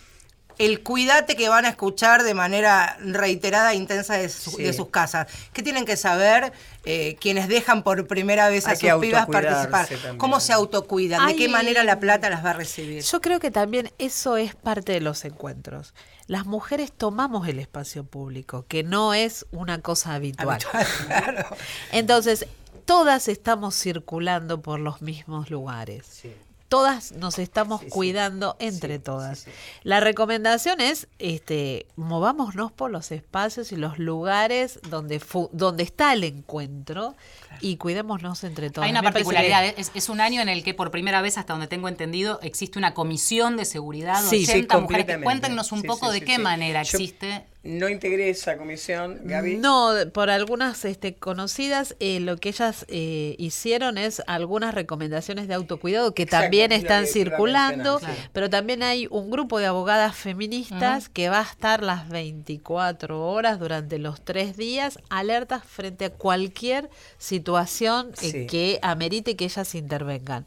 el 0.59 0.81
cuidate 0.81 1.35
que 1.35 1.49
van 1.49 1.65
a 1.65 1.69
escuchar 1.69 2.23
de 2.23 2.33
manera 2.33 2.97
reiterada 2.99 3.73
e 3.73 3.75
intensa 3.75 4.15
de, 4.17 4.27
su- 4.27 4.57
de 4.57 4.73
sus 4.73 4.89
casas. 4.89 5.27
¿Qué 5.53 5.61
tienen 5.61 5.85
que 5.85 5.95
saber 5.97 6.51
eh, 6.83 7.15
quienes 7.21 7.47
dejan 7.47 7.83
por 7.83 8.07
primera 8.07 8.49
vez 8.49 8.65
a 8.65 8.71
Hay 8.71 8.77
sus 8.77 8.89
pibas 8.99 9.27
participar? 9.27 9.87
también. 9.87 10.17
¿Cómo 10.17 10.39
se 10.39 10.53
autocuidan? 10.53 11.27
¿De 11.27 11.35
qué 11.35 11.47
manera 11.47 11.83
la 11.83 11.99
plata 11.99 12.27
las 12.31 12.43
va 12.43 12.49
a 12.49 12.53
recibir? 12.53 13.03
Yo 13.03 13.21
creo 13.21 13.39
que 13.39 13.51
también 13.51 13.91
eso 13.99 14.35
es 14.37 14.55
parte 14.55 14.93
de 14.93 15.01
los 15.01 15.25
encuentros. 15.25 15.93
Las 16.25 16.47
mujeres 16.47 16.91
tomamos 16.91 17.47
el 17.47 17.59
espacio 17.59 18.03
público, 18.03 18.65
que 18.67 18.81
no 18.81 19.13
es 19.13 19.45
una 19.51 19.79
cosa 19.81 20.15
habitual. 20.15 20.57
Claro. 21.05 21.45
Entonces, 21.91 22.47
todas 22.87 23.27
estamos 23.27 23.75
circulando 23.75 24.61
por 24.61 24.79
los 24.79 25.01
mismos 25.03 25.51
lugares. 25.51 26.23
Todas 26.69 27.13
nos 27.13 27.39
estamos 27.39 27.81
cuidando 27.89 28.57
entre 28.59 28.99
todas. 28.99 29.45
La 29.83 30.01
recomendación 30.01 30.81
es, 30.81 31.07
este, 31.17 31.85
movámonos 31.95 32.73
por 32.73 32.91
los 32.91 33.11
espacios 33.13 33.71
y 33.71 33.77
los 33.77 33.99
lugares 33.99 34.79
donde 34.89 35.21
fu- 35.21 35.49
donde 35.53 35.83
está 35.83 36.11
el 36.11 36.25
encuentro 36.25 37.15
y 37.61 37.77
cuidémonos 37.77 38.43
entre 38.43 38.69
todas. 38.69 38.85
Hay 38.85 38.91
una 38.91 39.01
Me 39.01 39.11
parece 39.13 39.29
que- 39.29 39.35
particularidad, 39.35 39.79
es, 39.79 39.91
es 39.93 40.09
un 40.09 40.19
año 40.19 40.41
en 40.41 40.49
el 40.49 40.61
que 40.61 40.73
por 40.73 40.91
primera 40.91 41.21
vez, 41.21 41.37
hasta 41.37 41.53
donde 41.53 41.67
tengo 41.67 41.87
entendido, 41.87 42.39
existe 42.43 42.77
una 42.77 42.93
comisión 42.93 43.55
de 43.55 43.63
seguridad, 43.63 44.21
Sí, 44.21 44.43
80 44.43 44.75
sí, 44.75 44.81
mujeres. 44.81 45.23
Cuéntenos 45.23 45.71
un 45.71 45.81
Sí, 45.83 45.87
poco 45.87 46.07
sí, 46.07 46.13
de 46.15 46.19
sí, 46.19 46.25
qué 46.25 46.35
sí. 46.35 46.41
manera 46.41 46.83
Yo- 46.83 46.97
existe. 46.97 47.45
No 47.67 47.89
integré 47.89 48.29
esa 48.29 48.57
comisión, 48.57 49.19
Gaby. 49.23 49.57
No, 49.57 49.91
por 50.13 50.29
algunas 50.29 50.85
este, 50.85 51.15
conocidas, 51.15 51.95
eh, 51.99 52.21
lo 52.21 52.37
que 52.37 52.49
ellas 52.49 52.85
eh, 52.87 53.35
hicieron 53.37 53.97
es 53.97 54.21
algunas 54.25 54.73
recomendaciones 54.73 55.49
de 55.49 55.53
autocuidado 55.53 56.13
que 56.13 56.23
Exacto, 56.23 56.45
también 56.45 56.71
están 56.71 57.03
que 57.03 57.11
circulando, 57.11 57.99
pero 58.31 58.49
también 58.49 58.83
hay 58.83 59.07
un 59.11 59.29
grupo 59.29 59.59
de 59.59 59.65
abogadas 59.65 60.15
feministas 60.15 61.09
que 61.09 61.27
va 61.27 61.39
a 61.39 61.43
estar 61.43 61.83
las 61.83 62.07
24 62.07 63.21
horas 63.27 63.59
durante 63.59 63.99
los 63.99 64.21
tres 64.21 64.55
días 64.55 64.99
alertas 65.09 65.63
frente 65.65 66.05
a 66.05 66.09
cualquier 66.09 66.89
situación 67.17 68.11
eh, 68.21 68.31
Sí. 68.31 68.47
que 68.47 68.79
amerite 68.81 69.35
que 69.35 69.45
ellas 69.45 69.75
intervengan. 69.75 70.45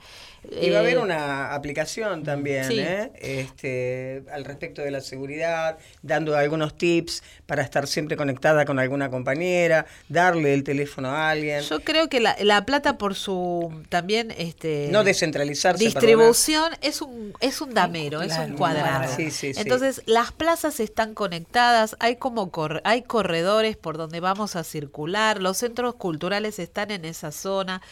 Y 0.60 0.70
va 0.70 0.78
a 0.78 0.80
haber 0.80 0.96
Eh, 0.96 1.00
una 1.00 1.54
aplicación 1.54 2.22
también, 2.22 2.64
sí. 2.64 2.78
¿eh? 2.80 3.10
este, 3.20 4.22
al 4.32 4.44
respecto 4.44 4.82
de 4.82 4.90
la 4.90 5.00
seguridad, 5.00 5.78
dando 6.02 6.36
algunos 6.36 6.76
tips 6.76 7.22
para 7.46 7.62
estar 7.62 7.86
siempre 7.86 8.16
conectada 8.16 8.64
con 8.64 8.78
alguna 8.78 9.10
compañera, 9.10 9.86
darle 10.08 10.54
el 10.54 10.64
teléfono 10.64 11.10
a 11.10 11.30
alguien, 11.30 11.62
Yo 11.62 11.80
creo 11.80 12.08
que 12.08 12.20
la, 12.20 12.36
la 12.40 12.64
plata 12.64 12.96
por 12.96 13.14
su 13.14 13.82
también 13.88 14.30
este 14.36 14.88
no 14.90 15.04
descentralizarse. 15.04 15.84
distribución 15.84 16.72
es 16.80 17.02
un 17.02 17.34
es 17.40 17.60
un 17.60 17.74
damero, 17.74 18.22
es 18.22 18.36
un 18.38 18.56
cuadrado. 18.56 19.14
Sí, 19.14 19.30
sí, 19.30 19.52
sí. 19.54 19.60
Entonces 19.60 20.02
las 20.06 20.32
plazas 20.32 20.80
están 20.80 21.14
conectadas, 21.14 21.96
hay 22.00 22.16
como 22.16 22.50
cor- 22.50 22.80
hay 22.84 23.02
corredores 23.02 23.76
por 23.76 23.96
donde 23.98 24.20
vamos 24.20 24.56
a 24.56 24.64
circular, 24.64 25.40
los 25.40 25.58
centros 25.58 25.94
culturales 25.96 26.58
están 26.58 26.90
en 26.90 27.04
esa 27.04 27.30
zona, 27.32 27.82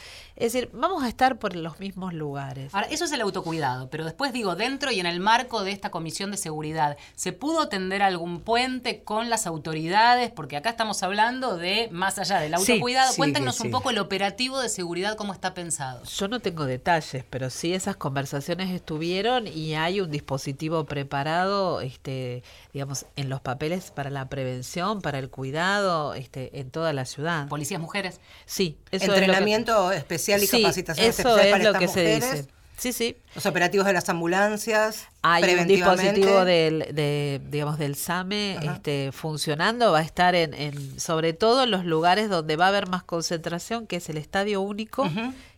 es 0.41 0.53
decir, 0.53 0.71
vamos 0.73 1.03
a 1.03 1.09
estar 1.09 1.39
por 1.39 1.57
los 1.57 1.81
mismos 1.81 2.15
lugares. 2.15 2.73
Ahora, 2.75 2.87
eso 2.91 3.05
es 3.05 3.13
el 3.13 3.21
autocuidado, 3.21 3.91
pero 3.91 4.05
después 4.05 4.33
digo, 4.33 4.55
dentro 4.55 4.93
y 4.93 5.01
en 5.01 5.07
el 5.07 5.19
marco 5.21 5.65
de 5.65 5.73
esta 5.73 5.91
comisión 5.91 6.31
de 6.31 6.37
seguridad, 6.37 6.97
¿se 7.17 7.33
pudo 7.33 7.69
tender 7.69 8.03
algún 8.03 8.41
puente 8.41 9.03
con 9.03 9.31
las 9.31 9.47
autoridades? 9.47 10.31
Porque 10.31 10.57
acá 10.57 10.71
estamos 10.71 11.03
hablando 11.03 11.57
de, 11.57 11.89
más 11.91 12.19
allá 12.19 12.39
del 12.39 12.55
autocuidado, 12.55 13.11
sí, 13.13 13.17
cuéntenos 13.19 13.61
un 13.61 13.71
poco 13.73 13.91
el 13.91 13.99
operativo 13.99 14.61
de 14.61 14.69
seguridad, 14.69 15.17
cómo 15.17 15.33
está 15.33 15.55
pensado. 15.55 16.05
Yo 16.05 16.29
no 16.29 16.41
tengo 16.41 16.67
detalles, 16.67 17.25
pero 17.29 17.51
sí 17.51 17.75
esas 17.75 17.97
conversaciones 17.97 18.71
estuvieron 18.71 19.47
y 19.49 19.75
hay 19.75 20.01
un 20.01 20.11
dispositivo 20.11 20.85
preparado, 20.85 21.81
este, 21.81 22.43
digamos, 22.73 23.07
en 23.17 23.29
los 23.29 23.41
papeles 23.41 23.91
para 23.91 24.11
la 24.11 24.29
prevención, 24.29 25.01
para 25.03 25.19
el 25.19 25.31
cuidado, 25.31 26.15
este, 26.15 26.61
en 26.61 26.71
toda 26.71 26.93
la 26.93 27.05
ciudad. 27.05 27.49
Policías 27.49 27.81
mujeres. 27.81 28.21
Sí, 28.47 28.79
eso 28.91 29.03
es 29.05 29.09
lo 29.09 29.15
que- 29.15 29.21
Entrenamiento 29.21 29.91
especial 30.37 30.43
y 30.43 30.47
Sí, 30.47 30.63
capacitación 30.63 31.07
eso 31.07 31.21
especial 31.21 31.47
es 31.47 31.53
para 31.53 31.65
lo 31.65 31.71
estas 31.71 31.81
que 31.81 31.89
se 31.89 32.15
dice. 32.15 32.49
Sí, 32.79 32.93
sí. 32.93 33.17
Los 33.35 33.45
operativos 33.45 33.87
de 33.87 33.93
las 33.93 34.09
ambulancias. 34.09 35.09
Hay 35.23 35.43
un 35.53 35.67
dispositivo 35.67 36.45
del, 36.45 36.87
de, 36.93 37.41
digamos, 37.51 37.77
del 37.77 37.97
SAME 37.97 38.57
este, 38.63 39.11
funcionando, 39.11 39.91
va 39.91 39.99
a 39.99 40.03
estar 40.03 40.37
en, 40.37 40.55
en, 40.55 41.01
sobre 41.01 41.33
todo 41.33 41.65
en 41.65 41.73
los 41.73 41.85
lugares 41.85 42.31
donde 42.31 42.55
va 42.55 42.67
a 42.67 42.69
haber 42.69 42.89
más 42.89 43.03
concentración, 43.03 43.89
que 43.89 43.97
es 43.97 44.09
el 44.09 44.17
Estadio 44.17 44.61
Único, 44.61 45.11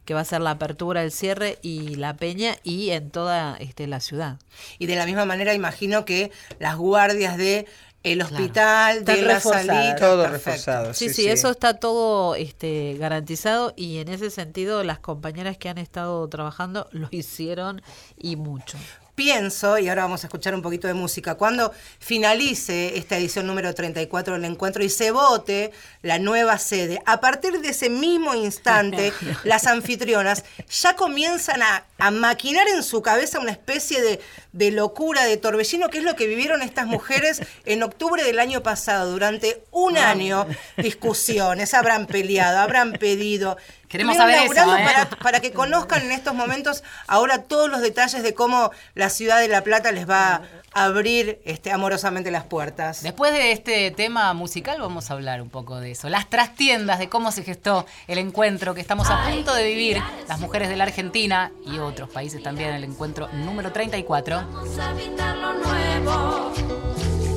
que 0.06 0.14
va 0.14 0.20
a 0.20 0.24
ser 0.24 0.40
la 0.40 0.52
apertura, 0.52 1.02
el 1.02 1.12
cierre 1.12 1.58
y 1.60 1.94
la 1.96 2.16
peña, 2.16 2.56
y 2.62 2.88
en 2.90 3.10
toda 3.10 3.54
este, 3.60 3.86
la 3.86 4.00
ciudad. 4.00 4.38
Y 4.78 4.86
de 4.86 4.96
la 4.96 5.04
misma 5.04 5.26
manera 5.26 5.52
imagino 5.52 6.06
que 6.06 6.32
las 6.58 6.76
guardias 6.76 7.36
de 7.36 7.66
el 8.02 8.22
hospital, 8.22 8.98
Están 8.98 9.16
de 9.16 9.22
la 9.22 9.34
reforzadas. 9.34 9.66
salita, 9.66 9.96
Todo 9.96 10.22
perfecto. 10.22 10.50
reforzado. 10.50 10.94
Sí, 10.94 11.08
sí, 11.10 11.28
eso 11.28 11.50
está 11.50 11.74
todo 11.74 12.34
este, 12.34 12.96
garantizado 12.98 13.74
y 13.76 13.98
en 13.98 14.08
ese 14.08 14.30
sentido 14.30 14.82
las 14.84 14.98
compañeras 15.00 15.58
que 15.58 15.68
han 15.68 15.78
estado 15.78 16.26
trabajando 16.28 16.88
lo 16.92 17.08
hicieron 17.10 17.82
y 18.16 18.36
mucho. 18.36 18.78
Pienso, 19.16 19.76
y 19.76 19.86
ahora 19.90 20.04
vamos 20.04 20.24
a 20.24 20.28
escuchar 20.28 20.54
un 20.54 20.62
poquito 20.62 20.88
de 20.88 20.94
música, 20.94 21.34
cuando 21.34 21.72
finalice 21.98 22.96
esta 22.96 23.18
edición 23.18 23.46
número 23.46 23.74
34 23.74 24.34
del 24.34 24.44
encuentro 24.46 24.82
y 24.82 24.88
se 24.88 25.10
vote 25.10 25.72
la 26.00 26.18
nueva 26.18 26.56
sede, 26.56 27.02
a 27.04 27.20
partir 27.20 27.60
de 27.60 27.68
ese 27.68 27.90
mismo 27.90 28.34
instante, 28.34 29.12
las 29.44 29.66
anfitrionas 29.66 30.44
ya 30.70 30.96
comienzan 30.96 31.60
a, 31.60 31.84
a 31.98 32.10
maquinar 32.10 32.66
en 32.68 32.82
su 32.82 33.02
cabeza 33.02 33.40
una 33.40 33.50
especie 33.52 34.00
de, 34.00 34.20
de 34.52 34.70
locura, 34.70 35.24
de 35.24 35.36
torbellino, 35.36 35.88
que 35.90 35.98
es 35.98 36.04
lo 36.04 36.16
que 36.16 36.26
vivieron 36.26 36.62
estas 36.62 36.86
mujeres 36.86 37.42
en 37.64 37.82
octubre 37.82 38.22
del 38.22 38.38
año 38.38 38.62
pasado. 38.62 39.10
Durante 39.10 39.62
un 39.70 39.96
año, 39.96 40.46
discusiones, 40.76 41.74
habrán 41.74 42.06
peleado, 42.06 42.58
habrán 42.58 42.92
pedido. 42.92 43.56
Queremos 43.88 44.16
saber 44.16 44.36
eso, 44.44 44.76
¿eh? 44.76 44.84
para, 44.84 45.10
para 45.10 45.40
que 45.40 45.50
conozcan 45.52 46.02
en 46.02 46.12
estos 46.12 46.32
momentos 46.32 46.84
ahora 47.08 47.42
todos 47.42 47.68
los 47.68 47.80
detalles 47.80 48.22
de 48.22 48.34
cómo 48.34 48.70
la 48.94 49.10
ciudad 49.10 49.40
de 49.40 49.48
La 49.48 49.64
Plata 49.64 49.90
les 49.90 50.08
va 50.08 50.42
abrir 50.72 51.40
este, 51.44 51.72
amorosamente 51.72 52.30
las 52.30 52.44
puertas. 52.44 53.02
Después 53.02 53.32
de 53.32 53.52
este 53.52 53.90
tema 53.90 54.32
musical 54.34 54.80
vamos 54.80 55.10
a 55.10 55.14
hablar 55.14 55.42
un 55.42 55.50
poco 55.50 55.80
de 55.80 55.92
eso. 55.92 56.08
Las 56.08 56.28
trastiendas, 56.30 56.98
de 56.98 57.08
cómo 57.08 57.32
se 57.32 57.42
gestó 57.42 57.86
el 58.06 58.18
encuentro 58.18 58.74
que 58.74 58.80
estamos 58.80 59.08
a 59.10 59.28
punto 59.30 59.54
de 59.54 59.64
vivir, 59.64 60.02
las 60.28 60.40
mujeres 60.40 60.68
de 60.68 60.76
la 60.76 60.84
Argentina 60.84 61.52
y 61.66 61.78
otros 61.78 62.08
países 62.10 62.42
también, 62.42 62.74
el 62.74 62.84
encuentro 62.84 63.28
número 63.32 63.72
34. 63.72 64.36
Vamos 64.36 64.78
a 64.78 64.90
habitar 64.90 65.36
lo 65.36 65.54
nuevo, 65.54 66.52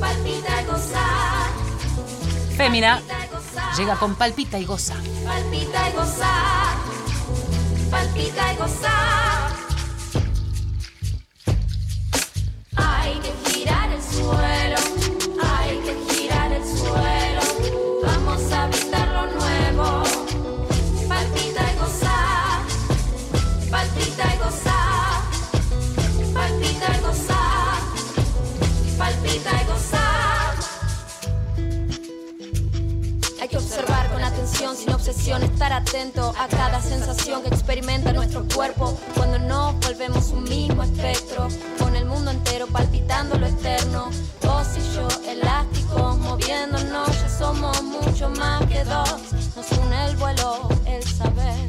palpita 0.00 0.62
y 0.62 0.64
goza, 0.66 1.48
Fémina 2.56 2.96
palpita 2.96 3.24
y 3.24 3.28
goza, 3.28 3.72
llega 3.76 3.96
con 3.96 4.14
palpita 4.14 4.58
y 4.58 4.64
goza. 4.64 4.94
palpita 5.24 5.90
y 5.90 5.92
goza, 5.92 6.30
palpita 7.90 8.52
y 8.52 8.56
goza. 8.56 9.33
away. 14.24 14.63
Sin 34.72 34.90
obsesión, 34.92 35.42
estar 35.42 35.72
atento 35.72 36.34
a 36.38 36.48
cada 36.48 36.80
sensación 36.80 37.42
que 37.42 37.48
experimenta 37.48 38.12
nuestro 38.12 38.46
cuerpo. 38.54 38.98
Cuando 39.14 39.38
nos 39.38 39.78
volvemos 39.80 40.28
un 40.30 40.44
mismo 40.44 40.82
espectro, 40.82 41.48
con 41.78 41.94
el 41.94 42.06
mundo 42.06 42.30
entero 42.30 42.66
palpitando 42.66 43.38
lo 43.38 43.46
externo. 43.46 44.08
Vos 44.42 44.66
y 44.78 44.94
yo, 44.94 45.06
elásticos, 45.28 46.18
moviéndonos, 46.18 47.08
ya 47.08 47.28
somos 47.28 47.82
mucho 47.82 48.30
más 48.30 48.64
que 48.66 48.82
dos. 48.84 49.20
Nos 49.54 49.70
une 49.78 50.06
el 50.06 50.16
vuelo, 50.16 50.68
el 50.86 51.02
saber, 51.02 51.66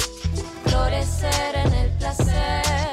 florecer 0.63 1.55
en 1.65 1.73
el 1.73 1.91
placer. 1.97 2.84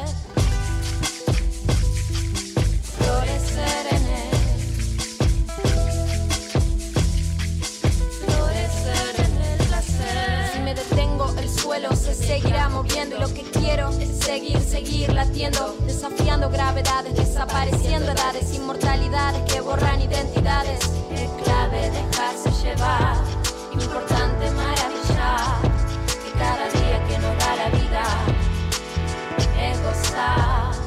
Seguirá 12.32 12.70
moviendo 12.70 13.16
y 13.16 13.20
lo 13.20 13.34
que 13.34 13.42
quiero 13.42 13.90
es 14.00 14.24
seguir, 14.24 14.58
seguir 14.58 15.12
latiendo, 15.12 15.76
desafiando 15.84 16.48
gravedades, 16.48 17.14
desapareciendo 17.14 18.10
edades, 18.10 18.54
inmortalidades 18.54 19.42
que 19.52 19.60
borran 19.60 20.00
identidades. 20.00 20.80
Es 21.10 21.28
clave 21.44 21.90
dejarse 21.90 22.50
llevar, 22.62 23.16
importante 23.70 24.50
maravillar, 24.52 25.60
que 26.24 26.30
cada 26.38 26.68
día 26.70 27.04
que 27.06 27.18
nos 27.18 27.38
da 27.38 27.56
la 27.56 27.68
vida 27.68 28.04
es 29.60 29.82
gozar. 29.82 30.81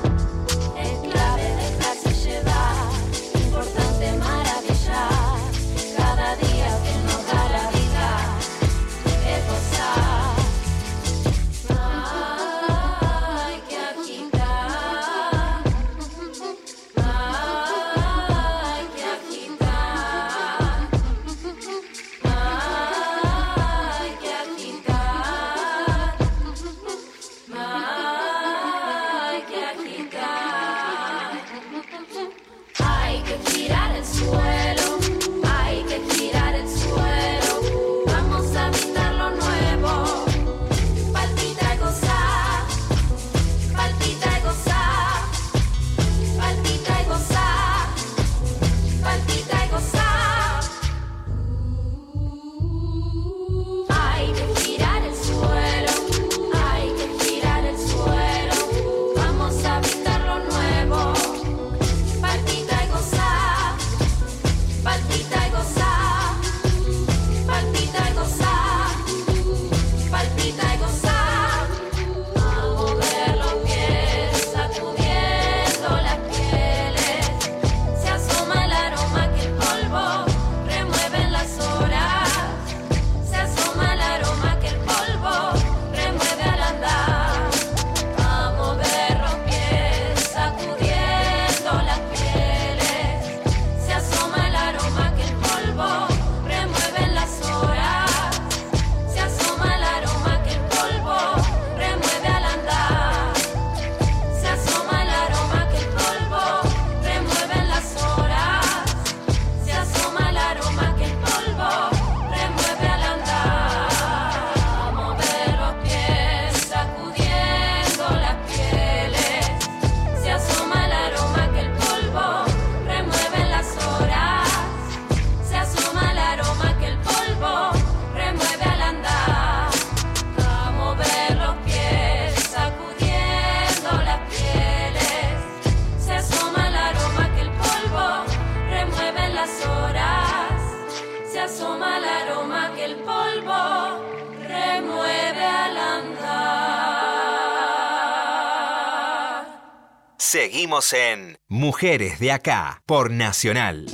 Mujeres 151.76 152.20
de 152.20 152.32
Acá 152.32 152.82
por 152.86 153.12
Nacional. 153.12 153.86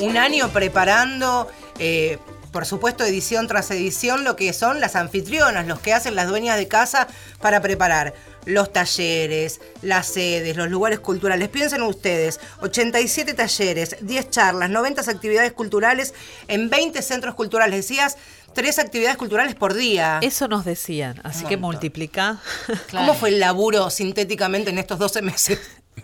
Un 0.00 0.16
año 0.16 0.48
preparando, 0.48 1.46
eh, 1.78 2.18
por 2.50 2.66
supuesto, 2.66 3.04
edición 3.04 3.46
tras 3.46 3.70
edición, 3.70 4.24
lo 4.24 4.34
que 4.34 4.52
son 4.52 4.80
las 4.80 4.96
anfitrionas, 4.96 5.68
los 5.68 5.78
que 5.78 5.94
hacen 5.94 6.16
las 6.16 6.26
dueñas 6.26 6.56
de 6.56 6.66
casa 6.66 7.06
para 7.40 7.62
preparar 7.62 8.14
los 8.46 8.72
talleres, 8.72 9.60
las 9.82 10.06
sedes, 10.06 10.56
los 10.56 10.70
lugares 10.70 11.00
culturales. 11.00 11.48
Piensen 11.48 11.82
ustedes, 11.82 12.40
87 12.62 13.34
talleres, 13.34 13.96
10 14.00 14.30
charlas, 14.30 14.70
90 14.70 15.02
actividades 15.02 15.52
culturales 15.52 16.14
en 16.48 16.70
20 16.70 17.02
centros 17.02 17.34
culturales. 17.34 17.76
Decías, 17.76 18.16
tres 18.54 18.78
actividades 18.78 19.18
culturales 19.18 19.54
por 19.54 19.74
día. 19.74 20.18
Eso 20.22 20.48
nos 20.48 20.64
decían, 20.64 21.20
así 21.24 21.44
que 21.44 21.56
multiplica. 21.56 22.40
¿Cómo 22.90 23.14
fue 23.14 23.28
el 23.28 23.40
laburo 23.40 23.90
sintéticamente 23.90 24.70
en 24.70 24.78
estos 24.78 24.98
12 24.98 25.22
meses? 25.22 25.60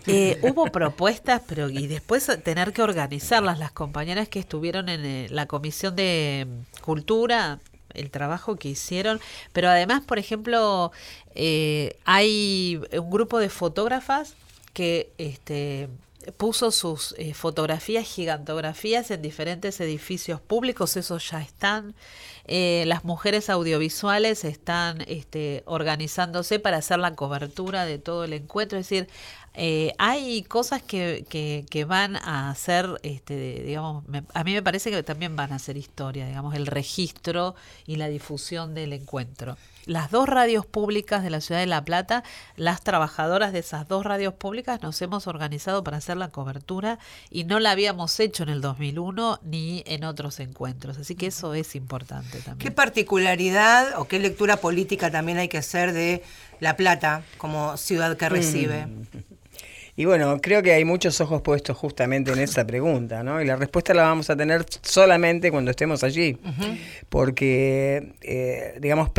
Eh, 0.07 0.39
hubo 0.41 0.65
propuestas, 0.65 1.41
pero 1.47 1.69
y 1.69 1.87
después 1.87 2.29
tener 2.43 2.73
que 2.73 2.81
organizarlas. 2.81 3.57
Las 3.57 3.71
compañeras 3.71 4.27
que 4.27 4.39
estuvieron 4.39 4.89
en 4.89 5.05
eh, 5.05 5.27
la 5.29 5.45
comisión 5.45 5.95
de 5.95 6.47
cultura, 6.81 7.59
el 7.93 8.11
trabajo 8.11 8.55
que 8.55 8.69
hicieron, 8.69 9.19
pero 9.51 9.69
además, 9.69 10.03
por 10.03 10.19
ejemplo, 10.19 10.91
eh, 11.35 11.97
hay 12.05 12.81
un 12.91 13.09
grupo 13.09 13.39
de 13.39 13.49
fotógrafas 13.49 14.35
que 14.73 15.11
este, 15.17 15.89
puso 16.37 16.71
sus 16.71 17.13
eh, 17.17 17.33
fotografías, 17.33 18.05
gigantografías 18.05 19.11
en 19.11 19.21
diferentes 19.21 19.79
edificios 19.81 20.39
públicos, 20.39 20.95
esos 20.95 21.29
ya 21.29 21.41
están. 21.41 21.95
Eh, 22.45 22.83
las 22.87 23.03
mujeres 23.03 23.49
audiovisuales 23.49 24.43
están 24.43 25.01
este, 25.07 25.63
organizándose 25.65 26.59
para 26.59 26.77
hacer 26.77 26.99
la 26.99 27.15
cobertura 27.15 27.85
de 27.85 27.99
todo 27.99 28.25
el 28.25 28.33
encuentro, 28.33 28.77
es 28.77 28.89
decir, 28.89 29.07
eh, 29.55 29.93
hay 29.99 30.41
cosas 30.43 30.81
que, 30.81 31.25
que, 31.29 31.65
que, 31.69 31.85
van 31.85 32.15
a 32.15 32.49
hacer, 32.49 32.99
este, 33.03 33.63
digamos, 33.63 34.03
a 34.33 34.43
mí 34.43 34.53
me 34.53 34.63
parece 34.63 34.89
que 34.89 35.03
también 35.03 35.35
van 35.35 35.53
a 35.53 35.55
hacer 35.55 35.77
historia, 35.77 36.25
digamos, 36.25 36.55
el 36.55 36.65
registro 36.65 37.55
y 37.85 37.97
la 37.97 38.07
difusión 38.07 38.73
del 38.73 38.93
encuentro. 38.93 39.57
Las 39.85 40.11
dos 40.11 40.29
radios 40.29 40.65
públicas 40.65 41.23
de 41.23 41.29
la 41.29 41.41
ciudad 41.41 41.59
de 41.59 41.67
La 41.67 41.83
Plata, 41.83 42.23
las 42.55 42.81
trabajadoras 42.81 43.51
de 43.51 43.59
esas 43.59 43.87
dos 43.87 44.05
radios 44.05 44.33
públicas 44.33 44.81
nos 44.81 45.01
hemos 45.01 45.27
organizado 45.27 45.83
para 45.83 45.97
hacer 45.97 46.15
la 46.17 46.29
cobertura 46.29 46.99
y 47.29 47.43
no 47.43 47.59
la 47.59 47.71
habíamos 47.71 48.19
hecho 48.19 48.43
en 48.43 48.49
el 48.49 48.61
2001 48.61 49.41
ni 49.43 49.83
en 49.85 50.05
otros 50.05 50.39
encuentros, 50.39 50.97
así 50.97 51.15
que 51.15 51.27
eso 51.27 51.53
es 51.53 51.75
importante 51.75 52.39
también. 52.39 52.57
¿Qué 52.57 52.71
particularidad 52.71 53.99
o 53.99 54.05
qué 54.05 54.19
lectura 54.19 54.57
política 54.57 55.11
también 55.11 55.37
hay 55.37 55.49
que 55.49 55.57
hacer 55.57 55.91
de 55.91 56.23
La 56.61 56.77
Plata 56.77 57.23
como 57.37 57.75
ciudad 57.75 58.15
que 58.15 58.29
recibe? 58.29 58.85
Mm. 58.85 59.03
Y 59.95 60.05
bueno, 60.05 60.39
creo 60.41 60.63
que 60.63 60.73
hay 60.73 60.85
muchos 60.85 61.21
ojos 61.21 61.41
puestos 61.43 61.77
justamente 61.77 62.31
en 62.31 62.39
esa 62.39 62.65
pregunta, 62.65 63.21
¿no? 63.21 63.39
Y 63.41 63.45
la 63.45 63.55
respuesta 63.55 63.93
la 63.93 64.03
vamos 64.03 64.29
a 64.31 64.35
tener 64.35 64.65
solamente 64.81 65.51
cuando 65.51 65.69
estemos 65.69 66.03
allí, 66.03 66.39
porque, 67.09 68.13
eh, 68.21 68.75
digamos, 68.79 69.11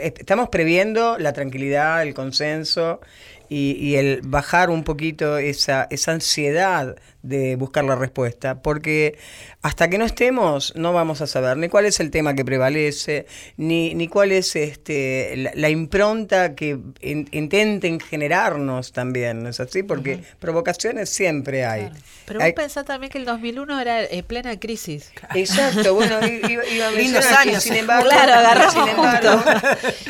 estamos 0.00 0.48
previendo 0.48 1.18
la 1.18 1.32
tranquilidad, 1.32 2.02
el 2.02 2.14
consenso 2.14 3.00
y, 3.48 3.72
y, 3.72 3.96
el 3.96 4.20
bajar 4.22 4.70
un 4.70 4.84
poquito 4.84 5.36
esa, 5.36 5.88
esa 5.90 6.12
ansiedad 6.12 6.94
de 7.22 7.56
buscar 7.56 7.84
la 7.84 7.96
respuesta, 7.96 8.62
porque 8.62 9.18
hasta 9.62 9.88
que 9.88 9.98
no 9.98 10.04
estemos 10.04 10.74
no 10.76 10.92
vamos 10.92 11.20
a 11.20 11.26
saber 11.26 11.56
ni 11.56 11.68
cuál 11.68 11.84
es 11.84 12.00
el 12.00 12.10
tema 12.10 12.34
que 12.34 12.44
prevalece, 12.44 13.26
ni, 13.56 13.94
ni 13.94 14.08
cuál 14.08 14.32
es 14.32 14.56
este, 14.56 15.52
la, 15.54 15.68
impronta 15.68 16.54
que 16.54 16.78
intenten 17.02 18.00
generarnos 18.00 18.92
también, 18.92 19.42
¿no 19.42 19.50
es 19.50 19.60
así? 19.60 19.82
Porque 19.82 20.22
provocaciones 20.38 21.10
siempre 21.10 21.64
hay. 21.64 21.90
Pero 22.24 22.40
vos 22.40 22.52
pensás 22.54 22.86
también 22.86 23.10
que 23.10 23.18
el 23.18 23.24
2001 23.24 23.80
era 23.80 24.02
eh, 24.04 24.22
plena 24.22 24.58
crisis. 24.58 25.12
Exacto, 25.34 25.94
bueno, 25.94 26.18
iba, 26.26 26.66
iba 26.66 26.86
a 26.86 26.90
Lindos 27.00 27.26
años, 27.26 27.62
sin 27.62 27.74
embargo, 27.74 28.08
claro, 28.08 28.34
agarramos 28.34 29.44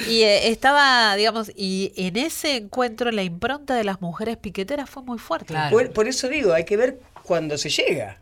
Y 0.06 0.22
eh, 0.22 0.48
estaba, 0.48 1.16
digamos, 1.16 1.50
y 1.56 1.92
en 1.96 2.16
ese 2.16 2.56
encuentro 2.56 3.10
la 3.10 3.22
impronta 3.22 3.74
de 3.74 3.84
las 3.84 4.00
mujeres 4.00 4.36
piqueteras 4.36 4.88
fue 4.88 5.02
muy 5.02 5.18
fuerte. 5.18 5.54
por 5.94 6.06
eso 6.06 6.28
digo, 6.28 6.52
hay 6.52 6.64
que 6.64 6.76
ver 6.76 6.99
cuando 7.22 7.58
se 7.58 7.70
llega. 7.70 8.18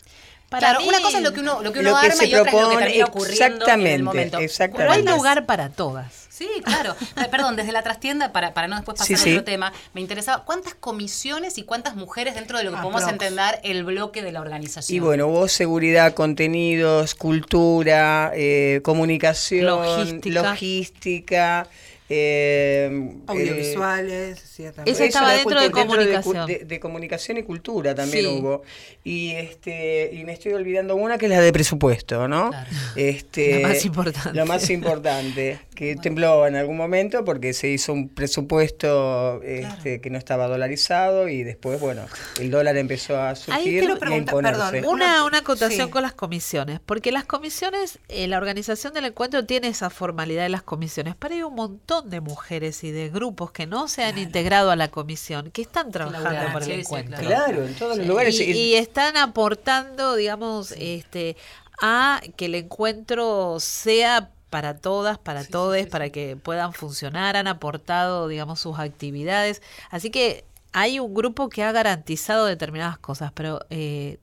Para 0.48 0.70
claro, 0.70 0.86
una 0.86 1.00
cosa 1.00 1.18
es 1.18 1.24
lo 1.24 1.34
que 1.34 1.40
uno, 1.40 1.62
lo 1.62 1.72
que 1.72 1.80
uno 1.80 1.94
arma 1.94 2.24
y 2.24 2.34
otra 2.34 2.50
es 2.50 2.58
lo 2.58 2.70
que 2.70 2.76
termina 2.78 3.04
ocurriendo 3.04 3.68
en 3.68 3.86
el 3.86 4.02
momento. 4.02 4.38
Exactamente. 4.38 4.78
Pero 4.78 4.92
hay 4.92 5.16
lugar 5.16 5.44
para 5.44 5.68
todas. 5.68 6.28
Sí, 6.30 6.48
claro. 6.64 6.94
Eh, 7.16 7.28
perdón, 7.30 7.56
desde 7.56 7.72
la 7.72 7.82
trastienda, 7.82 8.32
para, 8.32 8.54
para 8.54 8.68
no 8.68 8.76
después 8.76 8.96
pasar 8.96 9.18
a 9.18 9.30
otro 9.30 9.44
tema, 9.44 9.72
me 9.92 10.00
interesaba 10.00 10.44
cuántas 10.44 10.74
comisiones 10.74 11.58
y 11.58 11.64
cuántas 11.64 11.96
mujeres 11.96 12.36
dentro 12.36 12.56
de 12.56 12.64
lo 12.64 12.70
que 12.70 12.76
ah, 12.76 12.82
podemos 12.82 13.08
entender 13.08 13.60
el 13.64 13.84
bloque 13.84 14.22
de 14.22 14.32
la 14.32 14.40
organización. 14.40 14.96
Y 14.96 15.00
bueno, 15.00 15.26
hubo 15.26 15.48
seguridad, 15.48 16.14
contenidos, 16.14 17.14
cultura, 17.14 18.30
eh, 18.34 18.80
comunicación, 18.84 19.66
logística, 19.66 20.42
logística 20.42 21.68
eh, 22.10 23.16
Audiovisuales, 23.26 24.60
eh, 24.60 24.72
Eso 24.86 25.04
estaba 25.04 25.32
dentro, 25.34 25.60
de, 25.60 25.70
comunicación. 25.70 26.46
De, 26.46 26.80
comunicación 26.80 27.36
y 27.36 27.42
cultura 27.42 27.94
también 27.94 28.26
hubo. 28.26 28.62
Y 29.04 29.32
este 29.32 30.10
y 30.12 30.24
me 30.24 30.32
estoy 30.32 30.54
olvidando 30.54 30.96
una 30.96 31.18
que 31.18 31.26
es 31.26 31.30
la 31.30 31.40
de 31.40 31.52
presupuesto, 31.52 32.26
¿no? 32.26 32.50
Este, 32.96 33.60
lo 33.60 33.68
más 33.68 33.84
importante. 33.84 34.38
Lo 34.38 34.46
más 34.46 34.70
importante, 34.70 35.58
que 35.78 35.94
tembló 35.94 36.44
en 36.44 36.56
algún 36.56 36.76
momento 36.76 37.24
porque 37.24 37.52
se 37.52 37.68
hizo 37.68 37.92
un 37.92 38.08
presupuesto 38.08 39.40
este, 39.44 40.00
que 40.00 40.10
no 40.10 40.18
estaba 40.18 40.48
dolarizado 40.48 41.28
y 41.28 41.44
después, 41.44 41.78
bueno, 41.78 42.04
el 42.40 42.50
dólar 42.50 42.76
empezó 42.76 43.16
a 43.16 43.36
surgir 43.36 43.84
y 43.84 43.86
a 43.86 44.16
imponerse. 44.16 44.84
una, 44.88 45.22
una 45.22 45.38
acotación 45.38 45.88
con 45.88 46.02
las 46.02 46.14
comisiones, 46.14 46.80
porque 46.84 47.12
las 47.12 47.26
comisiones, 47.26 48.00
eh, 48.08 48.26
la 48.26 48.38
organización 48.38 48.92
del 48.92 49.04
encuentro 49.04 49.46
tiene 49.46 49.68
esa 49.68 49.88
formalidad 49.88 50.42
de 50.42 50.48
las 50.48 50.64
comisiones, 50.64 51.14
pero 51.16 51.36
hay 51.36 51.44
un 51.44 51.54
montón 51.54 52.10
de 52.10 52.20
mujeres 52.20 52.82
y 52.82 52.90
de 52.90 53.08
grupos 53.08 53.52
que 53.52 53.68
no 53.68 53.86
se 53.86 54.02
han 54.02 54.18
integrado 54.18 54.72
a 54.72 54.76
la 54.76 54.88
comisión, 54.88 55.52
que 55.52 55.62
están 55.62 55.92
trabajando 55.92 56.52
por 56.52 56.64
el 56.64 56.72
encuentro. 56.72 57.20
claro. 57.20 57.64
en 57.64 57.74
todos 57.74 57.98
los 57.98 58.04
lugares. 58.04 58.40
Y, 58.40 58.74
están 58.74 59.16
aportando, 59.16 60.16
digamos, 60.16 60.72
este 60.72 61.36
a 61.80 62.20
que 62.36 62.46
el 62.46 62.56
encuentro 62.56 63.60
sea 63.60 64.32
para 64.50 64.76
todas, 64.76 65.18
para 65.18 65.44
todos, 65.44 65.86
para 65.86 66.10
que 66.10 66.36
puedan 66.36 66.72
funcionar, 66.72 67.36
han 67.36 67.46
aportado, 67.46 68.28
digamos, 68.28 68.60
sus 68.60 68.78
actividades. 68.78 69.62
Así 69.90 70.10
que 70.10 70.44
hay 70.72 71.00
un 71.00 71.14
grupo 71.14 71.48
que 71.48 71.62
ha 71.62 71.72
garantizado 71.72 72.46
determinadas 72.46 72.98
cosas, 72.98 73.32
pero 73.32 73.60
eh, 73.70 74.18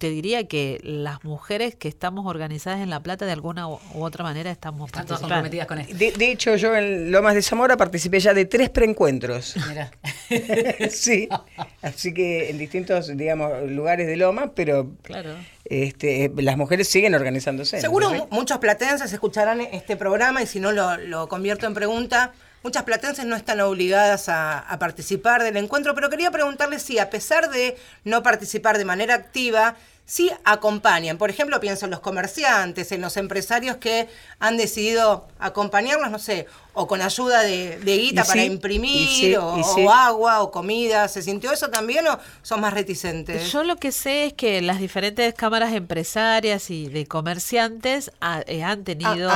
te 0.00 0.08
diría 0.08 0.48
que 0.48 0.80
las 0.82 1.24
mujeres 1.24 1.74
que 1.74 1.86
estamos 1.86 2.24
organizadas 2.24 2.80
en 2.80 2.88
La 2.88 3.02
Plata 3.02 3.26
de 3.26 3.32
alguna 3.32 3.68
u 3.68 3.78
otra 3.96 4.24
manera 4.24 4.50
estamos 4.50 4.88
Están 4.88 5.04
todas 5.04 5.20
comprometidas 5.20 5.66
con 5.66 5.78
esto. 5.78 5.94
De, 5.94 6.30
hecho, 6.30 6.56
yo 6.56 6.74
en 6.74 7.12
Lomas 7.12 7.34
de 7.34 7.42
Zamora 7.42 7.76
participé 7.76 8.18
ya 8.18 8.32
de 8.32 8.46
tres 8.46 8.70
preencuentros. 8.70 9.56
Mira. 9.68 9.90
sí, 10.90 11.28
así 11.82 12.14
que 12.14 12.48
en 12.48 12.56
distintos, 12.56 13.14
digamos, 13.14 13.70
lugares 13.70 14.06
de 14.06 14.16
Lomas, 14.16 14.52
pero 14.56 14.90
claro. 15.02 15.34
Este, 15.70 16.32
las 16.36 16.56
mujeres 16.56 16.88
siguen 16.88 17.14
organizándose. 17.14 17.80
Seguro 17.80 18.28
muchos 18.30 18.58
platenses 18.58 19.12
escucharán 19.12 19.60
este 19.60 19.96
programa 19.96 20.42
y 20.42 20.46
si 20.46 20.58
no 20.58 20.72
lo, 20.72 20.96
lo 20.96 21.28
convierto 21.28 21.66
en 21.66 21.74
pregunta. 21.74 22.32
Muchas 22.62 22.82
platenses 22.82 23.24
no 23.24 23.36
están 23.36 23.60
obligadas 23.60 24.28
a, 24.28 24.76
participar 24.78 25.42
del 25.42 25.56
encuentro, 25.56 25.94
pero 25.94 26.10
quería 26.10 26.30
preguntarles 26.30 26.82
si, 26.82 26.98
a 26.98 27.08
pesar 27.08 27.50
de 27.50 27.76
no 28.04 28.22
participar 28.22 28.76
de 28.76 28.84
manera 28.84 29.14
activa, 29.14 29.76
sí 30.04 30.30
acompañan. 30.44 31.16
Por 31.16 31.30
ejemplo, 31.30 31.58
pienso 31.58 31.86
en 31.86 31.92
los 31.92 32.00
comerciantes, 32.00 32.92
en 32.92 33.00
los 33.00 33.16
empresarios 33.16 33.76
que 33.76 34.08
han 34.40 34.58
decidido 34.58 35.26
acompañarnos, 35.38 36.10
no 36.10 36.18
sé, 36.18 36.46
o 36.72 36.86
con 36.86 37.02
ayuda 37.02 37.42
de, 37.42 37.78
guita 37.84 38.24
para 38.24 38.44
imprimir, 38.44 39.38
o, 39.38 39.90
agua, 39.90 40.42
o 40.42 40.50
comida. 40.50 41.08
¿Se 41.08 41.22
sintió 41.22 41.52
eso 41.52 41.68
también 41.68 42.06
o 42.06 42.18
son 42.42 42.60
más 42.60 42.72
reticentes? 42.72 43.50
Yo 43.52 43.64
lo 43.64 43.76
que 43.76 43.92
sé 43.92 44.26
es 44.26 44.32
que 44.32 44.60
las 44.62 44.78
diferentes 44.78 45.34
cámaras 45.34 45.72
empresarias 45.72 46.70
y 46.70 46.88
de 46.88 47.06
comerciantes 47.06 48.12
eh, 48.46 48.62
han, 48.62 48.84
tenido 48.84 49.30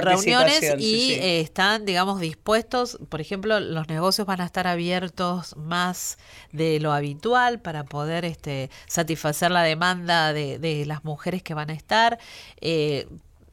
reuniones 0.00 0.74
y 0.78 1.12
eh, 1.12 1.40
están, 1.40 1.84
digamos, 1.84 2.20
dispuestos. 2.20 2.98
Por 3.08 3.20
ejemplo, 3.20 3.60
los 3.60 3.88
negocios 3.88 4.26
van 4.26 4.40
a 4.40 4.44
estar 4.44 4.66
abiertos 4.66 5.56
más 5.56 6.18
de 6.52 6.80
lo 6.80 6.92
habitual 6.92 7.60
para 7.60 7.84
poder 7.84 8.24
este, 8.24 8.70
satisfacer 8.86 9.50
la 9.50 9.62
demanda 9.62 10.32
de, 10.32 10.58
de 10.58 10.84
las 10.86 11.04
mujeres 11.04 11.42
que 11.42 11.54
van 11.54 11.70
a 11.70 11.74
estar. 11.74 12.18
Eh, 12.60 13.06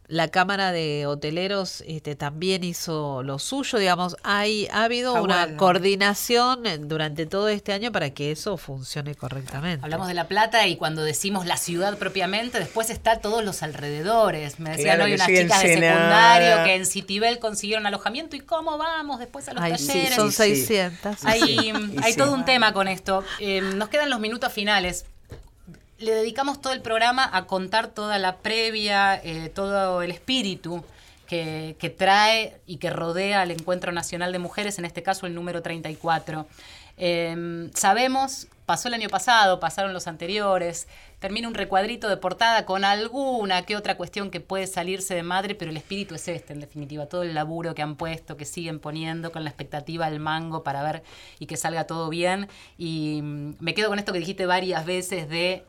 la 0.10 0.28
Cámara 0.28 0.72
de 0.72 1.06
Hoteleros 1.06 1.84
este, 1.88 2.16
también 2.16 2.64
hizo 2.64 3.24
lo 3.24 3.40
suyo, 3.40 3.78
digamos, 3.80 4.18
hay, 4.24 4.68
ha 4.74 4.84
habido 4.84 5.12
Está 5.12 5.22
una 5.22 5.44
bueno. 5.46 5.58
coordinación 5.58 6.64
durante 6.88 7.26
todo 7.26 7.48
este 7.48 7.74
año 7.74 7.92
para 7.92 8.10
que 8.10 8.32
eso 8.32 8.58
funcione 8.58 9.16
correctamente. 9.16 9.84
Hablamos 9.86 10.08
de 10.08 10.16
La 10.16 10.28
Plata 10.28 10.66
y 10.68 10.76
cuando 10.78 11.04
decimos 11.04 11.46
la 11.46 11.58
ciudad 11.58 11.98
propiamente, 11.98 12.60
después 12.60 12.90
está 12.90 13.20
todos 13.22 13.44
los 13.46 13.62
alrededores. 13.64 14.60
Me 14.60 14.72
decían 14.72 14.96
Claro 14.96 15.04
hoy 15.06 15.14
unas 15.14 15.28
sí, 15.28 15.38
chicas 15.38 15.62
de 15.62 15.74
secundario 15.76 16.64
que 16.66 16.76
en 16.76 16.86
Citibel 16.86 17.40
consiguieron 17.40 17.86
alojamiento 17.86 18.36
y 18.36 18.40
cómo 18.40 18.78
vamos 18.78 19.20
después 19.20 19.48
a 19.48 19.54
los 19.54 19.64
Ay, 19.64 19.78
sí, 19.78 19.88
talleres. 19.88 20.16
son 20.16 20.32
Sí, 20.32 20.38
600. 20.56 21.26
Hay, 21.26 21.40
Sí, 21.42 21.72
hay 22.04 22.14
sí. 22.14 22.18
todo 22.18 22.34
un 22.34 22.46
tema 22.46 22.74
con 22.74 22.88
esto. 22.88 23.24
Eh, 23.40 23.62
nos 23.62 23.90
quedan 23.90 24.10
los 24.10 24.20
minutos 24.20 24.52
finales. 24.52 25.06
Le 26.00 26.12
dedicamos 26.14 26.62
todo 26.62 26.72
el 26.72 26.82
programa 26.82 27.30
a 27.32 27.46
contar 27.46 27.88
toda 27.88 28.18
la 28.20 28.38
previa, 28.38 29.20
eh, 29.22 29.52
todo 29.54 30.02
el 30.02 30.12
espíritu 30.12 30.82
que, 31.28 31.96
trae 31.98 32.60
y 32.66 32.78
que 32.78 32.90
rodea 32.90 33.42
al 33.42 33.52
Encuentro 33.52 33.92
Nacional 33.92 34.32
de 34.32 34.40
Mujeres, 34.40 34.80
en 34.80 34.86
este 34.86 35.04
caso 35.04 35.28
el 35.28 35.36
número 35.36 35.62
34. 35.62 36.48
Eh, 36.98 37.70
sabemos, 37.76 38.48
pasó 38.66 38.88
el 38.88 38.94
año 38.94 39.10
pasado, 39.10 39.60
pasaron 39.60 39.92
los 39.92 40.08
anteriores, 40.08 40.88
termina 41.20 41.50
un 41.50 41.54
recuadrito 41.54 42.08
de 42.08 42.16
portada 42.16 42.66
con 42.66 42.86
alguna 42.86 43.64
que 43.64 43.76
otra 43.76 43.98
cuestión 43.98 44.32
que 44.32 44.40
puede 44.40 44.68
salirse 44.68 45.16
de 45.16 45.24
madre, 45.24 45.54
pero 45.54 45.70
el 45.70 45.78
espíritu 45.78 46.16
es 46.16 46.28
este, 46.30 46.54
en 46.54 46.62
definitiva, 46.62 47.08
todo 47.08 47.24
el 47.24 47.34
laburo 47.34 47.76
que 47.76 47.82
han 47.82 47.96
puesto, 47.96 48.38
que 48.38 48.46
siguen 48.46 48.80
poniendo 48.80 49.34
con 49.34 49.44
la 49.44 49.50
expectativa 49.50 50.06
al 50.06 50.20
mango 50.20 50.64
para 50.64 50.82
ver 50.82 51.04
y 51.40 51.46
que 51.46 51.58
salga 51.58 51.86
todo 51.86 52.10
bien. 52.10 52.48
Y 52.78 53.20
mm, 53.22 53.56
me 53.60 53.74
quedo 53.74 53.90
con 53.90 54.00
esto 54.00 54.14
que 54.14 54.20
dijiste 54.20 54.46
varias 54.46 54.86
veces 54.86 55.28
de 55.28 55.66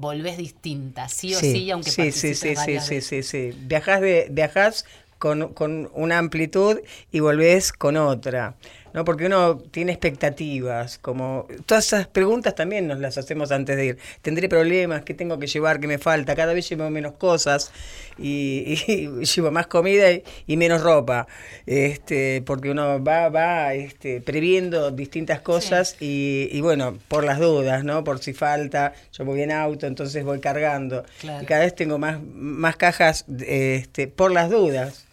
volvés 0.00 0.38
distinta, 0.38 1.08
sí 1.08 1.34
o 1.34 1.38
sí, 1.38 1.70
aunque 1.70 1.90
sí, 1.90 2.10
sí, 2.10 2.34
sí, 2.34 2.34
sí, 2.34 2.54
varias 2.54 2.86
sí, 2.86 2.94
veces. 2.94 3.26
sí, 3.26 3.52
sí. 3.52 3.58
Viajás, 3.66 4.00
de, 4.00 4.28
viajás 4.30 4.84
con, 5.18 5.52
con 5.52 5.90
una 5.94 6.18
amplitud 6.18 6.80
y 7.12 7.20
volvés 7.20 7.72
con 7.72 7.96
otra. 7.96 8.56
¿No? 8.92 9.04
Porque 9.04 9.26
uno 9.26 9.58
tiene 9.58 9.92
expectativas, 9.92 10.98
como 10.98 11.46
todas 11.66 11.86
esas 11.86 12.06
preguntas 12.06 12.54
también 12.54 12.86
nos 12.86 13.00
las 13.00 13.18
hacemos 13.18 13.52
antes 13.52 13.76
de 13.76 13.86
ir. 13.86 13.98
¿Tendré 14.22 14.48
problemas? 14.48 15.02
¿Qué 15.02 15.14
tengo 15.14 15.38
que 15.38 15.46
llevar? 15.46 15.80
¿Qué 15.80 15.86
me 15.86 15.98
falta? 15.98 16.34
Cada 16.34 16.52
vez 16.52 16.68
llevo 16.68 16.88
menos 16.90 17.14
cosas 17.14 17.72
y, 18.18 18.76
y 18.88 19.24
llevo 19.24 19.50
más 19.50 19.66
comida 19.66 20.10
y, 20.10 20.22
y 20.46 20.56
menos 20.56 20.82
ropa. 20.82 21.26
Este, 21.66 22.42
porque 22.42 22.70
uno 22.70 23.02
va, 23.02 23.28
va 23.28 23.74
este, 23.74 24.20
previendo 24.20 24.90
distintas 24.90 25.40
cosas 25.40 25.96
y, 26.00 26.48
y 26.52 26.60
bueno, 26.60 26.98
por 27.08 27.24
las 27.24 27.38
dudas, 27.38 27.84
¿no? 27.84 28.04
Por 28.04 28.20
si 28.20 28.32
falta, 28.32 28.92
yo 29.12 29.24
voy 29.24 29.42
en 29.42 29.52
auto, 29.52 29.86
entonces 29.86 30.24
voy 30.24 30.40
cargando. 30.40 31.04
Claro. 31.20 31.42
Y 31.42 31.46
cada 31.46 31.62
vez 31.62 31.74
tengo 31.74 31.98
más, 31.98 32.20
más 32.22 32.76
cajas 32.76 33.24
este, 33.46 34.08
por 34.08 34.32
las 34.32 34.50
dudas. 34.50 35.06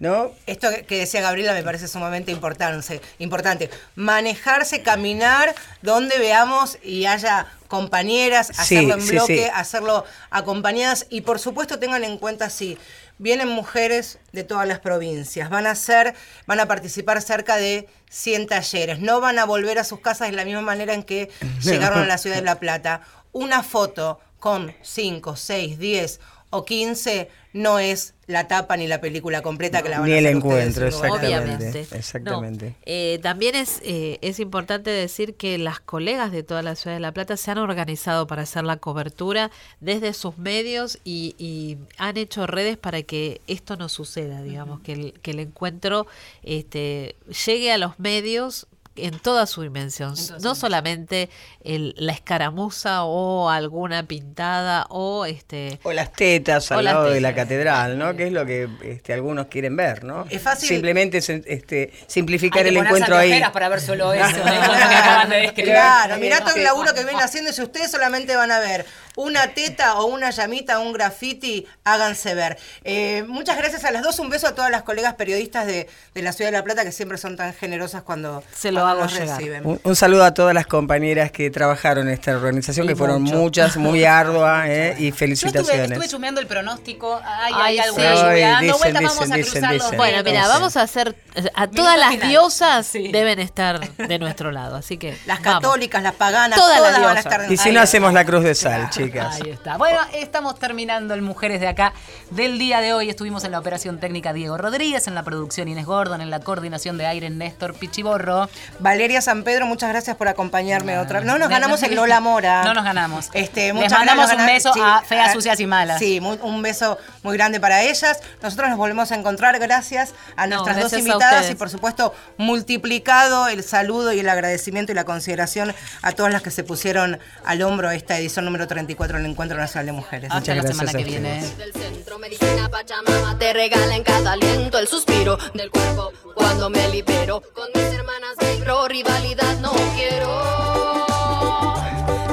¿No? 0.00 0.32
Esto 0.46 0.68
que- 0.88 0.98
decía 0.98 1.20
Gabriela 1.20 1.52
me 1.52 1.62
parece 1.62 1.86
sumamente 1.86 2.32
importante, 2.32 3.00
importante. 3.18 3.68
Manejarse, 3.96 4.82
caminar 4.82 5.54
donde 5.82 6.18
veamos 6.18 6.78
y 6.82 7.04
haya 7.04 7.46
compañeras, 7.68 8.46
Sí, 8.48 8.54
hacerlo 8.58 8.94
en 8.94 9.02
sí, 9.02 9.10
bloque, 9.12 9.44
sí. 9.44 9.50
hacerlo 9.54 10.04
acompañadas 10.30 11.06
y 11.10 11.20
por 11.20 11.38
supuesto 11.38 11.78
tengan 11.78 12.02
en 12.02 12.16
cuenta 12.16 12.48
si 12.50 12.78
vienen 13.18 13.48
mujeres 13.48 14.18
de 14.32 14.42
todas 14.42 14.66
las 14.66 14.78
provincias, 14.80 15.50
van 15.50 15.66
a 15.66 15.74
ser, 15.74 16.14
van 16.46 16.60
a 16.60 16.66
participar 16.66 17.20
cerca 17.20 17.56
de 17.56 17.86
100 18.08 18.46
talleres, 18.46 19.00
no 19.00 19.20
van 19.20 19.38
a 19.38 19.44
volver 19.44 19.78
a 19.78 19.84
sus 19.84 20.00
casas 20.00 20.30
de 20.30 20.36
la 20.36 20.46
misma 20.46 20.62
manera 20.62 20.94
en 20.94 21.02
que 21.02 21.30
llegaron 21.62 22.00
a 22.02 22.06
la 22.06 22.16
ciudad 22.18 22.36
de 22.36 22.42
La 22.42 22.58
Plata. 22.58 23.02
Una 23.32 23.62
foto 23.62 24.18
con 24.38 24.74
5, 24.82 25.36
6, 25.36 25.78
10 25.78 26.20
o 26.50 26.64
15 26.64 27.30
no 27.52 27.78
es 27.80 28.14
la 28.26 28.46
tapa 28.46 28.76
ni 28.76 28.86
la 28.86 29.00
película 29.00 29.42
completa 29.42 29.82
que 29.82 29.88
la 29.88 30.00
van 30.00 30.10
Ni 30.10 30.12
a 30.12 30.18
el 30.18 30.26
hacer 30.26 30.36
encuentro, 30.36 30.88
lugar 30.90 31.12
a 31.12 31.18
dudas. 31.18 31.26
Exactamente, 31.26 31.78
Obviamente. 31.78 31.88
exactamente. 31.92 32.66
No, 32.66 32.74
eh, 32.86 33.18
también 33.22 33.56
es, 33.56 33.80
eh, 33.82 34.18
es 34.22 34.38
importante 34.38 34.90
decir 34.90 35.34
que 35.34 35.58
las 35.58 35.80
colegas 35.80 36.30
de 36.30 36.44
toda 36.44 36.62
la 36.62 36.76
ciudad 36.76 36.94
de 36.96 37.00
La 37.00 37.12
Plata 37.12 37.36
se 37.36 37.50
han 37.50 37.58
organizado 37.58 38.26
para 38.28 38.42
hacer 38.42 38.64
la 38.64 38.76
cobertura 38.76 39.50
desde 39.80 40.12
sus 40.14 40.38
medios 40.38 40.98
y, 41.04 41.34
y 41.38 41.78
han 41.98 42.16
hecho 42.16 42.46
redes 42.46 42.76
para 42.76 43.02
que 43.02 43.40
esto 43.48 43.76
no 43.76 43.88
suceda, 43.88 44.42
digamos, 44.42 44.80
que, 44.80 44.92
el, 44.92 45.12
que 45.22 45.32
el 45.32 45.40
encuentro 45.40 46.06
este, 46.42 47.16
llegue 47.46 47.72
a 47.72 47.78
los 47.78 47.98
medios 47.98 48.68
en 49.06 49.18
toda 49.18 49.46
su 49.46 49.62
dimensión, 49.62 50.14
no 50.42 50.54
solamente 50.54 51.28
el, 51.62 51.94
la 51.96 52.12
escaramuza 52.12 53.04
o 53.04 53.48
alguna 53.50 54.02
pintada 54.06 54.86
o 54.90 55.24
este 55.26 55.78
O 55.82 55.92
las 55.92 56.12
tetas 56.12 56.70
O 56.70 56.74
al 56.78 56.84
las 56.84 56.94
lado 56.94 57.10
de 57.10 57.20
la 57.20 57.34
catedral, 57.34 57.98
¿no? 57.98 58.14
Que 58.16 58.26
es 58.28 58.32
lo 58.32 58.44
que 58.46 58.68
este, 58.82 59.12
algunos 59.12 59.46
quieren 59.46 59.76
ver, 59.76 60.04
¿no? 60.04 60.26
Es 60.30 60.42
fácil- 60.42 60.68
Simplemente 60.68 61.18
este, 61.18 61.92
simplificar 62.06 62.58
Hay 62.64 62.72
que 62.72 62.78
el 62.78 62.84
encuentro 62.86 63.16
ahí. 63.16 63.42
para 63.52 63.68
ver 63.68 63.80
solo 63.80 64.12
eso, 64.12 64.24
¿eh? 64.26 64.32
Que 64.42 64.48
acaban 64.50 65.30
de 65.30 65.36
describir. 65.36 65.72
Claro, 65.72 66.16
mirá 66.18 66.40
todo 66.40 66.54
el 66.56 66.64
laburo 66.64 66.94
que 66.94 67.04
vienen 67.04 67.22
haciendo. 67.22 67.52
Si 67.52 67.62
ustedes 67.62 67.90
solamente 67.90 68.36
van 68.36 68.50
a 68.50 68.58
ver 68.60 68.86
una 69.16 69.48
teta 69.48 69.94
o 70.00 70.06
una 70.06 70.30
llamita, 70.30 70.78
un 70.78 70.92
graffiti, 70.92 71.66
háganse 71.84 72.34
ver. 72.34 72.58
Eh, 72.84 73.24
muchas 73.28 73.56
gracias 73.56 73.84
a 73.84 73.90
las 73.90 74.02
dos. 74.02 74.18
Un 74.18 74.30
beso 74.30 74.46
a 74.46 74.54
todas 74.54 74.70
las 74.70 74.82
colegas 74.82 75.14
periodistas 75.14 75.66
de, 75.66 75.88
de 76.14 76.22
la 76.22 76.32
ciudad 76.32 76.50
de 76.50 76.56
La 76.58 76.64
Plata 76.64 76.84
que 76.84 76.92
siempre 76.92 77.18
son 77.18 77.36
tan 77.36 77.52
generosas 77.54 78.02
cuando, 78.02 78.42
Se 78.54 78.70
lo 78.72 78.80
cuando 78.80 78.90
hago 78.90 79.02
nos 79.02 79.12
llegar. 79.20 79.36
reciben. 79.38 79.66
Un, 79.66 79.80
un 79.82 79.96
saludo 79.96 80.24
a 80.24 80.34
todas 80.34 80.54
las 80.54 80.66
compañeras 80.66 81.30
que 81.32 81.50
trabajaron 81.50 82.08
en 82.08 82.14
esta 82.14 82.32
organización, 82.32 82.86
que 82.86 82.96
fueron 82.96 83.22
muchas, 83.22 83.76
muy 83.76 84.04
arduas, 84.04 84.66
¿eh? 84.68 84.94
y 84.98 85.02
Yo 85.02 85.08
estuve, 85.08 85.12
felicitaciones. 85.18 85.90
estuve 85.92 86.08
chumeando 86.08 86.40
el 86.40 86.46
pronóstico. 86.46 87.20
Ay, 87.24 87.52
Ay, 87.56 87.62
hay 87.62 87.74
sí. 87.76 87.80
alguna 87.80 88.10
Ay, 88.10 88.16
lluvia 88.16 88.48
dando 88.50 88.72
dicen, 88.74 88.92
dicen, 88.92 89.04
Vamos 89.06 89.18
a 89.20 89.36
dicen, 89.36 89.52
cruzar 89.52 89.74
los 89.74 89.82
dicen. 89.84 89.96
Bueno, 89.98 90.22
mira, 90.24 90.48
vamos 90.48 90.76
a 90.76 90.82
hacer 90.82 91.16
a 91.54 91.60
Minuto 91.62 91.76
todas 91.82 91.98
las 91.98 92.10
final. 92.10 92.28
diosas 92.28 92.86
Sí. 92.86 93.08
deben 93.12 93.38
estar 93.40 93.80
de 93.96 94.18
nuestro 94.18 94.50
lado, 94.52 94.76
así 94.76 94.96
que 94.98 95.16
Las 95.26 95.42
vamos. 95.42 95.62
católicas, 95.62 96.02
las 96.02 96.14
paganas, 96.14 96.58
Todas 96.58 96.76
todas, 96.78 96.92
las 96.92 97.00
van 97.00 97.08
a 97.10 97.12
diosas. 97.14 97.32
estar 97.32 97.48
de 97.48 97.54
Y 97.54 97.56
si 97.56 97.70
no 97.72 97.80
hacemos 97.80 98.12
la 98.12 98.24
cruz 98.24 98.42
de 98.44 98.54
sal, 98.54 98.90
chicas. 99.10 99.40
Ahí 99.40 99.50
está. 99.50 99.76
Bueno, 99.76 99.98
estamos 100.14 100.58
terminando 100.58 101.14
el 101.14 101.22
Mujeres 101.22 101.60
de 101.60 101.68
Acá 101.68 101.92
del 102.30 102.58
día 102.58 102.80
de 102.80 102.92
hoy. 102.92 103.10
Estuvimos 103.10 103.44
en 103.44 103.50
la 103.52 103.58
operación 103.58 103.98
técnica 103.98 104.32
Diego 104.32 104.56
Rodríguez, 104.56 105.06
en 105.06 105.14
la 105.14 105.22
producción 105.22 105.68
Inés 105.68 105.86
Gordon, 105.86 106.20
en 106.20 106.30
la 106.30 106.40
coordinación 106.40 106.98
de 106.98 107.06
aire 107.06 107.30
Néstor 107.30 107.74
Pichiborro. 107.74 108.48
Valeria 108.78 109.20
San 109.20 109.42
Pedro, 109.42 109.66
muchas 109.66 109.90
gracias 109.90 110.16
por 110.16 110.28
acompañarme 110.28 110.98
otra 110.98 111.20
vez. 111.20 111.26
No 111.26 111.38
nos 111.38 111.48
ganamos 111.48 111.80
me- 111.82 111.88
el 111.88 111.94
Lola 111.96 112.20
Mora. 112.20 112.62
No 112.64 112.74
nos 112.74 112.84
ganamos. 112.84 113.30
Este, 113.32 113.72
Les 113.72 113.92
mandamos 113.92 114.32
un 114.32 114.46
beso 114.46 114.72
sí, 114.72 114.80
a 114.82 115.02
feas, 115.02 115.30
a- 115.30 115.32
sucias 115.32 115.58
y 115.60 115.66
malas. 115.66 115.98
Sí, 115.98 116.20
muy- 116.20 116.38
un 116.42 116.62
beso 116.62 116.98
muy 117.22 117.36
grande 117.36 117.60
para 117.60 117.82
ellas. 117.82 118.20
Nosotros 118.42 118.68
nos 118.68 118.78
volvemos 118.78 119.10
a 119.12 119.14
encontrar 119.16 119.58
gracias 119.58 120.14
a 120.36 120.46
No, 120.46 120.56
nuestras 120.56 120.76
dos 120.76 120.90
gracias 120.92 121.00
invitadas 121.00 121.50
y 121.50 121.54
por 121.54 121.70
supuesto 121.70 122.14
multiplicado 122.36 123.48
el 123.48 123.62
saludo 123.62 124.12
y 124.12 124.20
el 124.20 124.28
agradecimiento 124.28 124.92
y 124.92 124.94
la 124.94 125.04
consideración 125.04 125.74
a 126.02 126.12
todas 126.12 126.32
las 126.32 126.42
que 126.42 126.50
se 126.50 126.62
pusieron 126.64 127.18
al 127.44 127.62
hombro 127.62 127.90
esta 127.90 128.18
edición 128.18 128.44
número 128.44 128.68
34 128.90 129.18
del 129.18 129.26
Encuentro 129.26 129.56
Nacional 129.58 129.86
de 129.86 129.92
Mujeres. 129.92 130.30
Hasta 130.32 130.54
la 130.54 130.62
Muchas 130.62 130.76
semana 130.76 130.92
que 130.92 131.04
gracias 131.04 131.16
a 131.16 131.20
viene. 131.20 131.44
ustedes. 131.44 131.58
del 131.58 131.72
centro 131.82 132.18
medicina 132.18 132.68
Pachamama 132.68 133.38
te 133.38 133.52
regala 133.52 133.94
en 133.96 134.02
cada 134.02 134.32
aliento 134.32 134.78
el 134.78 134.88
suspiro 134.88 135.38
del 135.54 135.70
cuerpo 135.70 136.12
cuando 136.34 136.70
me 136.70 136.88
libero 136.88 137.42
con 137.54 137.68
mis 137.74 137.84
hermanas 137.94 138.34
vibro 138.56 138.88
rivalidad 138.88 139.58
no 139.60 139.72
quiero 139.96 141.06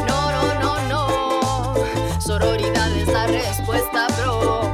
no 0.08 0.32
no 0.32 0.54
no 0.60 0.88
no 0.88 2.22
sororidad 2.22 2.92
es 2.92 3.08
la 3.08 3.28
respuesta 3.28 4.08
bro 4.20 4.74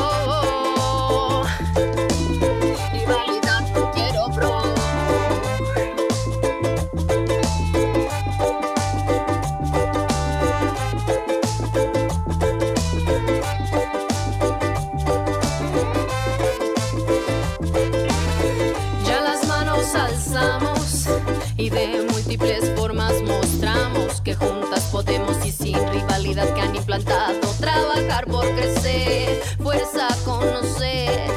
Que 26.49 26.61
han 26.61 26.75
implantado 26.75 27.39
trabajar 27.59 28.25
por 28.25 28.45
crecer, 28.55 29.41
fuerza 29.61 30.07
a 30.07 30.15
conocer, 30.25 31.29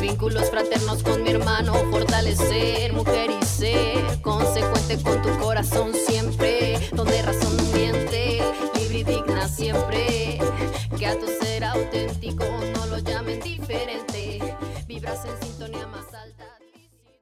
vínculos 0.00 0.50
fraternos 0.50 1.02
con 1.02 1.22
mi 1.22 1.30
hermano, 1.30 1.74
fortalecer, 1.90 2.92
mujer 2.92 3.30
y 3.30 3.44
ser, 3.44 4.20
consecuente 4.22 4.98
con 5.02 5.20
tu 5.22 5.38
corazón 5.38 5.92
siempre, 6.06 6.78
donde 6.92 7.22
razón 7.22 7.56
no 7.56 7.64
miente, 7.76 8.42
libre 8.78 8.98
y 8.98 9.04
digna 9.04 9.48
siempre, 9.48 10.38
que 10.98 11.06
a 11.06 11.18
tu 11.18 11.26
ser 11.26 11.64
auténtico 11.64 12.44
no 12.74 12.86
lo 12.86 12.98
llamen 12.98 13.40
diferente 13.40 14.10